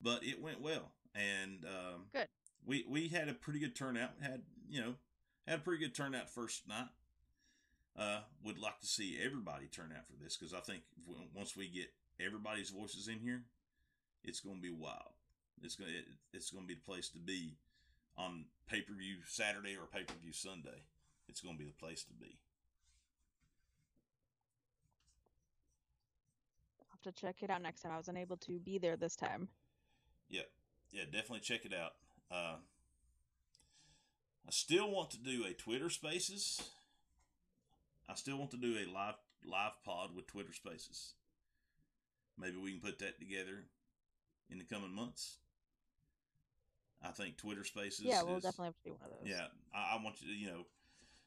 But 0.03 0.25
it 0.25 0.41
went 0.41 0.63
well, 0.63 0.93
and 1.15 1.65
um, 1.65 2.07
good. 2.13 2.27
We 2.67 2.85
we 2.89 3.09
had 3.09 3.29
a 3.29 3.35
pretty 3.35 3.61
good 3.61 3.77
turnout. 3.77 4.11
Had 4.23 4.43
you 4.69 4.81
know 4.81 4.95
had 5.47 5.59
a 5.59 5.63
pretty 5.63 5.85
good 5.85 5.95
turnout 5.95 6.31
first 6.31 6.67
night. 6.67 6.89
Uh, 7.99 8.21
would 8.45 8.59
like 8.59 8.81
to 8.81 8.87
see 8.87 9.19
everybody 9.23 9.67
turn 9.67 9.93
out 9.95 10.07
for 10.07 10.23
this 10.23 10.37
because 10.37 10.55
I 10.55 10.61
think 10.61 10.83
once 11.35 11.57
we 11.57 11.69
get 11.69 11.93
everybody's 12.25 12.71
voices 12.71 13.09
in 13.09 13.19
here, 13.19 13.43
it's 14.23 14.41
going 14.41 14.57
to 14.57 14.63
be 14.63 14.71
wild. 14.71 15.13
It's 15.63 15.75
going 15.75 15.91
to, 15.91 15.99
it's 16.33 16.51
going 16.51 16.65
to 16.65 16.69
be 16.69 16.75
the 16.75 16.81
place 16.81 17.09
to 17.11 17.19
be 17.19 17.57
on 18.17 18.45
pay 18.69 18.81
per 18.81 18.95
view 18.95 19.17
Saturday 19.27 19.77
or 19.77 19.87
pay 19.87 20.05
per 20.05 20.15
view 20.23 20.33
Sunday. 20.33 20.85
It's 21.31 21.41
going 21.41 21.55
to 21.55 21.59
be 21.59 21.67
the 21.67 21.73
place 21.73 22.03
to 22.05 22.13
be. 22.13 22.39
I'll 26.81 26.89
have 26.91 27.15
to 27.15 27.21
check 27.21 27.37
it 27.43 27.51
out 27.51 27.63
next 27.63 27.83
time. 27.83 27.93
I 27.93 27.97
was 27.97 28.09
unable 28.09 28.37
to 28.39 28.59
be 28.59 28.79
there 28.79 28.97
this 28.97 29.15
time. 29.15 29.47
Yeah, 30.29 30.43
yeah, 30.91 31.05
definitely 31.05 31.41
check 31.41 31.65
it 31.65 31.73
out. 31.73 31.93
Uh, 32.31 32.57
I 34.47 34.51
still 34.51 34.91
want 34.91 35.11
to 35.13 35.19
do 35.19 35.45
a 35.49 35.53
Twitter 35.53 35.89
Spaces. 35.89 36.61
I 38.09 38.15
still 38.17 38.37
want 38.37 38.51
to 38.51 38.57
do 38.57 38.75
a 38.75 38.91
live 38.93 39.15
live 39.45 39.73
pod 39.85 40.11
with 40.17 40.27
Twitter 40.27 40.53
Spaces. 40.53 41.15
Maybe 42.37 42.57
we 42.57 42.73
can 42.73 42.81
put 42.81 42.99
that 42.99 43.21
together 43.21 43.67
in 44.51 44.59
the 44.59 44.65
coming 44.65 44.93
months. 44.93 45.37
I 47.03 47.13
think 47.13 47.37
Twitter 47.37 47.63
Spaces. 47.63 48.05
Yeah, 48.05 48.23
we'll 48.23 48.39
is, 48.39 48.43
definitely 48.43 48.67
have 48.67 48.83
to 48.83 48.85
do 48.85 48.91
one 48.91 49.01
of 49.05 49.11
those. 49.11 49.31
Yeah, 49.31 49.47
I, 49.73 49.97
I, 49.97 50.03
want 50.03 50.21
you 50.21 50.29
to, 50.29 50.35
you 50.35 50.47
know, 50.49 50.67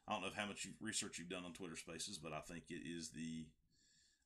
I 0.07 0.13
don't 0.13 0.21
know 0.21 0.29
how 0.35 0.47
much 0.47 0.67
research 0.81 1.17
you've 1.17 1.29
done 1.29 1.45
on 1.45 1.53
Twitter 1.53 1.77
Spaces, 1.77 2.17
but 2.17 2.33
I 2.33 2.39
think 2.41 2.65
it 2.69 2.81
is 2.85 3.09
the, 3.09 3.45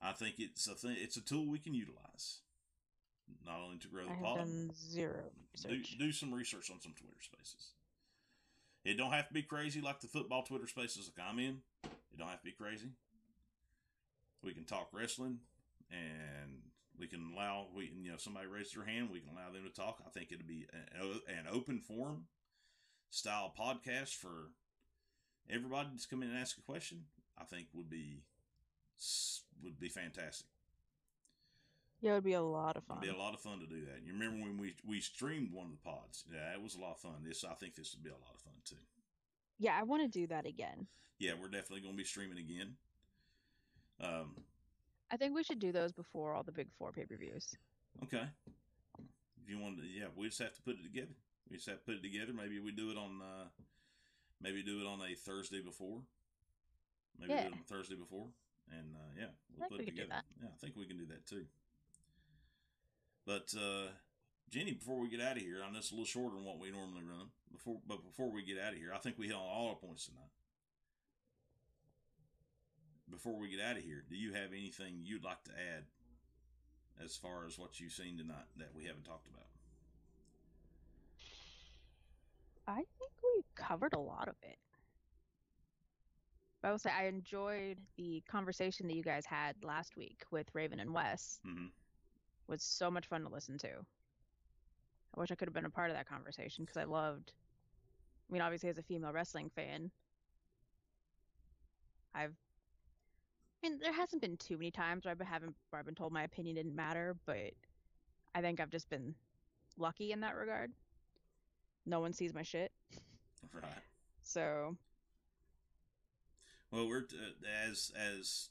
I 0.01 0.11
think 0.11 0.35
it's 0.39 0.67
a 0.67 0.73
thing. 0.75 0.95
It's 0.99 1.17
a 1.17 1.21
tool 1.21 1.47
we 1.47 1.59
can 1.59 1.73
utilize, 1.75 2.39
not 3.45 3.59
only 3.63 3.77
to 3.79 3.87
grow 3.87 4.05
the 4.05 4.11
I 4.11 4.15
pod. 4.15 4.47
zero 4.75 5.23
Do, 5.67 5.69
research. 5.69 5.97
do 5.99 6.11
some 6.11 6.33
research 6.33 6.71
on 6.71 6.81
some 6.81 6.93
Twitter 6.93 7.21
Spaces. 7.21 7.71
It 8.85 8.97
don't 8.97 9.11
have 9.11 9.27
to 9.27 9.33
be 9.33 9.43
crazy 9.43 9.81
like 9.81 9.99
the 9.99 10.07
football 10.07 10.43
Twitter 10.43 10.67
Spaces 10.67 11.11
like 11.15 11.27
I'm 11.27 11.39
in. 11.39 11.61
It 11.83 12.17
don't 12.17 12.29
have 12.29 12.39
to 12.39 12.45
be 12.45 12.51
crazy. 12.53 12.89
We 14.43 14.53
can 14.53 14.65
talk 14.65 14.89
wrestling, 14.93 15.39
and 15.91 16.61
we 16.97 17.07
can 17.07 17.31
allow 17.35 17.67
we 17.75 17.91
you 18.01 18.11
know 18.11 18.17
somebody 18.17 18.47
raise 18.47 18.71
their 18.71 18.85
hand, 18.85 19.09
we 19.11 19.19
can 19.19 19.29
allow 19.33 19.51
them 19.51 19.63
to 19.63 19.69
talk. 19.73 20.01
I 20.05 20.09
think 20.09 20.31
it'll 20.31 20.47
be 20.47 20.65
an, 20.73 21.19
an 21.27 21.45
open 21.51 21.81
forum 21.81 22.25
style 23.09 23.53
podcast 23.59 24.15
for 24.15 24.51
everybody 25.49 25.89
to 25.97 26.07
come 26.07 26.23
in 26.23 26.29
and 26.29 26.37
ask 26.37 26.57
a 26.57 26.61
question. 26.61 27.03
I 27.37 27.43
think 27.43 27.67
would 27.73 27.89
be 27.89 28.21
would 29.63 29.79
be 29.79 29.89
fantastic. 29.89 30.47
Yeah, 32.01 32.11
it 32.11 32.15
would 32.15 32.23
be 32.23 32.33
a 32.33 32.41
lot 32.41 32.77
of 32.77 32.83
fun. 32.83 32.97
It'd 33.01 33.13
be 33.13 33.15
a 33.15 33.21
lot 33.21 33.33
of 33.33 33.39
fun 33.39 33.59
to 33.59 33.65
do 33.65 33.81
that. 33.85 34.03
You 34.05 34.13
remember 34.13 34.43
when 34.43 34.57
we 34.57 34.75
we 34.85 34.99
streamed 35.01 35.51
one 35.51 35.65
of 35.65 35.71
the 35.71 35.77
pods? 35.89 36.23
Yeah, 36.31 36.53
it 36.53 36.61
was 36.61 36.75
a 36.75 36.79
lot 36.79 36.91
of 36.91 36.99
fun. 36.99 37.23
This 37.23 37.43
I 37.43 37.53
think 37.55 37.75
this 37.75 37.93
would 37.95 38.03
be 38.03 38.09
a 38.09 38.13
lot 38.13 38.33
of 38.35 38.41
fun 38.41 38.53
too. 38.65 38.75
Yeah, 39.59 39.75
I 39.79 39.83
want 39.83 40.03
to 40.03 40.07
do 40.07 40.27
that 40.27 40.45
again. 40.45 40.87
Yeah, 41.19 41.31
we're 41.39 41.49
definitely 41.49 41.81
going 41.81 41.93
to 41.95 41.97
be 41.97 42.03
streaming 42.03 42.37
again. 42.37 42.75
Um, 43.99 44.35
I 45.09 45.17
think 45.17 45.33
we 45.33 45.43
should 45.43 45.59
do 45.59 45.71
those 45.71 45.91
before 45.91 46.33
all 46.33 46.43
the 46.43 46.51
big 46.51 46.67
four 46.77 46.91
pay 46.91 47.05
per 47.05 47.15
views. 47.17 47.55
okay. 48.03 48.23
If 49.41 49.49
you 49.49 49.57
want 49.59 49.77
to, 49.77 49.83
yeah, 49.87 50.07
we 50.15 50.27
just 50.27 50.39
have 50.39 50.53
to 50.53 50.61
put 50.61 50.75
it 50.75 50.83
together. 50.83 51.15
We 51.49 51.55
just 51.55 51.69
have 51.69 51.79
to 51.79 51.85
put 51.85 51.95
it 51.95 52.03
together. 52.03 52.33
Maybe 52.33 52.59
we 52.59 52.71
do 52.71 52.91
it 52.91 52.97
on, 52.97 53.21
uh, 53.21 53.47
maybe 54.41 54.63
do 54.63 54.81
it 54.81 54.87
on 54.87 54.99
a 55.01 55.15
Thursday 55.15 55.61
before. 55.61 56.01
Maybe 57.19 57.33
do 57.33 57.39
it 57.39 57.53
on 57.53 57.59
a 57.59 57.73
Thursday 57.73 57.95
before, 57.95 58.27
and 58.71 58.95
uh, 58.95 59.11
yeah, 59.17 59.33
we'll 59.55 59.65
I 59.65 59.69
put 59.69 59.77
think 59.77 59.89
it 59.89 59.93
we 59.95 59.97
could 59.97 59.97
do 59.97 60.01
together. 60.03 60.21
Yeah, 60.41 60.49
I 60.53 60.57
think 60.57 60.75
we 60.75 60.85
can 60.85 60.97
do 60.97 61.05
that 61.07 61.25
too. 61.25 61.45
But 63.25 63.53
uh, 63.57 63.91
Jenny, 64.49 64.73
before 64.73 64.99
we 64.99 65.09
get 65.09 65.21
out 65.21 65.35
of 65.37 65.43
here, 65.43 65.61
I 65.65 65.71
know 65.71 65.79
it's 65.79 65.91
a 65.91 65.93
little 65.93 66.05
shorter 66.05 66.35
than 66.35 66.45
what 66.45 66.59
we 66.59 66.71
normally 66.71 67.03
run. 67.03 67.27
Before, 67.51 67.77
but 67.87 68.03
before 68.05 68.31
we 68.31 68.43
get 68.43 68.59
out 68.59 68.73
of 68.73 68.79
here, 68.79 68.91
I 68.93 68.99
think 68.99 69.17
we 69.17 69.27
hit 69.27 69.35
on 69.35 69.41
all 69.41 69.69
our 69.69 69.75
points 69.75 70.05
tonight. 70.05 70.31
Before 73.09 73.39
we 73.39 73.49
get 73.49 73.61
out 73.61 73.77
of 73.77 73.83
here, 73.83 74.03
do 74.09 74.15
you 74.15 74.33
have 74.33 74.51
anything 74.51 74.99
you'd 75.03 75.23
like 75.23 75.43
to 75.45 75.51
add 75.51 75.85
as 77.03 77.15
far 77.15 77.45
as 77.47 77.57
what 77.57 77.79
you've 77.79 77.93
seen 77.93 78.17
tonight 78.17 78.47
that 78.57 78.75
we 78.75 78.85
haven't 78.85 79.05
talked 79.05 79.27
about? 79.27 79.47
I 82.67 82.75
think 82.75 82.87
we 82.96 82.96
covered 83.57 83.93
a 83.93 83.99
lot 83.99 84.27
of 84.27 84.35
it. 84.43 84.57
But 86.61 86.69
I 86.69 86.71
will 86.71 86.79
say 86.79 86.91
I 86.97 87.05
enjoyed 87.05 87.77
the 87.97 88.23
conversation 88.29 88.87
that 88.87 88.95
you 88.95 89.03
guys 89.03 89.25
had 89.25 89.55
last 89.63 89.95
week 89.95 90.23
with 90.31 90.47
Raven 90.53 90.79
and 90.79 90.93
Wes. 90.93 91.39
Mm-hmm. 91.45 91.65
It 91.65 92.51
was 92.51 92.63
so 92.63 92.89
much 92.89 93.07
fun 93.07 93.23
to 93.23 93.29
listen 93.29 93.57
to. 93.59 93.69
I 95.15 95.19
wish 95.19 95.31
I 95.31 95.35
could 95.35 95.47
have 95.47 95.53
been 95.53 95.65
a 95.65 95.69
part 95.69 95.89
of 95.89 95.95
that 95.95 96.07
conversation 96.07 96.63
because 96.63 96.77
I 96.77 96.83
loved. 96.83 97.33
I 98.29 98.33
mean, 98.33 98.41
obviously, 98.41 98.69
as 98.69 98.77
a 98.77 98.83
female 98.83 99.13
wrestling 99.13 99.49
fan, 99.55 99.89
I've. 102.13 102.33
I 103.63 103.69
mean, 103.69 103.79
there 103.81 103.93
hasn't 103.93 104.21
been 104.21 104.37
too 104.37 104.57
many 104.57 104.69
times 104.69 105.05
where 105.05 105.15
I 105.19 105.23
haven't 105.23 105.55
where 105.69 105.79
I've 105.79 105.85
been 105.85 105.95
told 105.95 106.13
my 106.13 106.23
opinion 106.23 106.55
didn't 106.55 106.75
matter, 106.75 107.15
but 107.25 107.53
I 108.35 108.41
think 108.41 108.59
I've 108.59 108.69
just 108.69 108.89
been 108.89 109.15
lucky 109.77 110.11
in 110.11 110.19
that 110.21 110.35
regard. 110.35 110.71
No 111.85 111.99
one 111.99 112.13
sees 112.13 112.33
my 112.33 112.43
shit, 112.43 112.71
Right. 113.53 113.83
so 114.23 114.77
Well, 116.71 116.87
we're 116.87 116.99
uh, 117.03 117.47
as 117.65 117.91
as 117.95 118.49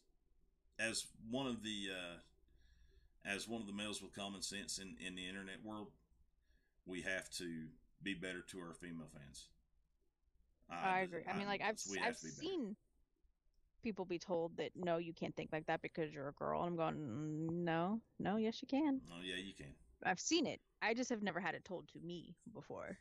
as 0.79 1.07
one 1.31 1.47
of 1.47 1.63
the 1.63 1.89
uh, 1.93 2.19
as 3.25 3.49
one 3.49 3.61
of 3.61 3.67
the 3.67 3.73
males 3.73 4.01
with 4.03 4.15
common 4.15 4.43
sense 4.43 4.79
in 4.79 4.97
in 5.05 5.15
the 5.15 5.27
internet 5.29 5.63
world, 5.65 5.89
we 6.87 7.03
have 7.03 7.31
to 7.33 7.69
be 8.03 8.15
better 8.15 8.43
to 8.43 8.61
our 8.61 8.75
female 8.75 9.09
fans. 9.13 9.49
I 10.71 11.01
agree. 11.01 11.23
I 11.29 11.33
mean, 11.37 11.47
like 11.47 11.61
I've 11.63 11.79
we 11.89 11.99
s- 11.99 12.05
have 12.05 12.15
I've 12.17 12.23
be 12.23 12.31
better. 12.31 12.49
seen 12.49 12.77
people 13.83 14.05
be 14.05 14.19
told 14.19 14.57
that 14.57 14.73
no, 14.75 14.97
you 14.99 15.13
can't 15.13 15.35
think 15.37 15.51
like 15.53 15.67
that 15.67 15.83
because 15.83 16.13
you're 16.13 16.29
a 16.29 16.33
girl. 16.33 16.63
And 16.63 16.71
I'm 16.71 16.77
going, 16.77 16.95
"Mm, 16.97 17.65
no, 17.65 18.01
no, 18.19 18.37
yes, 18.37 18.61
you 18.63 18.69
can. 18.69 19.01
Oh 19.13 19.21
yeah, 19.23 19.37
you 19.37 19.55
can. 19.55 19.75
I've 20.05 20.21
seen 20.21 20.47
it. 20.47 20.61
I 20.83 20.95
just 20.95 21.11
have 21.11 21.23
never 21.23 21.41
had 21.41 21.55
it 21.55 21.65
told 21.65 21.89
to 21.89 22.01
me 22.01 22.35
before. 22.53 22.99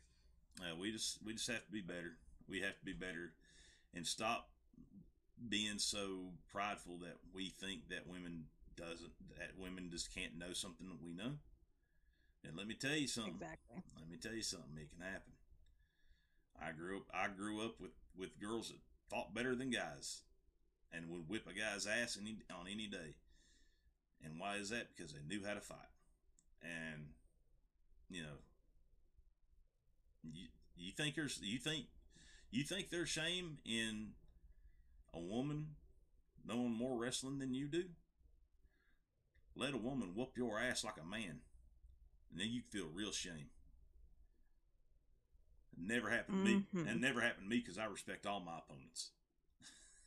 Uh, 0.60 0.74
we 0.80 0.92
just 0.92 1.18
we 1.24 1.32
just 1.34 1.48
have 1.48 1.64
to 1.66 1.72
be 1.72 1.80
better. 1.80 2.16
We 2.48 2.60
have 2.60 2.78
to 2.78 2.84
be 2.84 2.92
better, 2.92 3.32
and 3.94 4.06
stop 4.06 4.48
being 5.48 5.78
so 5.78 6.32
prideful 6.50 6.98
that 6.98 7.16
we 7.34 7.50
think 7.50 7.88
that 7.90 8.08
women 8.08 8.44
doesn't 8.76 9.12
that 9.38 9.58
women 9.58 9.88
just 9.90 10.14
can't 10.14 10.38
know 10.38 10.52
something 10.52 10.88
that 10.88 11.02
we 11.02 11.12
know. 11.12 11.32
And 12.46 12.56
let 12.56 12.66
me 12.66 12.74
tell 12.74 12.94
you 12.94 13.08
something. 13.08 13.34
Exactly. 13.34 13.82
Let 13.98 14.10
me 14.10 14.16
tell 14.16 14.32
you 14.34 14.42
something. 14.42 14.76
It 14.78 14.90
can 14.90 15.02
happen. 15.02 15.32
I 16.60 16.72
grew 16.72 16.98
up. 16.98 17.04
I 17.12 17.28
grew 17.28 17.64
up 17.64 17.80
with 17.80 17.92
with 18.16 18.40
girls 18.40 18.68
that 18.68 18.78
fought 19.10 19.34
better 19.34 19.54
than 19.54 19.70
guys, 19.70 20.22
and 20.92 21.10
would 21.10 21.28
whip 21.28 21.46
a 21.46 21.52
guy's 21.52 21.86
ass 21.86 22.16
any 22.20 22.36
on 22.50 22.66
any 22.70 22.86
day. 22.86 23.16
And 24.24 24.40
why 24.40 24.56
is 24.56 24.70
that? 24.70 24.88
Because 24.96 25.12
they 25.12 25.20
knew 25.26 25.44
how 25.44 25.54
to 25.54 25.60
fight. 25.60 25.92
And 26.62 27.08
you 28.08 28.22
know, 28.22 28.38
you 30.34 30.48
you 30.76 30.92
think 30.92 31.14
there's 31.14 31.38
you 31.42 31.58
think 31.58 31.86
you 32.50 32.64
think 32.64 32.90
there's 32.90 33.08
shame 33.08 33.58
in 33.64 34.10
a 35.12 35.20
woman 35.20 35.68
knowing 36.46 36.72
more 36.72 36.96
wrestling 36.96 37.38
than 37.38 37.54
you 37.54 37.66
do? 37.66 37.84
Let 39.54 39.74
a 39.74 39.78
woman 39.78 40.12
whoop 40.14 40.36
your 40.36 40.58
ass 40.58 40.84
like 40.84 40.96
a 41.02 41.06
man, 41.06 41.40
and 42.30 42.40
then 42.40 42.48
you 42.50 42.62
feel 42.70 42.86
real 42.92 43.12
shame. 43.12 43.48
It 45.72 45.78
never 45.86 46.10
happened 46.10 46.44
to 46.44 46.50
me. 46.50 46.64
Mm-hmm. 46.74 46.88
and 46.88 47.00
never 47.00 47.20
happened 47.20 47.44
to 47.46 47.50
me 47.50 47.58
because 47.58 47.78
I 47.78 47.86
respect 47.86 48.26
all 48.26 48.40
my 48.40 48.58
opponents, 48.58 49.10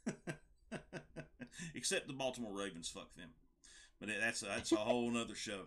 except 1.75 2.07
the 2.07 2.13
Baltimore 2.13 2.53
Ravens. 2.53 2.89
Fuck 2.89 3.15
them. 3.15 3.29
But 3.99 4.09
that's 4.19 4.43
a, 4.43 4.45
that's 4.45 4.71
a 4.71 4.77
whole 4.77 5.09
nother 5.11 5.35
show. 5.35 5.63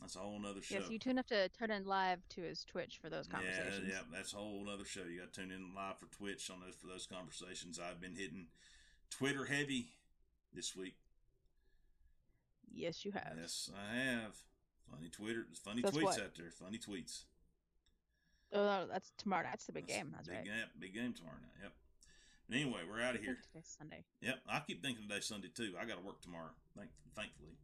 That's 0.00 0.16
a 0.16 0.18
whole 0.18 0.38
nother 0.38 0.60
show. 0.60 0.76
Yes, 0.76 0.90
you 0.90 0.98
tune 0.98 1.18
up 1.18 1.26
to 1.28 1.48
turn 1.48 1.70
in 1.70 1.86
live 1.86 2.18
to 2.30 2.42
his 2.42 2.64
Twitch 2.64 2.98
for 3.00 3.08
those 3.08 3.26
conversations. 3.26 3.88
yeah, 3.88 3.94
yeah, 3.94 4.00
that's 4.12 4.34
a 4.34 4.36
whole 4.36 4.66
other 4.72 4.84
show. 4.84 5.00
You 5.10 5.20
got 5.20 5.32
to 5.32 5.40
tune 5.40 5.50
in 5.50 5.74
live 5.74 5.98
for 5.98 6.06
Twitch 6.06 6.50
on 6.50 6.60
those 6.60 6.74
for 6.74 6.86
those 6.86 7.06
conversations. 7.06 7.80
I've 7.80 8.00
been 8.00 8.14
hitting 8.14 8.46
Twitter 9.10 9.46
heavy 9.46 9.88
this 10.52 10.76
week. 10.76 10.96
Yes, 12.70 13.04
you 13.04 13.12
have. 13.12 13.34
Yes, 13.40 13.70
I 13.74 13.96
have. 13.96 14.36
Funny 14.90 15.08
Twitter, 15.08 15.46
funny 15.64 15.82
That's 15.82 15.96
tweets 15.96 16.02
what? 16.02 16.20
out 16.20 16.34
there. 16.36 16.50
Funny 16.50 16.78
tweets. 16.78 17.24
Oh, 18.52 18.86
that's 18.86 19.10
tomorrow. 19.18 19.42
That's 19.42 19.64
the 19.66 19.72
big 19.72 19.88
That's 19.88 19.98
game. 19.98 20.12
That's 20.14 20.28
big 20.28 20.36
right. 20.36 20.44
Game, 20.44 20.70
big 20.78 20.94
game 20.94 21.12
tomorrow 21.12 21.38
night. 21.42 21.58
Yep. 21.62 21.72
And 22.46 22.60
anyway, 22.60 22.80
we're 22.88 23.02
out 23.02 23.16
of 23.16 23.20
here. 23.20 23.38
today's 23.50 23.74
Sunday. 23.76 24.04
Yep. 24.20 24.38
I 24.48 24.60
keep 24.64 24.82
thinking 24.82 25.08
today's 25.08 25.26
Sunday 25.26 25.48
too. 25.52 25.74
I 25.80 25.84
got 25.86 25.98
to 25.98 26.06
work 26.06 26.20
tomorrow. 26.22 26.54
Thank, 26.76 26.90
thankfully, 27.16 27.58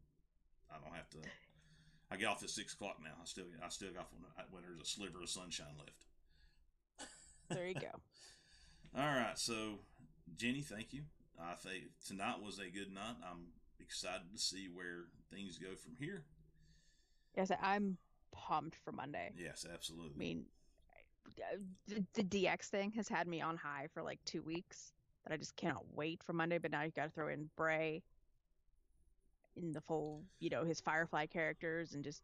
I 0.71 0.83
don't 0.83 0.97
have 0.97 1.09
to. 1.11 1.19
I 2.13 2.17
get 2.17 2.29
off 2.29 2.43
at 2.43 2.51
six 2.51 2.75
o'clock 2.75 2.97
now. 3.03 3.13
I 3.21 3.25
still, 3.25 3.45
I 3.65 3.69
still 3.71 3.91
got 3.91 4.09
when, 4.13 4.25
uh, 4.39 4.43
when 4.51 4.63
there's 4.63 4.81
a 4.81 4.85
sliver 4.85 5.23
of 5.23 5.31
sunshine 5.31 5.75
left. 5.79 7.09
There 7.49 7.67
you 7.67 7.75
go. 7.75 8.01
All 8.99 9.07
right, 9.07 9.39
so 9.39 9.79
Jenny, 10.37 10.61
thank 10.61 10.93
you. 10.93 11.03
I 11.41 11.55
think 11.55 11.85
tonight 12.07 12.37
was 12.45 12.59
a 12.59 12.71
good 12.71 12.93
night. 12.93 13.17
I'm 13.25 13.47
excited 13.81 14.31
to 14.33 14.39
see 14.39 14.69
where 14.73 15.05
things 15.33 15.59
go 15.59 15.75
from 15.75 15.95
here. 15.99 16.25
yes, 17.35 17.51
I'm 17.63 17.97
pumped 18.31 18.77
for 18.85 18.93
Monday. 18.93 19.33
Yes, 19.37 19.65
absolutely. 19.73 20.13
I 20.15 20.19
mean, 20.19 20.45
the, 21.89 22.05
the 22.15 22.23
DX 22.23 22.67
thing 22.67 22.93
has 22.93 23.09
had 23.09 23.27
me 23.27 23.41
on 23.41 23.57
high 23.57 23.89
for 23.93 24.03
like 24.03 24.21
two 24.25 24.43
weeks. 24.43 24.93
That 25.25 25.33
I 25.33 25.37
just 25.37 25.57
cannot 25.57 25.85
wait 25.95 26.23
for 26.23 26.33
Monday. 26.33 26.59
But 26.59 26.73
now 26.73 26.83
you 26.83 26.91
got 26.91 27.05
to 27.05 27.11
throw 27.11 27.29
in 27.29 27.49
Bray, 27.57 28.03
in 29.57 29.73
the 29.73 29.81
full, 29.81 30.25
you 30.41 30.51
know, 30.51 30.65
his 30.65 30.81
Firefly 30.81 31.27
characters, 31.27 31.95
and 31.95 32.05
just 32.05 32.23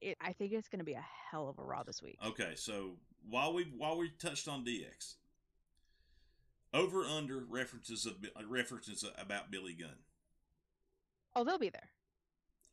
it. 0.00 0.16
I 0.20 0.32
think 0.32 0.52
it's 0.52 0.68
going 0.68 0.80
to 0.80 0.84
be 0.84 0.94
a 0.94 1.04
hell 1.30 1.48
of 1.48 1.58
a 1.58 1.62
Raw 1.62 1.82
this 1.82 2.02
week. 2.02 2.18
Okay, 2.24 2.52
so 2.54 2.96
while 3.28 3.52
we 3.52 3.64
while 3.76 3.98
we 3.98 4.10
touched 4.18 4.48
on 4.48 4.64
DX, 4.64 5.16
over 6.72 7.04
under 7.04 7.40
references 7.40 8.06
of 8.06 8.16
uh, 8.24 8.46
references 8.46 9.04
about 9.18 9.50
Billy 9.50 9.74
Gunn. 9.74 9.96
Oh, 11.34 11.44
they'll 11.44 11.58
be 11.58 11.70
there. 11.70 11.90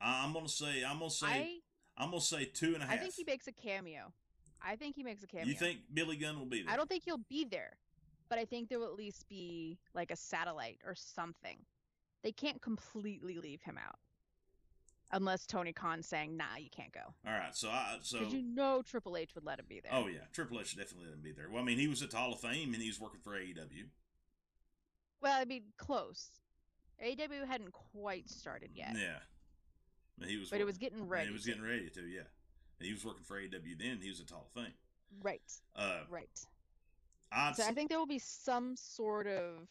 I'm 0.01 0.34
gonna 0.34 0.49
say 0.49 0.84
I'm 0.88 0.99
gonna 0.99 1.09
say 1.09 1.61
I, 1.97 2.03
am 2.03 2.11
gonna 2.11 2.21
say 2.21 2.45
two 2.45 2.73
and 2.73 2.84
a 2.84 2.86
half. 2.86 2.95
I 2.95 2.97
think 2.97 3.13
he 3.15 3.23
makes 3.26 3.47
a 3.47 3.51
cameo. 3.51 4.11
I 4.61 4.76
think 4.76 4.95
he 4.95 5.03
makes 5.03 5.23
a 5.23 5.28
cameo. 5.28 5.47
You 5.47 5.53
think 5.53 5.80
Billy 5.93 6.17
Gunn 6.17 6.39
will 6.39 6.45
be 6.45 6.63
there? 6.63 6.73
I 6.73 6.76
don't 6.76 6.89
think 6.89 7.03
he'll 7.05 7.21
be 7.30 7.45
there, 7.45 7.78
but 8.30 8.39
I 8.39 8.45
think 8.45 8.69
there 8.69 8.80
will 8.80 8.88
at 8.88 8.95
least 8.95 9.28
be 9.30 9.78
like 9.93 10.11
a 10.11 10.15
satellite 10.15 10.80
or 10.86 10.95
something. 10.95 11.57
They 12.26 12.32
can't 12.32 12.59
completely 12.59 13.38
leave 13.38 13.61
him 13.61 13.78
out. 13.78 13.99
unless 15.11 15.45
Tony 15.45 15.71
Khan's 15.71 16.07
saying, 16.07 16.36
"Nah, 16.36 16.55
you 16.57 16.69
can't 16.71 16.91
go." 16.91 17.13
All 17.28 17.32
right, 17.32 17.55
so 17.55 17.69
I 17.69 17.99
so 18.01 18.17
Because 18.17 18.34
you 18.34 18.41
know 18.41 18.82
Triple 18.82 19.15
H 19.15 19.36
would 19.36 19.43
let 19.45 19.59
him 19.59 19.65
be 19.69 19.80
there. 19.80 19.93
oh 19.93 20.07
yeah, 20.07 20.26
Triple 20.34 20.59
H 20.59 20.69
should 20.69 20.80
definitely 20.80 21.05
let 21.09 21.13
him 21.13 21.21
be 21.21 21.32
there. 21.32 21.47
Well, 21.51 21.61
I 21.61 21.65
mean, 21.65 21.78
he 21.78 21.88
was 21.88 22.01
at 22.01 22.09
the 22.09 22.17
Hall 22.17 22.34
of 22.34 22.39
Fame 22.41 22.73
and 22.73 22.82
he 22.82 22.89
was 22.89 22.99
working 22.99 23.19
for 23.21 23.34
AEW. 23.39 23.86
Well, 25.21 25.39
I 25.39 25.45
mean, 25.45 25.65
close. 25.78 26.32
AEW 26.99 27.45
hadn't 27.45 27.71
quite 27.71 28.28
started 28.28 28.71
yet, 28.73 28.95
Yeah, 28.97 29.19
but 30.17 30.28
he 30.28 30.38
was. 30.38 30.49
but 30.49 30.59
it 30.59 30.65
was 30.65 30.80
getting 30.80 31.07
ready. 31.07 31.28
He 31.28 31.34
was 31.34 31.45
getting 31.45 31.61
ready 31.63 31.89
to, 31.91 32.01
yeah. 32.07 32.21
And 32.80 32.88
he 32.88 32.91
was 32.91 33.05
working 33.05 33.23
for 33.23 33.39
AEW 33.39 33.76
then. 33.78 33.99
He 34.01 34.09
was 34.09 34.19
at 34.19 34.28
the 34.28 34.34
Hall 34.34 34.47
of 34.47 34.63
Fame. 34.63 34.73
right, 35.21 35.61
Uh, 35.76 36.01
right. 36.09 36.45
I'd 37.32 37.55
So 37.55 37.63
I 37.63 37.67
s- 37.67 37.76
think 37.76 37.89
there 37.89 37.99
will 37.99 38.07
be 38.07 38.17
some 38.19 38.76
sort 38.76 39.28
of 39.28 39.69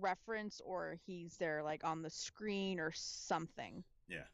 reference, 0.00 0.60
or 0.64 0.96
he's 1.06 1.36
there 1.36 1.62
like 1.62 1.84
on 1.84 2.02
the 2.02 2.10
screen 2.10 2.78
or 2.80 2.92
something. 2.94 3.82
yeah. 4.08 4.24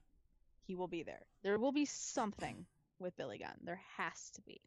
He 0.65 0.77
will 0.77 0.89
be 0.89 1.03
there. 1.03 1.23
There 1.43 1.59
will 1.59 1.73
be 1.73 1.85
something 1.85 2.65
with 3.01 3.17
Billy 3.17 3.39
Gunn. 3.39 3.57
There 3.65 3.81
has 3.97 4.31
to 4.35 4.43
be. 4.43 4.61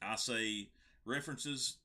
I 0.00 0.14
say 0.14 0.68
references 1.04 1.78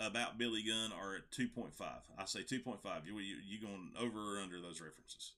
about 0.00 0.38
Billy 0.38 0.62
Gunn 0.62 0.90
are 0.98 1.16
at 1.16 1.30
two 1.30 1.48
point 1.48 1.74
five. 1.74 2.00
I 2.18 2.24
say 2.24 2.42
two 2.42 2.60
point 2.60 2.82
five. 2.82 3.06
You 3.06 3.18
you 3.18 3.36
you 3.46 3.60
going 3.60 3.90
over 4.00 4.18
or 4.18 4.40
under 4.40 4.60
those 4.60 4.80
references? 4.80 5.32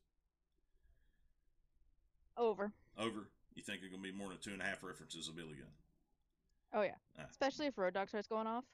Over. 2.37 2.73
Over. 2.99 3.29
You 3.55 3.63
think 3.63 3.81
there's 3.81 3.93
gonna 3.93 4.03
be 4.03 4.13
more 4.13 4.29
than 4.29 4.39
two 4.39 4.53
and 4.53 4.63
a 4.63 4.65
half 4.65 4.83
references 4.83 5.29
of 5.29 5.37
Billy 5.37 5.57
Gunn? 5.57 5.73
Oh 6.73 6.83
yeah. 6.83 6.95
Ah. 7.19 7.25
Especially 7.31 7.67
if 7.67 7.77
Road 7.77 7.95
Dogg 7.95 8.09
starts 8.09 8.29
going 8.29 8.47
off, 8.47 8.65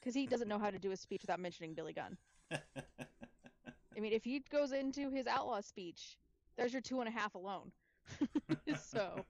because 0.00 0.14
he 0.14 0.26
doesn't 0.26 0.48
know 0.48 0.58
how 0.58 0.70
to 0.70 0.78
do 0.78 0.92
a 0.92 0.96
speech 0.96 1.22
without 1.22 1.40
mentioning 1.40 1.74
Billy 1.74 1.92
Gunn. 1.92 2.16
I 2.52 4.00
mean, 4.00 4.12
if 4.12 4.24
he 4.24 4.42
goes 4.50 4.72
into 4.72 5.10
his 5.10 5.26
outlaw 5.26 5.60
speech, 5.60 6.16
there's 6.56 6.72
your 6.72 6.82
two 6.82 7.00
and 7.00 7.08
a 7.08 7.12
half 7.12 7.34
alone. 7.34 7.70
so 8.78 9.24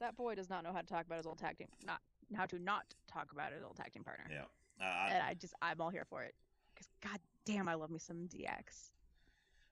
that 0.00 0.16
boy 0.16 0.34
does 0.34 0.50
not 0.50 0.64
know 0.64 0.72
how 0.72 0.80
to 0.80 0.86
talk 0.86 1.06
about 1.06 1.18
his 1.18 1.26
old 1.26 1.38
tag 1.38 1.56
team. 1.58 1.68
Not 1.86 2.00
how 2.34 2.46
to 2.46 2.58
not 2.58 2.84
talk 3.10 3.32
about 3.32 3.52
his 3.52 3.62
old 3.62 3.76
tag 3.76 3.92
team 3.92 4.04
partner. 4.04 4.26
yeah. 4.30 4.44
Uh, 4.80 5.08
And 5.10 5.22
I 5.22 5.34
just 5.34 5.54
I'm 5.62 5.80
all 5.80 5.90
here 5.90 6.06
for 6.08 6.22
it. 6.22 6.34
Because 6.74 6.88
god 7.02 7.20
damn, 7.44 7.68
I 7.68 7.74
love 7.74 7.90
me 7.90 7.98
some 7.98 8.28
DX. 8.28 8.90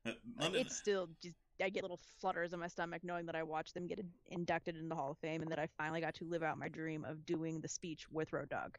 I, 0.06 0.14
Like, 0.40 0.54
it's 0.54 0.76
still 0.76 1.08
just 1.22 1.36
I 1.62 1.68
get 1.68 1.82
little 1.82 2.00
flutters 2.20 2.52
in 2.52 2.60
my 2.60 2.66
stomach 2.68 3.02
knowing 3.04 3.26
that 3.26 3.36
I 3.36 3.42
watched 3.42 3.74
them 3.74 3.86
get 3.86 3.98
in- 4.00 4.10
inducted 4.30 4.74
into 4.76 4.88
the 4.88 4.94
Hall 4.94 5.10
of 5.12 5.18
Fame 5.18 5.42
and 5.42 5.50
that 5.50 5.58
I 5.58 5.68
finally 5.78 6.00
got 6.00 6.14
to 6.14 6.24
live 6.24 6.42
out 6.42 6.58
my 6.58 6.68
dream 6.68 7.04
of 7.04 7.24
doing 7.26 7.60
the 7.60 7.68
speech 7.68 8.08
with 8.10 8.32
Road 8.32 8.48
Dogg 8.48 8.76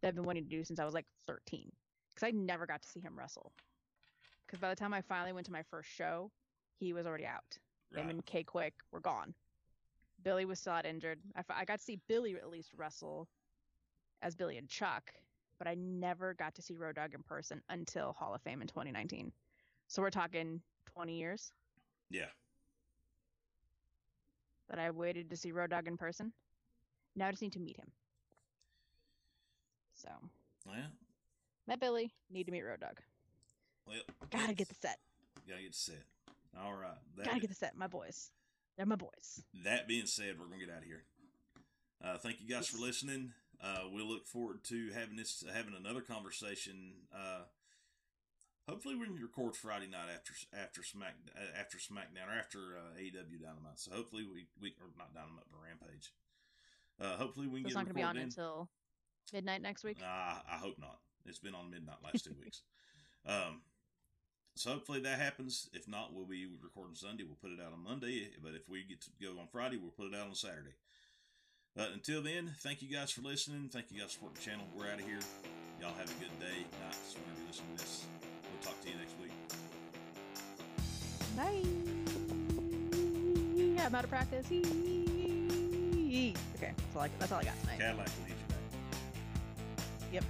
that 0.00 0.08
I've 0.08 0.14
been 0.14 0.24
wanting 0.24 0.44
to 0.44 0.50
do 0.50 0.64
since 0.64 0.78
I 0.78 0.84
was 0.84 0.94
like 0.94 1.06
13. 1.26 1.70
Because 2.14 2.26
I 2.26 2.30
never 2.30 2.66
got 2.66 2.82
to 2.82 2.88
see 2.88 3.00
him 3.00 3.18
wrestle. 3.18 3.52
Because 4.46 4.60
by 4.60 4.70
the 4.70 4.76
time 4.76 4.94
I 4.94 5.02
finally 5.02 5.32
went 5.32 5.46
to 5.46 5.52
my 5.52 5.62
first 5.70 5.90
show, 5.90 6.30
he 6.78 6.92
was 6.92 7.06
already 7.06 7.26
out. 7.26 7.58
Him 7.94 8.06
right. 8.06 8.14
and 8.14 8.26
K-Kwik 8.26 8.74
were 8.92 9.00
gone. 9.00 9.34
Billy 10.24 10.44
was 10.44 10.58
still 10.58 10.72
out 10.72 10.86
injured. 10.86 11.18
I, 11.36 11.42
I 11.50 11.64
got 11.64 11.78
to 11.78 11.84
see 11.84 12.00
Billy 12.08 12.34
at 12.34 12.50
least 12.50 12.72
wrestle 12.76 13.28
as 14.22 14.34
Billy 14.34 14.58
and 14.58 14.68
Chuck, 14.68 15.12
but 15.58 15.68
I 15.68 15.74
never 15.74 16.34
got 16.34 16.54
to 16.56 16.62
see 16.62 16.74
Road 16.74 16.96
Dogg 16.96 17.14
in 17.14 17.22
person 17.22 17.62
until 17.68 18.12
Hall 18.12 18.34
of 18.34 18.42
Fame 18.42 18.62
in 18.62 18.68
2019. 18.68 19.32
So 19.86 20.02
we're 20.02 20.10
talking 20.10 20.60
20 20.94 21.14
years 21.14 21.52
yeah. 22.10 22.26
that 24.68 24.78
I 24.78 24.90
waited 24.90 25.30
to 25.30 25.36
see 25.36 25.52
Road 25.52 25.70
Dogg 25.70 25.86
in 25.86 25.96
person. 25.96 26.32
Now 27.16 27.28
I 27.28 27.30
just 27.30 27.42
need 27.42 27.52
to 27.52 27.60
meet 27.60 27.76
him. 27.76 27.90
So 30.00 30.08
yeah, 30.66 30.86
met 31.66 31.80
Billy, 31.80 32.12
need 32.30 32.44
to 32.44 32.52
meet 32.52 32.62
Road 32.62 32.80
Dogg. 32.80 32.98
well. 33.86 33.96
Gotta 34.30 34.54
get 34.54 34.68
the 34.68 34.74
set. 34.74 34.98
Gotta 35.48 35.62
get 35.62 35.72
the 35.72 35.78
set. 35.78 36.02
All 36.60 36.72
right. 36.74 36.90
That, 37.16 37.26
Gotta 37.26 37.40
get 37.40 37.50
the 37.50 37.56
set. 37.56 37.76
My 37.76 37.86
boys, 37.86 38.30
they're 38.76 38.86
my 38.86 38.96
boys. 38.96 39.42
that 39.64 39.86
being 39.88 40.06
said, 40.06 40.36
we're 40.38 40.46
gonna 40.46 40.64
get 40.64 40.70
out 40.70 40.78
of 40.82 40.84
here. 40.84 41.02
Uh, 42.04 42.16
thank 42.18 42.40
you 42.40 42.48
guys 42.48 42.68
for 42.68 42.78
listening. 42.78 43.32
Uh, 43.62 43.82
we'll 43.92 44.06
look 44.06 44.26
forward 44.26 44.62
to 44.64 44.90
having 44.94 45.16
this, 45.16 45.42
having 45.52 45.74
another 45.74 46.00
conversation. 46.00 46.92
Uh, 47.12 47.42
hopefully, 48.68 48.94
we 48.94 49.06
can 49.06 49.16
record 49.16 49.56
Friday 49.56 49.88
night 49.88 50.08
after 50.14 50.32
after 50.56 50.82
Smack 50.84 51.14
after 51.58 51.76
SmackDown 51.78 52.28
or 52.32 52.38
after 52.38 52.58
uh, 52.78 52.96
AEW 53.00 53.42
Dynamite. 53.42 53.78
So 53.78 53.90
hopefully, 53.92 54.22
we 54.24 54.46
we 54.60 54.68
or 54.80 54.86
not 54.96 55.12
Dynamite 55.12 55.44
but 55.50 55.58
Rampage. 55.60 56.12
Uh, 57.00 57.16
hopefully, 57.16 57.46
we 57.48 57.60
can 57.60 57.66
It's 57.66 57.74
get 57.74 57.80
not 57.80 57.86
gonna 57.86 57.94
be 57.94 58.02
on 58.02 58.16
in. 58.16 58.22
until 58.24 58.68
midnight 59.32 59.62
next 59.62 59.84
week. 59.84 59.98
Uh, 60.02 60.38
I 60.50 60.56
hope 60.56 60.78
not. 60.78 60.98
It's 61.26 61.38
been 61.38 61.54
on 61.54 61.70
midnight 61.70 61.96
last 62.04 62.24
two 62.24 62.34
weeks. 62.42 62.62
Um, 63.26 63.60
so 64.54 64.70
hopefully 64.70 65.00
that 65.00 65.18
happens. 65.18 65.68
If 65.74 65.86
not, 65.86 66.14
we'll 66.14 66.24
be 66.24 66.46
recording 66.62 66.94
Sunday. 66.94 67.24
We'll 67.24 67.36
put 67.36 67.50
it 67.50 67.60
out 67.60 67.72
on 67.74 67.84
Monday. 67.84 68.30
But 68.42 68.54
if 68.54 68.68
we 68.68 68.84
get 68.84 69.02
to 69.02 69.10
go 69.20 69.38
on 69.38 69.48
Friday, 69.52 69.76
we'll 69.76 69.90
put 69.90 70.06
it 70.06 70.14
out 70.14 70.28
on 70.28 70.34
Saturday. 70.34 70.76
But 71.76 71.90
until 71.92 72.22
then, 72.22 72.54
thank 72.58 72.80
you 72.80 72.88
guys 72.88 73.10
for 73.10 73.20
listening. 73.20 73.68
Thank 73.70 73.92
you 73.92 74.00
guys 74.00 74.12
for 74.12 74.14
supporting 74.14 74.36
the 74.36 74.42
channel. 74.50 74.66
We're 74.74 74.90
out 74.90 75.00
of 75.00 75.04
here. 75.04 75.20
Y'all 75.80 75.94
have 75.98 76.10
a 76.10 76.14
good 76.18 76.32
day, 76.40 76.64
night, 76.82 76.96
whenever 77.12 77.40
you 77.40 77.46
listen 77.48 77.64
to 77.76 77.82
this. 77.84 78.06
We'll 78.50 78.62
talk 78.62 78.80
to 78.82 78.88
you 78.88 78.96
next 78.96 79.14
week. 79.20 79.32
Bye. 81.36 81.62
I'm 83.84 83.94
out 83.94 84.04
of 84.04 84.10
practice. 84.10 84.46
Okay, 84.50 86.34
that's 86.56 86.96
all 86.96 87.02
I, 87.02 87.10
that's 87.18 87.32
all 87.32 87.38
I 87.38 87.44
got 87.44 87.60
tonight. 87.60 87.78
Cadillac 87.78 88.08
Yep. 90.12 90.24